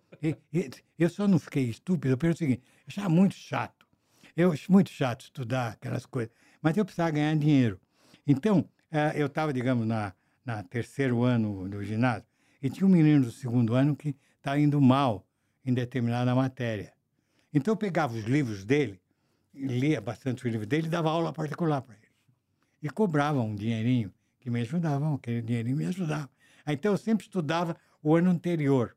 Eu 0.97 1.09
só 1.09 1.27
não 1.27 1.39
fiquei 1.39 1.63
estúpido 1.63 2.17
pelo 2.17 2.35
seguinte: 2.35 2.61
eu 2.79 2.83
achava 2.87 3.09
muito 3.09 3.33
chato. 3.33 3.87
Eu 4.35 4.51
acho 4.51 4.71
muito 4.71 4.89
chato 4.89 5.21
estudar 5.21 5.71
aquelas 5.71 6.05
coisas. 6.05 6.31
Mas 6.61 6.75
eu 6.77 6.83
precisava 6.83 7.11
ganhar 7.11 7.35
dinheiro. 7.35 7.79
Então, 8.27 8.69
eh, 8.91 9.13
eu 9.15 9.27
estava, 9.27 9.53
digamos, 9.53 9.87
na, 9.87 10.13
na 10.45 10.61
terceiro 10.61 11.23
ano 11.23 11.67
do 11.67 11.83
ginásio, 11.83 12.27
e 12.61 12.69
tinha 12.69 12.85
um 12.85 12.89
menino 12.89 13.25
do 13.25 13.31
segundo 13.31 13.73
ano 13.73 13.95
que 13.95 14.15
estava 14.37 14.59
indo 14.59 14.79
mal 14.79 15.25
em 15.65 15.73
determinada 15.73 16.35
matéria. 16.35 16.93
Então, 17.53 17.73
eu 17.73 17.77
pegava 17.77 18.13
os 18.13 18.25
livros 18.25 18.65
dele, 18.65 18.99
lia 19.53 19.99
bastante 19.99 20.45
os 20.45 20.51
livros 20.51 20.67
dele 20.67 20.87
e 20.87 20.89
dava 20.89 21.09
aula 21.09 21.33
particular 21.33 21.81
para 21.81 21.95
ele. 21.95 22.03
E 22.81 22.89
cobrava 22.89 23.41
um 23.41 23.55
dinheirinho 23.55 24.13
que 24.39 24.49
me 24.49 24.61
ajudava, 24.61 25.15
aquele 25.15 25.41
dinheirinho 25.41 25.77
me 25.77 25.85
ajudava. 25.85 26.29
Aí, 26.65 26.75
Então, 26.75 26.91
eu 26.91 26.97
sempre 26.97 27.25
estudava 27.25 27.75
o 28.01 28.15
ano 28.15 28.29
anterior. 28.29 28.95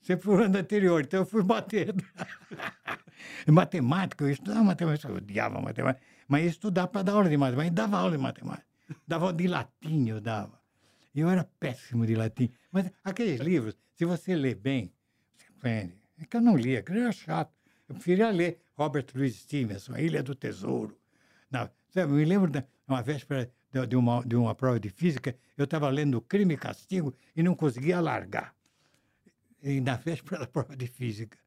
Sempre 0.00 0.30
o 0.30 0.34
ano 0.34 0.58
anterior. 0.58 1.02
Então, 1.02 1.20
eu 1.20 1.26
fui 1.26 1.42
batendo. 1.42 2.04
Em 3.46 3.50
matemática, 3.52 4.24
eu 4.24 4.30
estudava 4.30 4.62
matemática, 4.64 5.12
eu 5.12 5.16
odiava 5.16 5.60
matemática, 5.60 6.04
mas 6.26 6.44
ia 6.44 6.50
estudar 6.50 6.86
para 6.86 7.02
dar 7.02 7.12
aula 7.12 7.28
de 7.28 7.36
matemática, 7.36 7.74
dava 7.74 7.98
aula 7.98 8.16
de 8.16 8.22
matemática. 8.22 8.66
Dava 9.06 9.26
aula 9.26 9.36
de 9.36 9.46
latim, 9.46 10.08
eu 10.08 10.20
dava. 10.20 10.60
Eu 11.14 11.28
era 11.28 11.44
péssimo 11.44 12.06
de 12.06 12.14
latim. 12.14 12.50
Mas 12.70 12.90
aqueles 13.04 13.40
livros, 13.40 13.76
se 13.94 14.04
você 14.04 14.34
lê 14.34 14.54
bem, 14.54 14.92
você 15.36 15.46
aprende. 15.48 15.94
É 16.18 16.24
que 16.24 16.36
eu 16.36 16.40
não 16.40 16.56
lia, 16.56 16.82
que 16.82 16.92
era 16.92 17.12
chato. 17.12 17.52
Eu 17.88 17.94
preferia 17.94 18.30
ler 18.30 18.60
Robert 18.76 19.06
Louis 19.14 19.34
Stevenson, 19.34 19.94
A 19.94 20.00
Ilha 20.00 20.22
do 20.22 20.34
Tesouro. 20.34 20.96
Não, 21.50 21.68
sabe, 21.90 22.12
eu 22.12 22.16
me 22.16 22.24
lembro 22.24 22.50
de 22.50 22.64
uma 22.86 23.02
véspera 23.02 23.50
de, 23.88 23.96
uma, 23.96 24.22
de 24.24 24.36
uma 24.36 24.54
prova 24.54 24.80
de 24.80 24.88
física, 24.88 25.36
eu 25.56 25.64
estava 25.64 25.88
lendo 25.88 26.20
Crime 26.20 26.54
e 26.54 26.56
Castigo 26.56 27.14
e 27.36 27.42
não 27.42 27.54
conseguia 27.54 28.00
largar. 28.00 28.54
E 29.62 29.80
na 29.80 29.96
véspera 29.96 30.40
da 30.40 30.46
prova 30.46 30.76
de 30.76 30.86
física. 30.86 31.38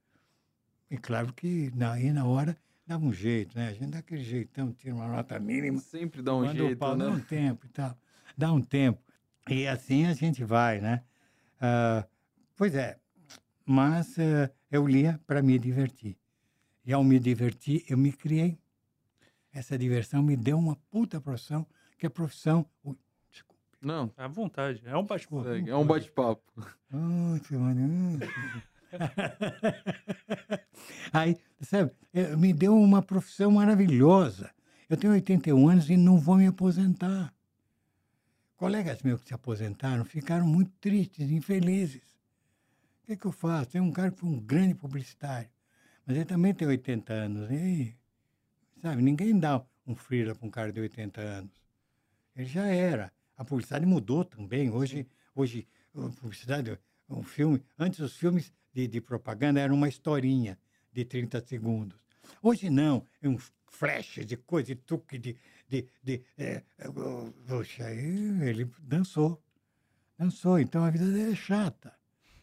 E 0.89 0.97
claro 0.97 1.33
que 1.33 1.71
na, 1.75 1.93
aí 1.93 2.11
na 2.11 2.25
hora 2.25 2.57
dava 2.85 3.03
um 3.03 3.13
jeito, 3.13 3.57
né? 3.57 3.69
A 3.69 3.73
gente 3.73 3.87
dá 3.87 3.99
aquele 3.99 4.23
jeitão, 4.23 4.71
tira 4.71 4.93
uma 4.93 5.07
nota 5.07 5.39
mínima. 5.39 5.79
Sempre 5.79 6.21
dá 6.21 6.35
um 6.35 6.49
jeito, 6.51 6.77
pau 6.77 6.95
né? 6.95 7.05
dá 7.05 7.11
um 7.11 7.19
tempo 7.19 7.65
e 7.65 7.69
tal. 7.69 7.97
Dá 8.37 8.53
um 8.53 8.61
tempo. 8.61 9.01
E 9.49 9.67
assim 9.67 10.05
a 10.05 10.13
gente 10.13 10.43
vai, 10.43 10.79
né? 10.79 11.03
Ah, 11.59 12.05
pois 12.55 12.75
é, 12.75 12.99
mas 13.65 14.17
ah, 14.19 14.51
eu 14.69 14.85
lia 14.87 15.19
para 15.25 15.41
me 15.41 15.57
divertir. 15.57 16.17
E 16.85 16.91
ao 16.91 17.03
me 17.03 17.19
divertir, 17.19 17.85
eu 17.89 17.97
me 17.97 18.11
criei. 18.11 18.59
Essa 19.53 19.77
diversão 19.77 20.21
me 20.21 20.35
deu 20.35 20.57
uma 20.57 20.75
puta 20.91 21.21
profissão, 21.21 21.65
que 22.03 22.05
é 22.05 22.09
a 22.09 22.11
profissão. 22.11 22.65
Ui, 22.83 22.97
desculpa. 23.31 23.61
Não, 23.81 24.11
À 24.17 24.27
vontade. 24.27 24.83
É 24.85 24.97
um 24.97 25.05
bate-papo. 25.05 25.47
é 25.65 25.73
um 25.73 25.87
bate-papo. 25.87 26.43
Maneiro. 26.91 28.19
Aí, 31.13 31.37
sabe, 31.61 31.91
eh, 32.13 32.35
me 32.35 32.51
deu 32.51 32.75
uma 32.75 33.01
profissão 33.01 33.51
maravilhosa. 33.51 34.51
Eu 34.89 34.97
tenho 34.97 35.13
81 35.13 35.69
anos 35.69 35.89
e 35.89 35.95
não 35.95 36.19
vou 36.19 36.35
me 36.35 36.45
aposentar. 36.45 37.33
Colegas 38.57 39.01
meus 39.01 39.21
que 39.21 39.29
se 39.29 39.33
aposentaram 39.33 40.03
ficaram 40.03 40.45
muito 40.45 40.71
tristes, 40.81 41.31
infelizes. 41.31 42.03
O 43.01 43.05
que, 43.05 43.15
que 43.15 43.25
eu 43.25 43.31
faço? 43.31 43.69
Tem 43.69 43.79
um 43.81 43.93
cara 43.93 44.11
que 44.11 44.19
foi 44.19 44.29
um 44.29 44.41
grande 44.41 44.75
publicitário, 44.75 45.49
mas 46.05 46.17
ele 46.17 46.25
também 46.25 46.53
tem 46.53 46.67
80 46.67 47.13
anos. 47.13 47.49
E 47.49 47.55
aí, 47.55 47.95
sabe, 48.81 49.01
ninguém 49.01 49.39
dá 49.39 49.63
um 49.87 49.95
freela 49.95 50.35
para 50.35 50.45
um 50.45 50.51
cara 50.51 50.73
de 50.73 50.81
80 50.81 51.21
anos. 51.21 51.62
Ele 52.35 52.45
já 52.45 52.65
era. 52.65 53.11
A 53.37 53.43
publicidade 53.43 53.85
mudou 53.85 54.23
também. 54.23 54.69
Hoje, 54.69 55.07
hoje 55.35 55.67
a 55.95 56.09
publicidade, 56.09 56.77
um 57.09 57.23
filme, 57.23 57.63
antes 57.77 57.99
os 57.99 58.15
filmes 58.15 58.51
de, 58.73 58.87
de 58.87 59.01
propaganda 59.01 59.59
eram 59.59 59.75
uma 59.75 59.89
historinha 59.89 60.57
de 60.91 61.05
30 61.05 61.45
segundos. 61.45 61.97
Hoje 62.41 62.69
não, 62.69 63.05
é 63.21 63.27
um 63.27 63.37
flash 63.67 64.25
de 64.25 64.37
coisa, 64.37 64.67
de 64.67 64.75
truque, 64.75 65.17
de. 65.17 65.35
de, 65.67 65.87
de 66.01 66.21
é, 66.37 66.63
é, 66.77 66.87
poxa, 67.47 67.91
ele 67.91 68.69
dançou. 68.79 69.41
Dançou, 70.17 70.59
então 70.59 70.83
a 70.83 70.89
vida 70.89 71.05
dele 71.05 71.33
é 71.33 71.35
chata. 71.35 71.93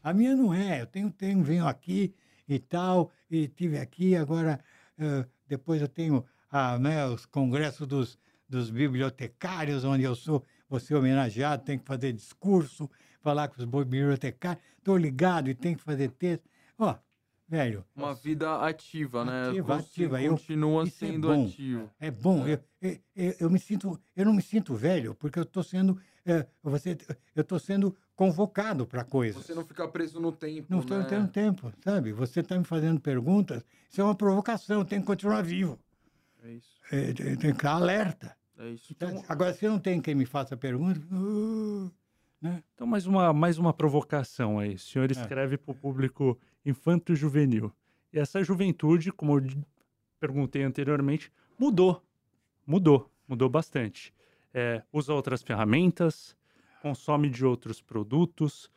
A 0.02 0.12
minha 0.12 0.34
não 0.34 0.52
é. 0.52 0.82
Eu 0.82 0.86
tenho, 0.86 1.10
tenho 1.10 1.42
venho 1.42 1.66
aqui 1.66 2.14
e 2.48 2.58
tal, 2.58 3.12
e 3.30 3.46
tive 3.46 3.78
aqui, 3.78 4.16
agora 4.16 4.60
eh, 4.98 5.24
depois 5.46 5.80
eu 5.80 5.88
tenho 5.88 6.24
ah, 6.50 6.78
né, 6.78 7.06
os 7.06 7.24
congressos 7.24 7.86
dos, 7.86 8.18
dos 8.50 8.68
bibliotecários, 8.68 9.84
onde 9.84 10.02
eu 10.02 10.14
sou, 10.16 10.44
ser 10.80 10.96
homenageado, 10.96 11.64
tenho 11.64 11.78
que 11.78 11.86
fazer 11.86 12.12
discurso, 12.12 12.90
falar 13.20 13.48
com 13.48 13.60
os 13.62 13.64
bibliotecários, 13.64 14.62
estou 14.76 14.96
ligado 14.96 15.48
e 15.48 15.54
tenho 15.54 15.76
que 15.76 15.82
fazer 15.84 16.10
texto. 16.10 16.48
Ó, 16.76 16.94
velho, 17.48 17.84
Uma 17.94 18.12
vida 18.14 18.56
ativa, 18.60 19.24
né? 19.24 19.48
Ativa, 19.50 19.76
Você 19.76 19.86
ativa. 20.02 20.22
Eu- 20.22 20.32
Continua 20.32 20.84
isso 20.84 21.04
é 21.04 21.08
sendo 21.08 21.28
bom. 21.28 21.46
ativo. 21.46 21.90
É 22.00 22.10
bom, 22.10 22.46
É. 22.46 22.54
Eu, 22.54 22.60
eu, 22.82 22.98
eu, 23.14 23.34
eu 23.40 23.50
me 23.50 23.58
sinto, 23.58 23.98
eu 24.16 24.24
não 24.24 24.32
me 24.34 24.42
sinto 24.42 24.74
velho, 24.74 25.14
porque 25.14 25.38
eu 25.38 25.44
estou 25.44 25.62
sendo, 25.62 25.96
é, 26.26 26.44
você, 26.62 26.98
eu 27.36 27.42
estou 27.42 27.58
sendo 27.58 27.96
convocado 28.16 28.86
para 28.86 29.04
coisas. 29.04 29.44
Você 29.46 29.54
não 29.54 29.64
fica 29.64 29.86
preso 29.88 30.20
no 30.20 30.32
tempo, 30.32 30.66
Não 30.68 30.80
estou 30.80 30.98
né? 30.98 31.06
tendo 31.08 31.28
tempo, 31.28 31.72
sabe? 31.84 32.12
Você 32.12 32.40
está 32.40 32.58
me 32.58 32.64
fazendo 32.64 33.00
perguntas, 33.00 33.64
isso 33.88 34.00
é 34.00 34.04
uma 34.04 34.14
provocação, 34.14 34.84
tem 34.84 35.00
que 35.00 35.06
continuar 35.06 35.42
vivo, 35.42 35.78
É 36.42 36.50
isso, 36.52 36.80
é, 36.90 37.12
tem, 37.12 37.14
tem 37.14 37.36
que 37.36 37.52
ficar 37.52 37.72
alerta. 37.72 38.36
É 38.60 38.70
isso. 38.70 38.92
Então, 38.92 39.24
agora, 39.28 39.52
se 39.52 39.66
não 39.66 39.78
tem 39.78 40.00
quem 40.00 40.14
me 40.14 40.26
faça 40.26 40.56
pergunta, 40.56 41.00
uh, 41.12 41.90
né? 42.40 42.62
Então, 42.74 42.86
mais 42.86 43.06
uma, 43.06 43.32
mais 43.32 43.58
uma 43.58 43.72
provocação 43.72 44.58
aí. 44.58 44.74
O 44.74 44.78
senhor 44.78 45.10
É. 45.10 45.12
escreve 45.12 45.56
para 45.56 45.72
o 45.72 45.74
público 45.74 46.38
infanto-juvenil. 46.64 47.72
E 48.12 48.18
essa 48.18 48.42
juventude, 48.42 49.12
como 49.12 49.38
eu 49.38 49.46
perguntei 50.18 50.62
anteriormente, 50.62 51.32
mudou. 51.58 52.02
Mudou. 52.66 53.10
Mudou 53.26 53.48
bastante. 53.48 54.12
É, 54.52 54.82
usa 54.92 55.14
outras 55.14 55.42
ferramentas, 55.42 56.36
consome 56.82 57.30
de 57.30 57.44
outros 57.44 57.80
produtos. 57.80 58.70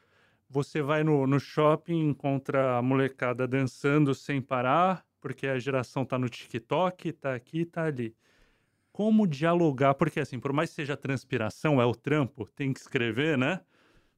Você 0.50 0.82
vai 0.84 1.04
no, 1.04 1.26
no 1.26 1.40
shopping, 1.40 2.10
encontra 2.10 2.78
a 2.78 2.82
molecada 2.82 3.48
dançando 3.48 4.14
sem 4.14 4.40
parar, 4.40 5.04
porque 5.20 5.48
a 5.48 5.58
geração 5.58 6.06
tá 6.06 6.20
no 6.20 6.30
TikTok, 6.30 7.12
tá 7.14 7.34
aqui, 7.34 7.66
tá 7.66 7.86
ali. 7.86 8.16
Como 8.94 9.28
dialogar? 9.28 9.96
Porque, 9.96 10.20
assim, 10.20 10.40
por 10.40 10.54
mais 10.54 10.70
que 10.70 10.76
seja 10.76 10.96
transpiração, 10.96 11.82
é 11.82 11.86
o 11.86 11.96
trampo, 11.96 12.48
tem 12.56 12.72
que 12.72 12.80
escrever, 12.80 13.38
né? 13.38 13.60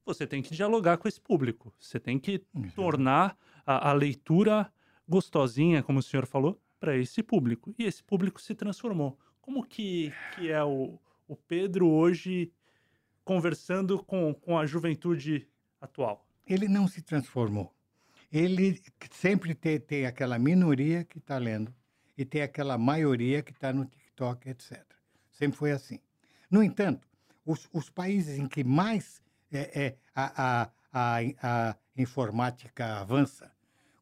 Você 0.04 0.26
tem 0.26 0.42
que 0.42 0.54
dialogar 0.54 0.98
com 0.98 1.08
esse 1.08 1.20
público. 1.20 1.74
Você 1.80 1.98
tem 1.98 2.18
que 2.18 2.38
tornar 2.74 3.36
a, 3.66 3.88
a 3.90 3.92
leitura 3.94 4.70
gostosinha, 5.08 5.82
como 5.82 5.98
o 5.98 6.02
senhor 6.02 6.26
falou, 6.26 6.60
para 6.78 6.96
esse 6.96 7.22
público. 7.22 7.74
E 7.78 7.84
esse 7.84 8.04
público 8.04 8.40
se 8.40 8.54
transformou. 8.54 9.18
Como 9.40 9.66
que, 9.66 10.12
que 10.34 10.50
é 10.50 10.62
o, 10.62 10.98
o 11.26 11.34
Pedro 11.34 11.88
hoje 11.88 12.52
conversando 13.24 14.04
com, 14.04 14.34
com 14.34 14.58
a 14.58 14.66
juventude 14.66 15.48
atual? 15.80 16.24
Ele 16.46 16.68
não 16.68 16.86
se 16.86 17.00
transformou. 17.00 17.74
Ele 18.30 18.80
sempre 19.10 19.54
tem, 19.54 19.80
tem 19.80 20.04
aquela 20.04 20.38
minoria 20.38 21.02
que 21.02 21.18
está 21.18 21.38
lendo 21.38 21.74
e 22.16 22.24
tem 22.24 22.42
aquela 22.42 22.78
maioria 22.78 23.42
que 23.42 23.52
está 23.52 23.72
no 23.72 23.84
TikTok, 23.84 24.05
etc. 24.46 24.82
Sempre 25.30 25.58
foi 25.58 25.72
assim. 25.72 25.98
No 26.50 26.62
entanto, 26.62 27.06
os, 27.44 27.68
os 27.72 27.90
países 27.90 28.38
em 28.38 28.46
que 28.48 28.64
mais 28.64 29.22
é, 29.52 29.84
é, 29.86 29.96
a, 30.14 30.62
a, 30.62 30.70
a, 30.92 31.70
a 31.70 31.76
informática 31.96 33.00
avança, 33.00 33.52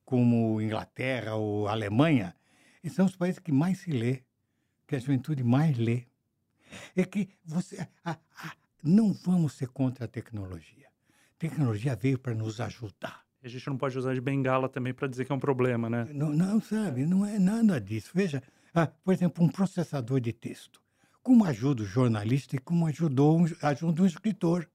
como 0.04 0.60
Inglaterra 0.60 1.34
ou 1.34 1.66
Alemanha, 1.68 2.34
são 2.90 3.06
os 3.06 3.16
países 3.16 3.38
que 3.38 3.50
mais 3.52 3.78
se 3.78 3.90
lê, 3.90 4.22
que 4.86 4.94
a 4.94 4.98
juventude 4.98 5.42
mais 5.42 5.76
lê. 5.78 6.04
É 6.94 7.04
que 7.04 7.28
você. 7.44 7.86
a- 8.04 8.18
a- 8.36 8.52
não 8.82 9.12
vamos 9.12 9.54
ser 9.54 9.68
contra 9.68 10.04
a 10.04 10.08
tecnologia. 10.08 10.88
A 10.88 11.38
tecnologia 11.38 11.96
veio 11.96 12.18
para 12.18 12.34
nos 12.34 12.60
ajudar. 12.60 13.24
A 13.42 13.48
gente 13.48 13.66
não 13.66 13.76
pode 13.76 13.96
usar 13.98 14.14
de 14.14 14.20
bengala 14.20 14.68
também 14.68 14.92
para 14.92 15.08
dizer 15.08 15.24
que 15.24 15.32
é 15.32 15.34
um 15.34 15.38
problema, 15.40 15.88
né? 15.88 16.06
Não, 16.12 16.30
não, 16.30 16.60
sabe, 16.60 17.04
não 17.06 17.24
é 17.24 17.38
nada 17.38 17.80
disso. 17.80 18.10
Veja, 18.14 18.42
ah, 18.74 18.86
por 18.86 19.14
exemplo, 19.14 19.44
um 19.44 19.48
processador 19.48 20.20
de 20.20 20.32
texto. 20.32 20.82
Como 21.22 21.44
ajuda 21.44 21.82
o 21.82 21.86
jornalista 21.86 22.56
e 22.56 22.58
como 22.58 22.86
ajudou, 22.86 23.38
um- 23.40 23.46
ajuda 23.62 24.02
um 24.02 24.06
escritor. 24.06 24.68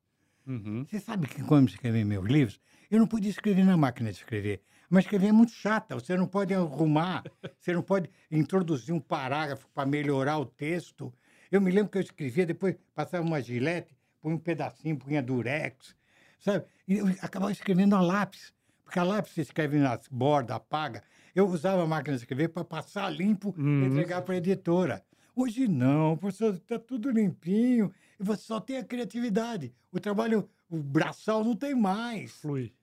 Uhum. 0.47 0.85
Você 0.89 0.99
sabe 0.99 1.27
que 1.27 1.43
quando 1.43 1.67
eu 1.67 1.73
escrevi 1.73 2.03
meus 2.03 2.25
livros, 2.25 2.59
eu 2.89 2.97
não 2.97 3.05
podia 3.05 3.29
escrever 3.29 3.63
na 3.63 3.77
máquina 3.77 4.11
de 4.11 4.17
escrever. 4.17 4.63
Mas 4.89 5.05
escrever 5.05 5.27
é 5.27 5.31
muito 5.31 5.51
chata, 5.51 5.93
você 5.93 6.17
não 6.17 6.25
pode 6.25 6.53
arrumar, 6.53 7.23
você 7.59 7.71
não 7.73 7.83
pode 7.83 8.09
introduzir 8.31 8.93
um 8.95 8.99
parágrafo 8.99 9.67
para 9.69 9.87
melhorar 9.87 10.39
o 10.39 10.45
texto. 10.45 11.13
Eu 11.51 11.61
me 11.61 11.69
lembro 11.69 11.91
que 11.91 11.99
eu 11.99 12.01
escrevia, 12.01 12.45
depois 12.45 12.75
passava 12.95 13.23
uma 13.23 13.39
gilete, 13.39 13.95
punha 14.19 14.35
um 14.35 14.39
pedacinho, 14.39 14.97
punha 14.97 15.21
durex, 15.21 15.95
sabe? 16.39 16.65
E 16.87 16.97
eu 16.97 17.07
acabava 17.21 17.51
escrevendo 17.51 17.95
a 17.95 18.01
lápis, 18.01 18.51
porque 18.83 18.97
a 18.97 19.03
lápis 19.03 19.33
você 19.33 19.41
escreve 19.41 19.77
nas 19.77 20.07
bordas, 20.07 20.55
apaga. 20.55 21.03
Eu 21.39 21.47
usava 21.47 21.83
a 21.83 21.87
máquina 21.87 22.17
de 22.17 22.23
escrever 22.23 22.49
para 22.49 22.65
passar 22.65 23.09
limpo 23.09 23.55
e 23.57 23.61
Hum. 23.61 23.85
entregar 23.85 24.21
para 24.23 24.33
a 24.33 24.37
editora. 24.39 25.01
Hoje 25.33 25.69
não, 25.69 26.17
professor, 26.17 26.53
está 26.53 26.77
tudo 26.77 27.09
limpinho 27.09 27.93
e 28.19 28.23
você 28.23 28.41
só 28.41 28.59
tem 28.59 28.75
a 28.75 28.83
criatividade. 28.83 29.73
O 29.89 30.01
trabalho, 30.01 30.49
o 30.69 30.75
braçal 30.83 31.41
não 31.45 31.55
tem 31.55 31.73
mais. 31.73 32.33
Flui. 32.41 32.73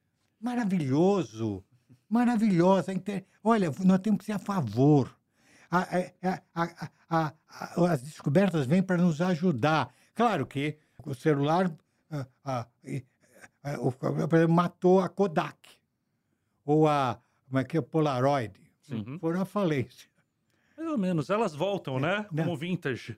Maravilhoso, 0.40 1.62
maravilhosa. 2.08 2.92
Olha, 3.44 3.70
nós 3.84 4.00
temos 4.00 4.20
que 4.20 4.24
ser 4.24 4.32
a 4.32 4.38
favor. 4.38 5.14
A- 5.70 5.86
a- 6.22 6.42
a- 6.54 6.90
a- 7.10 7.32
a- 7.50 7.92
as 7.92 8.00
descobertas 8.00 8.64
vêm 8.66 8.82
para 8.82 8.96
nos 8.96 9.20
ajudar. 9.20 9.92
Claro 10.14 10.46
que 10.46 10.78
o 11.04 11.12
celular 11.14 11.70
ah, 12.10 12.26
ah, 12.42 12.66
e- 12.84 13.04
ah, 13.62 13.76
o- 13.80 13.92
por 13.92 14.16
exemplo, 14.16 14.48
matou 14.54 15.00
a 15.00 15.08
Kodak 15.10 15.58
ou 16.64 16.88
a 16.88 17.18
como 17.46 17.58
é 17.58 17.64
que 17.64 17.76
é 17.76 17.80
Polaroid. 17.80 18.52
Sim. 18.82 19.18
Foram 19.18 19.40
à 19.42 19.44
falência. 19.44 20.08
Mais 20.76 20.88
ou 20.90 20.98
menos. 20.98 21.30
Elas 21.30 21.54
voltam, 21.54 21.98
né? 21.98 22.26
Não. 22.30 22.44
Como 22.44 22.56
vintage. 22.56 23.16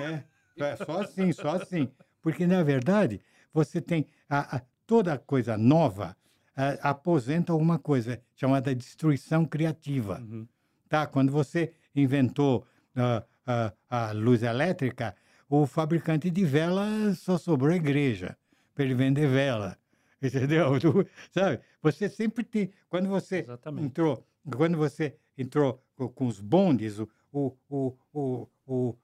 É, 0.00 0.22
é 0.58 0.76
só 0.76 1.00
assim, 1.02 1.32
só 1.32 1.50
assim. 1.50 1.88
Porque, 2.20 2.46
na 2.46 2.62
verdade, 2.62 3.20
você 3.52 3.80
tem 3.80 4.06
a- 4.28 4.56
a- 4.56 4.62
toda 4.86 5.18
coisa 5.18 5.56
nova 5.56 6.16
ah, 6.56 6.90
aposenta 6.90 7.52
alguma 7.52 7.78
coisa 7.78 8.20
chamada 8.34 8.74
destruição 8.74 9.44
criativa. 9.44 10.18
Uhum. 10.20 10.46
Tá? 10.88 11.06
Quando 11.06 11.30
você 11.30 11.72
inventou 11.94 12.66
ah, 12.94 13.22
ah, 13.46 13.72
a 13.90 14.12
luz 14.12 14.42
elétrica, 14.42 15.14
o 15.48 15.66
fabricante 15.66 16.30
de 16.30 16.44
vela 16.44 16.86
só 17.14 17.36
sobrou 17.38 17.72
a 17.72 17.76
igreja 17.76 18.36
para 18.74 18.84
ele 18.84 18.94
vender 18.94 19.28
vela. 19.28 19.78
Entendeu? 20.22 20.78
Tu- 20.80 21.06
sabe? 21.32 21.60
Você 21.82 22.08
sempre 22.08 22.44
tem. 22.44 22.70
Quando 22.88 23.08
você 23.08 23.38
Exatamente. 23.38 23.86
entrou, 23.86 24.26
quando 24.50 24.76
você 24.78 25.16
entrou 25.36 25.82
co- 25.94 26.08
com 26.08 26.26
os 26.26 26.40
bondes, 26.40 26.98
o, 26.98 27.08
o, 27.32 27.52
o, 27.68 27.96
o, 28.12 28.48
o, 28.66 28.96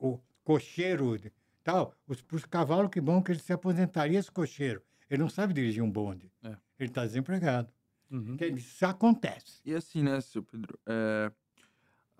o 0.00 0.20
cocheiro 0.44 1.16
e 1.16 1.32
tal, 1.62 1.94
os, 2.06 2.24
os 2.32 2.44
cavalos, 2.44 2.90
que 2.90 3.00
bom 3.00 3.22
que 3.22 3.32
ele 3.32 3.38
se 3.40 3.52
aposentaria 3.52 4.18
esse 4.18 4.30
cocheiro. 4.30 4.82
Ele 5.08 5.22
não 5.22 5.28
sabe 5.28 5.54
dirigir 5.54 5.82
um 5.82 5.90
bonde. 5.90 6.30
É. 6.42 6.56
Ele 6.78 6.90
está 6.90 7.04
desempregado. 7.06 7.72
Uhum. 8.10 8.36
Isso 8.56 8.84
acontece. 8.86 9.60
E 9.64 9.74
assim, 9.74 10.02
né, 10.02 10.20
seu 10.20 10.42
Pedro? 10.42 10.78
é, 10.86 11.30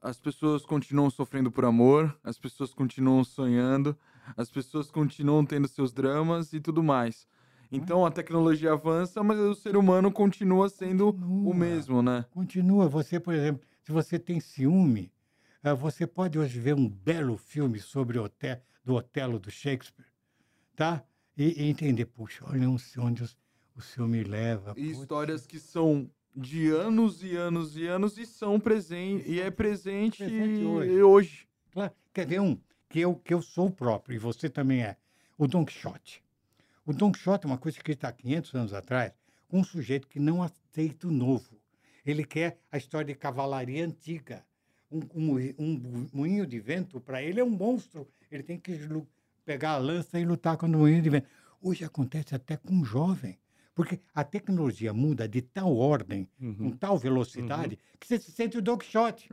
as 0.01 0.19
pessoas 0.21 0.65
continuam 0.65 1.11
sofrendo 1.11 1.51
por 1.51 1.65
amor, 1.65 2.17
as 2.23 2.39
pessoas 2.39 2.73
continuam 2.73 3.25
sonhando, 3.25 3.99
as 4.37 4.51
pessoas 4.51 4.91
continuam 4.91 5.45
tendo 5.45 5.67
seus 5.67 5.93
dramas 5.93 6.53
e 6.53 6.61
tudo 6.61 6.83
mais. 6.83 7.27
Então 7.71 8.05
a 8.07 8.11
tecnologia 8.11 8.73
avança, 8.73 9.23
mas 9.23 9.39
o 9.39 9.55
ser 9.55 9.77
humano 9.77 10.11
continua 10.11 10.69
sendo 10.69 11.09
o 11.09 11.13
Continua. 11.13 11.55
mesmo, 11.55 12.03
né? 12.03 12.25
Continua. 12.31 12.89
Você, 12.89 13.21
por 13.21 13.35
exemplo, 13.35 13.67
se 13.83 13.93
você 13.93 14.19
tem 14.19 14.41
ciúme, 14.41 15.13
ah, 15.63 15.75
você 15.75 16.07
pode 16.07 16.39
hoje 16.39 16.59
ver 16.59 16.75
um 16.75 16.89
belo 16.89 17.37
filme 17.37 17.79
sobre 17.79 18.19
o 18.19 18.25
Ote- 18.25 18.61
do 18.85 18.95
Otelo 18.95 19.39
do 19.39 19.51
Shakespeare, 19.51 20.07
tá? 20.75 21.05
E, 21.37 21.63
e 21.63 21.69
entender, 21.69 22.07
puxa, 22.07 22.45
olha 22.49 22.69
onde 22.99 23.23
o 23.77 23.81
ciúme 23.83 24.25
leva. 24.25 24.73
E 24.77 24.87
putz. 24.89 24.99
histórias 25.01 25.47
que 25.47 25.59
são 25.61 26.11
de 26.35 26.69
anos 26.69 27.23
e 27.23 27.37
anos 27.37 27.77
e 27.77 27.87
anos 27.87 28.17
e 28.17 28.25
são 28.25 28.59
presentes 28.59 29.27
e 29.29 29.41
é 29.41 29.51
presente, 29.51 30.19
Presente 30.25 30.65
hoje. 30.65 31.03
hoje. 31.03 31.49
Claro. 31.73 31.93
Quer 32.15 32.27
ver 32.27 32.41
um 32.41 32.59
que 32.89 33.01
eu, 33.01 33.15
que 33.17 33.35
eu 33.35 33.43
sou 33.43 33.67
o 33.67 33.71
próprio, 33.71 34.15
e 34.15 34.19
você 34.19 34.49
também 34.49 34.83
é? 34.83 34.97
O 35.37 35.47
Don 35.47 35.65
Quixote. 35.65 36.23
O 36.89 36.95
Don 36.95 37.13
Quixote 37.13 37.45
é 37.45 37.49
uma 37.51 37.59
coisa 37.59 37.77
escrita 37.77 38.09
há 38.09 38.13
500 38.13 38.55
anos 38.55 38.73
atrás, 38.73 39.13
com 39.47 39.61
um 39.61 39.65
sujeito 39.65 40.09
que 40.09 40.19
não 40.19 40.43
aceita 40.43 41.07
o 41.07 41.11
novo. 41.11 41.61
Ele 42.05 42.25
quer 42.25 42.59
a 42.73 42.79
história 42.79 43.13
de 43.13 43.15
cavalaria 43.15 43.85
antiga. 43.85 44.43
Um, 44.91 45.01
um, 45.15 45.21
moinho- 45.21 45.55
um 45.59 46.07
moinho 46.15 46.47
de 46.47 46.59
vento, 46.59 46.99
para 46.99 47.23
ele, 47.23 47.41
é 47.41 47.45
um 47.45 47.51
monstro. 47.51 48.09
Ele 48.31 48.43
tem 48.43 48.59
que 48.59 48.73
pegar 49.45 49.73
a 49.73 49.77
lança 49.77 50.19
e 50.19 50.25
lutar 50.25 50.57
contra 50.57 50.75
o 50.79 50.81
moinho 50.81 51.03
de 51.03 51.11
vento. 51.11 51.29
Hoje 51.61 51.85
acontece 51.85 52.35
até 52.35 52.57
com 52.57 52.73
um 52.73 52.83
jovem, 52.85 53.39
porque 53.75 54.01
a 54.15 54.25
tecnologia 54.25 54.95
muda 54.95 55.29
de 55.29 55.43
tal 55.43 55.77
ordem, 55.77 56.27
com 56.39 56.47
Uhum. 56.47 56.71
tal 56.79 56.97
velocidade, 56.97 57.79
que 58.01 58.07
você 58.07 58.19
se 58.19 58.33
sente 58.33 58.57
o 58.57 58.63
Don 58.63 58.79
Quixote. 58.79 59.29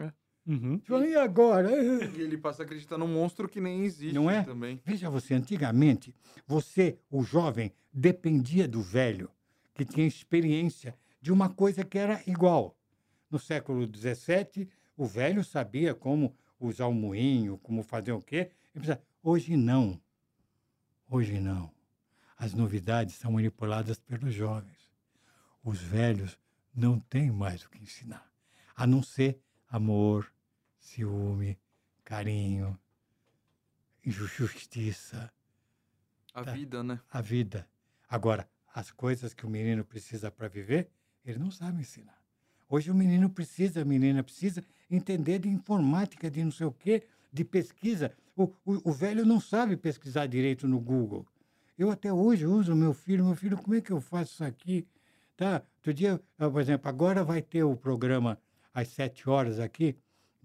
Uhum. 0.48 0.80
Fala, 0.84 1.08
E 1.08 1.16
agora? 1.16 1.72
E 2.16 2.22
ele 2.22 2.38
passa 2.38 2.62
a 2.64 2.66
acreditar 2.66 2.98
num 2.98 3.08
monstro 3.08 3.50
que 3.50 3.60
nem 3.60 3.84
existe 3.84 4.14
Não 4.14 4.30
é? 4.30 4.44
também. 4.44 4.80
Veja 4.86 5.10
você, 5.10 5.34
antigamente, 5.34 6.14
você, 6.46 6.98
o 7.10 7.24
jovem, 7.24 7.74
dependia 7.92 8.68
do 8.68 8.82
velho, 8.82 9.30
que 9.74 9.84
tinha 9.84 10.06
experiência 10.06 10.96
de 11.22 11.32
uma 11.32 11.50
coisa 11.50 11.84
que 11.84 11.98
era 11.98 12.22
igual. 12.28 12.78
No 13.30 13.40
século 13.40 13.86
XVII, 13.86 14.70
o 14.96 15.06
velho 15.06 15.44
sabia 15.44 15.96
como 15.96 16.36
usar 16.60 16.86
o 16.86 16.94
moinho, 16.94 17.58
como 17.58 17.82
fazer 17.82 18.12
o 18.12 18.22
quê. 18.22 18.52
Hoje 19.24 19.58
não. 19.58 20.00
Hoje 21.10 21.40
não. 21.40 21.72
As 22.38 22.54
novidades 22.54 23.16
são 23.16 23.32
manipuladas 23.32 24.00
pelos 24.00 24.34
jovens. 24.34 24.92
Os 25.64 25.82
velhos 25.82 26.38
não 26.76 27.00
têm 27.00 27.32
mais 27.32 27.64
o 27.64 27.70
que 27.70 27.82
ensinar, 27.82 28.30
a 28.76 28.86
não 28.86 29.02
ser 29.02 29.40
amor, 29.68 30.32
ciúme, 30.86 31.58
carinho, 32.04 32.78
justiça, 34.04 35.32
A 36.34 36.44
Tá. 36.44 36.52
vida, 36.54 36.84
né? 36.84 37.00
a 37.10 37.22
vida. 37.22 37.68
Agora, 38.08 38.48
as 38.74 38.92
coisas 38.92 39.34
que 39.34 39.46
o 39.46 39.50
menino 39.50 39.84
precisa 39.84 40.30
para 40.30 40.48
viver, 40.48 40.90
ele 41.26 41.40
não 41.40 41.50
sabe 41.50 41.80
ensinar. 41.82 42.22
Hoje 42.70 42.92
o 42.92 42.96
menino 42.96 43.30
precisa, 43.30 43.82
a 43.82 43.86
menina 43.86 44.22
precisa 44.24 44.64
entender 44.92 45.40
de 45.40 45.50
informática, 45.50 46.30
de 46.30 46.44
não 46.44 46.52
sei 46.52 46.68
o 46.68 46.72
quê, 46.72 47.04
de 47.32 47.44
pesquisa. 47.44 48.12
O, 48.36 48.44
o, 48.66 48.90
o 48.90 48.92
velho 48.92 49.26
não 49.26 49.40
sabe 49.40 49.78
pesquisar 49.78 50.28
direito 50.28 50.68
no 50.68 50.80
Google. 50.80 51.26
Eu 51.78 51.90
até 51.90 52.12
hoje 52.12 52.46
uso 52.46 52.76
meu 52.76 52.94
filho, 52.94 53.26
meu 53.26 53.36
filho, 53.36 53.58
como 53.58 53.76
é 53.76 53.82
que 53.82 53.92
eu 53.92 54.02
faço 54.02 54.34
isso 54.34 54.44
aqui? 54.44 54.88
Tá? 55.36 55.64
Outro 55.78 55.94
dia, 55.94 56.22
por 56.38 56.60
exemplo, 56.62 56.88
agora 56.90 57.24
vai 57.24 57.42
ter 57.42 57.64
o 57.64 57.76
programa 57.76 58.38
às 58.74 58.90
sete 58.90 59.30
horas 59.30 59.60
aqui, 59.60 59.96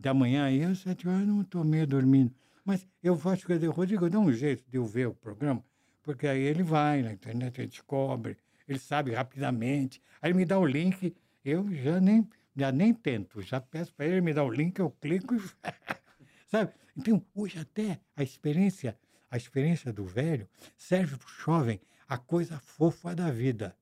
da 0.01 0.14
manhã, 0.14 0.51
e 0.51 0.62
eu 0.62 0.74
sete 0.74 1.07
horas 1.07 1.26
não 1.26 1.42
estou 1.42 1.62
meio 1.62 1.86
dormindo. 1.86 2.34
Mas 2.64 2.86
eu 3.03 3.16
faço 3.16 3.46
que 3.46 3.53
eu 3.53 3.70
Rodrigo, 3.70 4.09
dá 4.09 4.18
um 4.18 4.32
jeito 4.32 4.64
de 4.68 4.76
eu 4.76 4.84
ver 4.84 5.09
o 5.09 5.14
programa, 5.14 5.62
porque 6.03 6.26
aí 6.26 6.40
ele 6.40 6.62
vai 6.62 7.03
na 7.03 7.12
internet, 7.12 7.61
ele 7.61 7.68
descobre, 7.68 8.36
ele 8.66 8.78
sabe 8.78 9.12
rapidamente. 9.12 10.01
Aí 10.22 10.30
ele 10.30 10.38
me 10.38 10.44
dá 10.44 10.59
o 10.59 10.64
link, 10.64 11.14
eu 11.44 11.70
já 11.74 12.01
nem, 12.01 12.26
já 12.57 12.72
nem 12.72 12.94
tento, 12.94 13.42
já 13.42 13.61
peço 13.61 13.92
para 13.94 14.07
ele 14.07 14.20
me 14.20 14.32
dar 14.32 14.44
o 14.44 14.51
link, 14.51 14.78
eu 14.78 14.90
clico 14.90 15.34
e. 15.34 15.40
sabe? 16.48 16.72
Então, 16.96 17.22
hoje 17.34 17.59
até 17.59 18.01
a 18.16 18.22
experiência, 18.22 18.98
a 19.30 19.36
experiência 19.36 19.92
do 19.92 20.05
velho 20.05 20.48
serve 20.76 21.16
para 21.16 21.26
o 21.26 21.44
jovem 21.44 21.80
a 22.09 22.16
coisa 22.16 22.59
fofa 22.59 23.14
da 23.14 23.30
vida, 23.30 23.76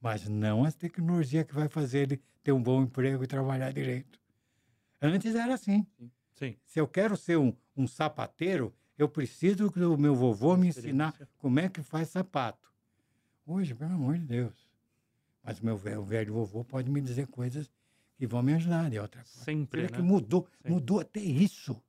mas 0.00 0.28
não 0.28 0.64
a 0.64 0.72
tecnologia 0.72 1.44
que 1.44 1.54
vai 1.54 1.68
fazer 1.68 1.98
ele 2.00 2.22
ter 2.42 2.52
um 2.52 2.62
bom 2.62 2.82
emprego 2.82 3.24
e 3.24 3.26
trabalhar 3.26 3.72
direito. 3.72 4.18
Antes 5.00 5.34
era 5.34 5.54
assim. 5.54 5.86
Sim. 6.34 6.56
Se 6.64 6.80
eu 6.80 6.86
quero 6.86 7.16
ser 7.16 7.38
um, 7.38 7.52
um 7.76 7.86
sapateiro, 7.86 8.74
eu 8.96 9.08
preciso 9.08 9.70
que 9.70 9.80
o 9.80 9.96
meu 9.96 10.14
vovô 10.14 10.56
me 10.56 10.68
ensinar 10.68 11.14
como 11.38 11.60
é 11.60 11.68
que 11.68 11.82
faz 11.82 12.08
sapato. 12.08 12.72
Hoje, 13.46 13.74
pelo 13.74 13.94
amor 13.94 14.18
de 14.18 14.24
Deus. 14.24 14.68
Mas 15.42 15.60
o 15.60 15.64
meu 15.64 15.76
velho, 15.76 16.02
velho 16.02 16.34
vovô 16.34 16.64
pode 16.64 16.90
me 16.90 17.00
dizer 17.00 17.26
coisas 17.28 17.70
que 18.16 18.26
vão 18.26 18.42
me 18.42 18.54
ajudar 18.54 18.90
de 18.90 18.98
outra 18.98 19.22
coisa. 19.22 19.44
Sempre, 19.44 19.82
né? 19.82 19.88
que 19.88 20.02
mudou, 20.02 20.46
Sim. 20.62 20.72
mudou 20.72 21.00
até 21.00 21.20
isso. 21.20 21.80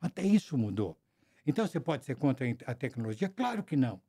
Até 0.00 0.22
isso 0.22 0.58
mudou. 0.58 0.98
Então 1.46 1.66
você 1.66 1.80
pode 1.80 2.04
ser 2.04 2.16
contra 2.16 2.46
a 2.66 2.74
tecnologia? 2.74 3.28
Claro 3.28 3.62
que 3.62 3.76
não. 3.76 4.00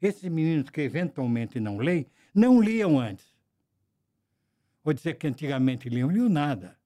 Esses 0.00 0.22
meninos 0.28 0.70
que 0.70 0.80
eventualmente 0.80 1.60
não 1.60 1.78
leem, 1.78 2.06
não 2.34 2.60
liam 2.60 2.98
antes. 2.98 3.26
Vou 4.82 4.92
dizer 4.92 5.14
que 5.14 5.26
antigamente 5.26 5.88
liam, 5.88 6.10
liam 6.10 6.28
nada. 6.28 6.76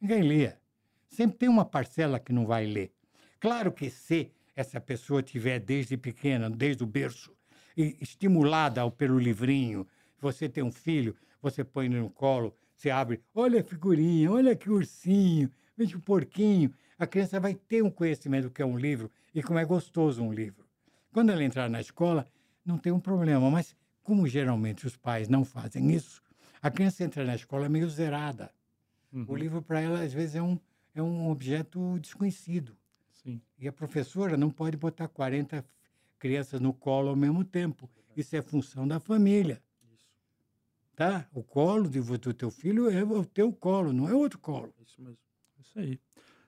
Ninguém 0.00 0.22
lia. 0.22 0.60
Sempre 1.08 1.38
tem 1.38 1.48
uma 1.48 1.64
parcela 1.64 2.20
que 2.20 2.32
não 2.32 2.46
vai 2.46 2.66
ler. 2.66 2.92
Claro 3.40 3.72
que 3.72 3.90
se 3.90 4.30
essa 4.54 4.80
pessoa 4.80 5.22
tiver 5.22 5.58
desde 5.58 5.96
pequena, 5.96 6.48
desde 6.48 6.84
o 6.84 6.86
berço, 6.86 7.32
estimulada 7.76 8.88
pelo 8.90 9.18
livrinho, 9.18 9.86
você 10.20 10.48
tem 10.48 10.62
um 10.62 10.72
filho, 10.72 11.16
você 11.40 11.64
põe 11.64 11.86
ele 11.86 12.00
no 12.00 12.10
colo, 12.10 12.54
você 12.74 12.90
abre, 12.90 13.20
olha 13.34 13.60
a 13.60 13.64
figurinha, 13.64 14.30
olha 14.30 14.54
que 14.54 14.70
ursinho, 14.70 15.50
veja 15.76 15.96
o 15.96 16.00
porquinho. 16.00 16.72
A 16.98 17.06
criança 17.06 17.40
vai 17.40 17.54
ter 17.54 17.82
um 17.82 17.90
conhecimento 17.90 18.44
do 18.44 18.50
que 18.50 18.62
é 18.62 18.66
um 18.66 18.78
livro 18.78 19.10
e 19.34 19.42
como 19.42 19.58
é 19.58 19.64
gostoso 19.64 20.22
um 20.22 20.32
livro. 20.32 20.64
Quando 21.12 21.30
ela 21.30 21.42
entrar 21.42 21.68
na 21.68 21.80
escola, 21.80 22.26
não 22.64 22.78
tem 22.78 22.92
um 22.92 23.00
problema, 23.00 23.50
mas 23.50 23.76
como 24.02 24.26
geralmente 24.26 24.86
os 24.86 24.96
pais 24.96 25.28
não 25.28 25.44
fazem 25.44 25.92
isso, 25.92 26.22
a 26.60 26.70
criança 26.70 27.04
entra 27.04 27.24
na 27.24 27.34
escola 27.34 27.68
meio 27.68 27.88
zerada. 27.88 28.50
O 29.12 29.16
Uhum. 29.18 29.36
livro 29.36 29.62
para 29.62 29.80
ela, 29.80 30.02
às 30.02 30.12
vezes, 30.12 30.34
é 30.34 30.42
um, 30.42 30.58
é 30.94 31.02
um 31.02 31.30
objeto 31.30 31.98
desconhecido. 32.00 32.76
Sim. 33.12 33.40
E 33.58 33.66
a 33.66 33.72
professora 33.72 34.36
não 34.36 34.50
pode 34.50 34.76
botar 34.76 35.08
40 35.08 35.64
crianças 36.18 36.60
no 36.60 36.72
colo 36.72 37.08
ao 37.08 37.16
mesmo 37.16 37.44
tempo. 37.44 37.88
Isso 38.16 38.34
é 38.36 38.42
função 38.42 38.86
da 38.86 38.98
família. 39.00 39.62
Tá? 40.96 41.28
O 41.32 41.44
colo 41.44 41.88
de, 41.88 42.00
do 42.00 42.34
teu 42.34 42.50
filho 42.50 42.90
é 42.90 43.04
o 43.04 43.24
teu 43.24 43.52
colo, 43.52 43.92
não 43.92 44.08
é 44.08 44.14
outro 44.14 44.38
colo. 44.38 44.74
Isso 44.80 45.00
mesmo. 45.00 45.18
Isso 45.60 45.78
aí. 45.78 46.00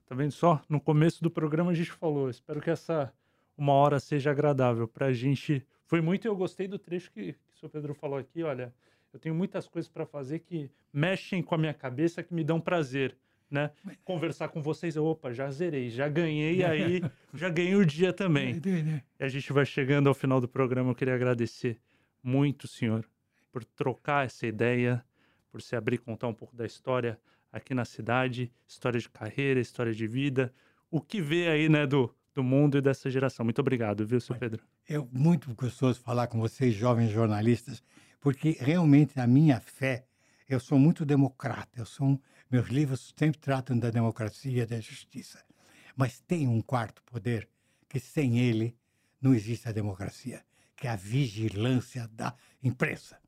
Tá 0.06 0.14
vendo 0.14 0.32
só? 0.32 0.61
No 0.68 0.80
começo 0.80 1.22
do 1.22 1.30
programa 1.30 1.70
a 1.70 1.74
gente 1.74 1.92
falou. 1.92 2.28
Espero 2.28 2.61
que 2.61 2.68
essa 2.68 3.12
uma 3.56 3.72
hora 3.74 4.00
seja 4.00 4.32
agradável 4.32 4.88
pra 4.88 5.12
gente. 5.12 5.64
Foi 5.86 6.00
muito 6.00 6.24
e 6.24 6.28
eu 6.28 6.34
gostei 6.34 6.66
do 6.66 6.78
trecho 6.80 7.12
que, 7.12 7.32
que 7.34 7.54
o 7.54 7.58
senhor 7.58 7.70
Pedro 7.70 7.94
falou 7.94 8.18
aqui. 8.18 8.42
Olha, 8.42 8.74
eu 9.12 9.18
tenho 9.18 9.34
muitas 9.34 9.66
coisas 9.66 9.90
para 9.90 10.06
fazer 10.06 10.40
que 10.40 10.70
mexem 10.92 11.42
com 11.42 11.54
a 11.54 11.58
minha 11.58 11.74
cabeça, 11.74 12.22
que 12.22 12.32
me 12.32 12.44
dão 12.44 12.61
prazer. 12.61 13.16
Né? 13.50 13.70
Conversar 14.04 14.48
com 14.48 14.62
vocês, 14.62 14.96
opa, 14.96 15.32
já 15.32 15.50
zerei, 15.50 15.90
já 15.90 16.08
ganhei 16.08 16.62
aí, 16.64 17.02
já 17.34 17.48
ganhei 17.48 17.74
o 17.74 17.84
dia 17.84 18.12
também. 18.12 18.61
E 19.18 19.24
a 19.24 19.28
gente 19.28 19.52
vai 19.52 19.66
chegando 19.66 20.08
ao 20.08 20.14
final 20.14 20.40
do 20.40 20.48
programa. 20.48 20.90
Eu 20.90 20.94
queria 20.94 21.14
agradecer 21.14 21.80
muito, 22.22 22.68
senhor, 22.68 23.08
por 23.50 23.64
trocar 23.64 24.26
essa 24.26 24.46
ideia, 24.46 25.04
por 25.50 25.61
se 25.61 25.74
abrir 25.74 25.98
contar 25.98 26.28
um 26.28 26.34
pouco 26.34 26.54
da 26.54 26.64
história 26.64 27.18
aqui 27.52 27.74
na 27.74 27.84
cidade, 27.84 28.52
história 28.66 29.00
de 29.00 29.08
carreira, 29.08 29.58
história 29.58 29.92
de 29.92 30.06
vida, 30.06 30.52
o 30.90 31.00
que 31.00 31.20
vê 31.20 31.48
aí, 31.48 31.68
né, 31.68 31.86
do, 31.86 32.14
do 32.32 32.44
mundo 32.44 32.78
e 32.78 32.80
dessa 32.80 33.11
geração. 33.11 33.44
Muito 33.44 33.61
obrigado, 33.61 34.06
viu, 34.06 34.20
seu 34.20 34.36
Pedro? 34.36 34.62
É 34.88 34.98
muito 35.12 35.52
gostoso 35.54 36.00
falar 36.00 36.28
com 36.28 36.38
vocês, 36.38 36.74
jovens 36.74 37.11
jornalistas, 37.11 37.82
porque 38.20 38.56
realmente 38.60 39.18
a 39.18 39.26
minha 39.26 39.58
fé, 39.60 40.06
eu 40.48 40.60
sou 40.60 40.78
muito 40.78 41.04
democrata, 41.04 41.80
eu 41.80 41.86
sou 41.86 42.08
um, 42.08 42.18
meus 42.50 42.68
livros 42.68 43.14
sempre 43.16 43.40
tratam 43.40 43.78
da 43.78 43.90
democracia 43.90 44.66
da 44.66 44.80
justiça, 44.80 45.42
mas 45.96 46.20
tem 46.20 46.46
um 46.46 46.60
quarto 46.60 47.02
poder 47.04 47.48
que 47.88 47.98
sem 47.98 48.38
ele 48.38 48.76
não 49.20 49.34
existe 49.34 49.68
a 49.68 49.72
democracia, 49.72 50.44
que 50.76 50.86
é 50.86 50.90
a 50.90 50.96
vigilância 50.96 52.08
da 52.08 52.34
imprensa. 52.62 53.18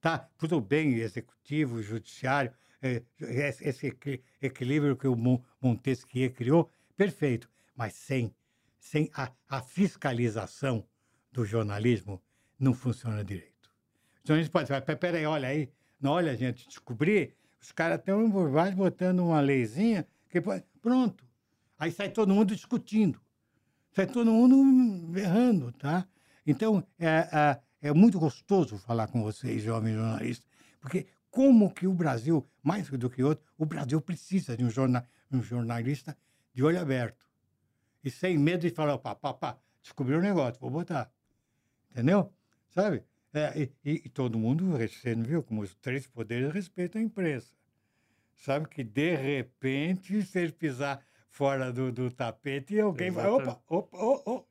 Tá, 0.00 0.18
tudo 0.36 0.60
bem, 0.60 0.94
executivo, 0.94 1.82
judiciário, 1.82 2.52
é, 2.82 3.02
esse 3.20 3.96
equilíbrio 4.40 4.96
que 4.96 5.06
o 5.06 5.16
Montesquieu 5.60 6.32
criou, 6.32 6.70
perfeito, 6.96 7.48
mas 7.76 7.94
sem, 7.94 8.34
sem 8.78 9.08
a, 9.14 9.30
a 9.48 9.62
fiscalização 9.62 10.84
do 11.30 11.44
jornalismo 11.44 12.20
não 12.58 12.74
funciona 12.74 13.24
direito. 13.24 13.51
O 14.24 14.28
jornalista 14.28 14.52
pode 14.52 14.68
falar, 14.68 14.82
peraí, 14.82 15.26
olha 15.26 15.48
aí, 15.48 15.70
não, 16.00 16.12
olha, 16.12 16.36
gente, 16.36 16.66
descobri, 16.66 17.34
os 17.60 17.72
caras 17.72 17.98
estão 17.98 18.28
baixo 18.50 18.76
botando 18.76 19.20
uma 19.20 19.40
leizinha, 19.40 20.06
que 20.28 20.40
pode, 20.40 20.64
pronto. 20.80 21.24
Aí 21.78 21.90
sai 21.90 22.10
todo 22.10 22.34
mundo 22.34 22.54
discutindo, 22.54 23.20
sai 23.92 24.06
todo 24.06 24.30
mundo 24.30 25.18
errando, 25.18 25.72
tá? 25.72 26.06
Então, 26.46 26.86
é, 26.98 27.28
é, 27.32 27.60
é 27.88 27.92
muito 27.92 28.18
gostoso 28.18 28.78
falar 28.78 29.08
com 29.08 29.22
vocês, 29.22 29.62
jovens 29.62 29.94
jornalistas, 29.94 30.48
porque 30.80 31.06
como 31.30 31.72
que 31.72 31.86
o 31.86 31.94
Brasil, 31.94 32.46
mais 32.62 32.88
do 32.90 33.08
que 33.08 33.22
outro, 33.22 33.44
o 33.56 33.64
Brasil 33.64 34.00
precisa 34.00 34.56
de 34.56 34.64
um, 34.64 34.70
jornal, 34.70 35.02
um 35.30 35.42
jornalista 35.42 36.16
de 36.52 36.62
olho 36.62 36.80
aberto. 36.80 37.26
E 38.04 38.10
sem 38.10 38.36
medo 38.36 38.60
de 38.60 38.70
falar, 38.70 38.98
pá, 38.98 39.14
pá, 39.14 39.32
pá, 39.32 39.58
descobriu 39.80 40.18
o 40.18 40.20
um 40.20 40.22
negócio, 40.22 40.60
vou 40.60 40.70
botar. 40.70 41.10
Entendeu? 41.90 42.32
Sabe? 42.70 43.04
É, 43.34 43.68
e, 43.84 44.02
e, 44.04 44.08
todo 44.10 44.38
mundo, 44.38 44.76
você 44.76 45.14
não 45.14 45.24
viu 45.24 45.42
como 45.42 45.62
os 45.62 45.74
três 45.76 46.06
poderes 46.06 46.52
respeitam 46.52 47.00
a 47.00 47.04
imprensa. 47.04 47.50
Sabe 48.34 48.68
que, 48.68 48.84
de 48.84 49.14
repente, 49.14 50.22
se 50.22 50.38
ele 50.38 50.52
pisar 50.52 51.02
fora 51.30 51.72
do, 51.72 51.90
do 51.90 52.10
tapete, 52.10 52.78
alguém 52.78 53.10
vai, 53.10 53.26
opa, 53.26 53.62
opa, 53.68 53.96
opa, 53.96 54.30
opa, 54.30 54.48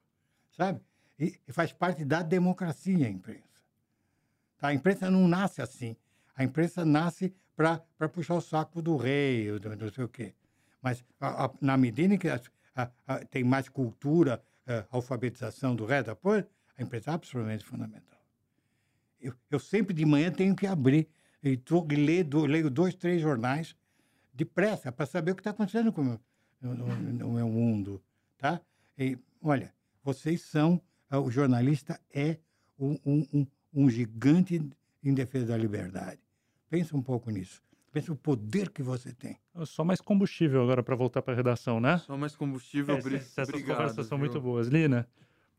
sabe? 0.51 0.81
E, 1.19 1.39
e 1.47 1.53
faz 1.53 1.71
parte 1.71 2.03
da 2.03 2.23
democracia 2.23 3.05
a 3.05 3.09
imprensa. 3.09 3.61
Tá? 4.57 4.69
A 4.69 4.73
imprensa 4.73 5.11
não 5.11 5.27
nasce 5.27 5.61
assim. 5.61 5.95
A 6.35 6.43
imprensa 6.43 6.83
nasce 6.83 7.35
para 7.55 8.09
puxar 8.11 8.35
o 8.35 8.41
saco 8.41 8.81
do 8.81 8.97
rei, 8.97 9.59
do 9.59 9.75
não 9.75 9.91
sei 9.91 10.03
o 10.03 10.09
quê. 10.09 10.33
Mas 10.81 11.03
a, 11.19 11.45
a, 11.45 11.51
na 11.61 11.77
medida 11.77 12.15
em 12.15 12.17
que 12.17 12.27
a, 12.29 12.39
tem 13.29 13.43
mais 13.43 13.69
cultura, 13.69 14.41
é, 14.65 14.85
alfabetização 14.89 15.75
do 15.75 15.85
resto, 15.85 16.07
depois, 16.07 16.45
a 16.77 16.81
imprensa 16.81 17.11
é 17.11 17.13
absolutamente 17.13 17.63
fundamental. 17.63 18.20
Eu, 19.21 19.33
eu 19.49 19.59
sempre 19.59 19.93
de 19.93 20.05
manhã 20.05 20.31
tenho 20.31 20.55
que 20.55 20.65
abrir 20.65 21.07
e, 21.43 21.59
ler, 21.95 22.23
do, 22.23 22.45
leio 22.45 22.69
dois, 22.69 22.95
três 22.95 23.21
jornais 23.21 23.75
depressa 24.33 24.91
para 24.91 25.05
saber 25.05 25.31
o 25.31 25.35
que 25.35 25.41
está 25.41 25.51
acontecendo 25.51 25.91
com, 25.91 26.03
no, 26.61 26.73
no, 26.73 26.95
no, 26.95 27.31
meu 27.33 27.47
mundo. 27.47 28.01
Tá? 28.37 28.61
E, 28.97 29.17
olha, 29.41 29.73
vocês 30.03 30.41
são. 30.41 30.81
O 31.11 31.29
jornalista 31.29 31.99
é 32.13 32.37
um, 32.79 32.97
um, 33.05 33.47
um 33.73 33.89
gigante 33.89 34.61
em 35.03 35.13
defesa 35.13 35.47
da 35.47 35.57
liberdade. 35.57 36.19
Pensa 36.69 36.95
um 36.95 37.01
pouco 37.01 37.29
nisso. 37.29 37.61
Pensa 37.91 38.13
o 38.13 38.15
poder 38.15 38.69
que 38.69 38.81
você 38.81 39.11
tem. 39.11 39.37
Só 39.65 39.83
mais 39.83 39.99
combustível 39.99 40.63
agora 40.63 40.81
para 40.81 40.95
voltar 40.95 41.21
para 41.21 41.33
a 41.33 41.35
redação, 41.35 41.81
né? 41.81 41.97
Só 41.97 42.15
mais 42.15 42.35
combustível. 42.35 42.95
Essa, 42.95 43.15
essas 43.15 43.49
obrigado, 43.49 43.77
conversas 43.77 44.07
são 44.07 44.17
muito 44.17 44.39
boas. 44.39 44.69
Lina, 44.69 45.05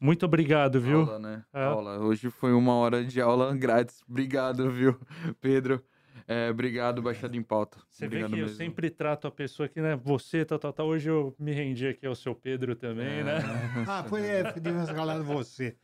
muito 0.03 0.27
obrigado, 0.27 0.81
viu? 0.81 1.03
Aula, 1.03 1.19
né? 1.21 1.45
É. 1.55 1.63
Aula. 1.63 1.99
Hoje 2.01 2.29
foi 2.29 2.53
uma 2.53 2.75
hora 2.75 3.05
de 3.05 3.21
aula 3.21 3.55
grátis. 3.57 4.03
Obrigado, 4.09 4.69
viu, 4.69 4.99
Pedro? 5.41 5.81
É, 6.27 6.51
obrigado, 6.51 7.01
Baixada 7.01 7.37
em 7.37 7.43
Pauta. 7.43 7.79
Você 7.89 8.07
obrigado 8.07 8.31
vê 8.31 8.37
que 8.37 8.43
mesmo. 8.43 8.55
eu 8.55 8.57
sempre 8.57 8.91
trato 8.91 9.29
a 9.29 9.31
pessoa 9.31 9.67
aqui, 9.67 9.81
né? 9.81 9.95
Você, 10.03 10.45
tal, 10.45 10.59
tal, 10.59 10.73
tal. 10.73 10.87
Hoje 10.89 11.09
eu 11.09 11.35
me 11.39 11.53
rendi 11.53 11.87
aqui 11.87 12.05
ao 12.05 12.17
seu 12.17 12.35
Pedro 12.35 12.75
também, 12.75 13.21
é. 13.21 13.23
né? 13.23 13.39
ah, 13.87 14.03
foi, 14.09 14.27
é, 14.27 14.53
devemos 14.53 14.91
falar 14.91 15.19
de 15.19 15.25
você. 15.25 15.77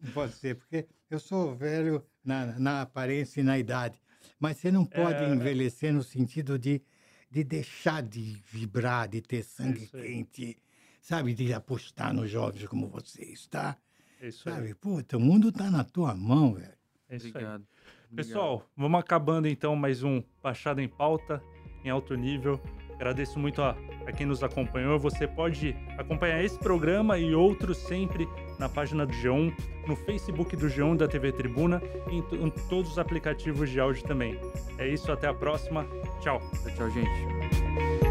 Você, 0.00 0.56
porque 0.56 0.88
eu 1.08 1.20
sou 1.20 1.54
velho 1.54 2.04
na, 2.24 2.58
na 2.58 2.82
aparência 2.82 3.40
e 3.40 3.44
na 3.44 3.56
idade. 3.56 4.02
Mas 4.38 4.56
você 4.56 4.72
não 4.72 4.84
pode 4.84 5.22
é... 5.22 5.28
envelhecer 5.28 5.92
no 5.92 6.02
sentido 6.02 6.58
de, 6.58 6.82
de 7.30 7.44
deixar 7.44 8.02
de 8.02 8.42
vibrar, 8.50 9.08
de 9.08 9.20
ter 9.20 9.44
sangue 9.44 9.86
quente, 9.86 10.58
sabe? 11.00 11.34
De 11.34 11.52
apostar 11.52 12.12
nos 12.12 12.30
jovens 12.30 12.66
como 12.66 12.88
vocês, 12.88 13.46
tá? 13.46 13.76
Isso 14.20 14.44
sabe? 14.44 14.68
Aí. 14.68 14.74
Puta, 14.74 15.16
o 15.16 15.20
mundo 15.20 15.50
tá 15.50 15.70
na 15.70 15.84
tua 15.84 16.14
mão, 16.14 16.54
velho. 16.54 16.72
É 17.08 17.16
isso 17.16 17.28
Obrigado. 17.28 17.66
aí. 18.10 18.16
Pessoal, 18.16 18.66
vamos 18.76 18.98
acabando 19.00 19.46
então 19.46 19.76
mais 19.76 20.02
um 20.02 20.22
Baixada 20.42 20.82
em 20.82 20.88
Pauta, 20.88 21.42
em 21.84 21.90
alto 21.90 22.14
nível. 22.14 22.60
Agradeço 22.94 23.38
muito 23.38 23.62
a, 23.62 23.74
a 24.06 24.12
quem 24.12 24.26
nos 24.26 24.42
acompanhou. 24.42 24.98
Você 24.98 25.26
pode 25.26 25.74
acompanhar 25.96 26.44
esse 26.44 26.58
programa 26.58 27.18
e 27.18 27.34
outros 27.34 27.78
sempre 27.78 28.28
na 28.58 28.68
página 28.68 29.06
do 29.06 29.12
G1, 29.14 29.54
no 29.86 29.96
Facebook 29.96 30.54
do 30.54 30.66
G1 30.66 30.98
da 30.98 31.08
TV 31.08 31.32
Tribuna 31.32 31.80
e 32.10 32.16
em, 32.16 32.46
em 32.46 32.50
todos 32.68 32.92
os 32.92 32.98
aplicativos 32.98 33.70
de 33.70 33.80
áudio 33.80 34.02
também. 34.02 34.38
É 34.76 34.86
isso, 34.86 35.10
até 35.10 35.28
a 35.28 35.34
próxima. 35.34 35.86
Tchau. 36.20 36.40
Tchau, 36.76 36.90
gente. 36.90 38.09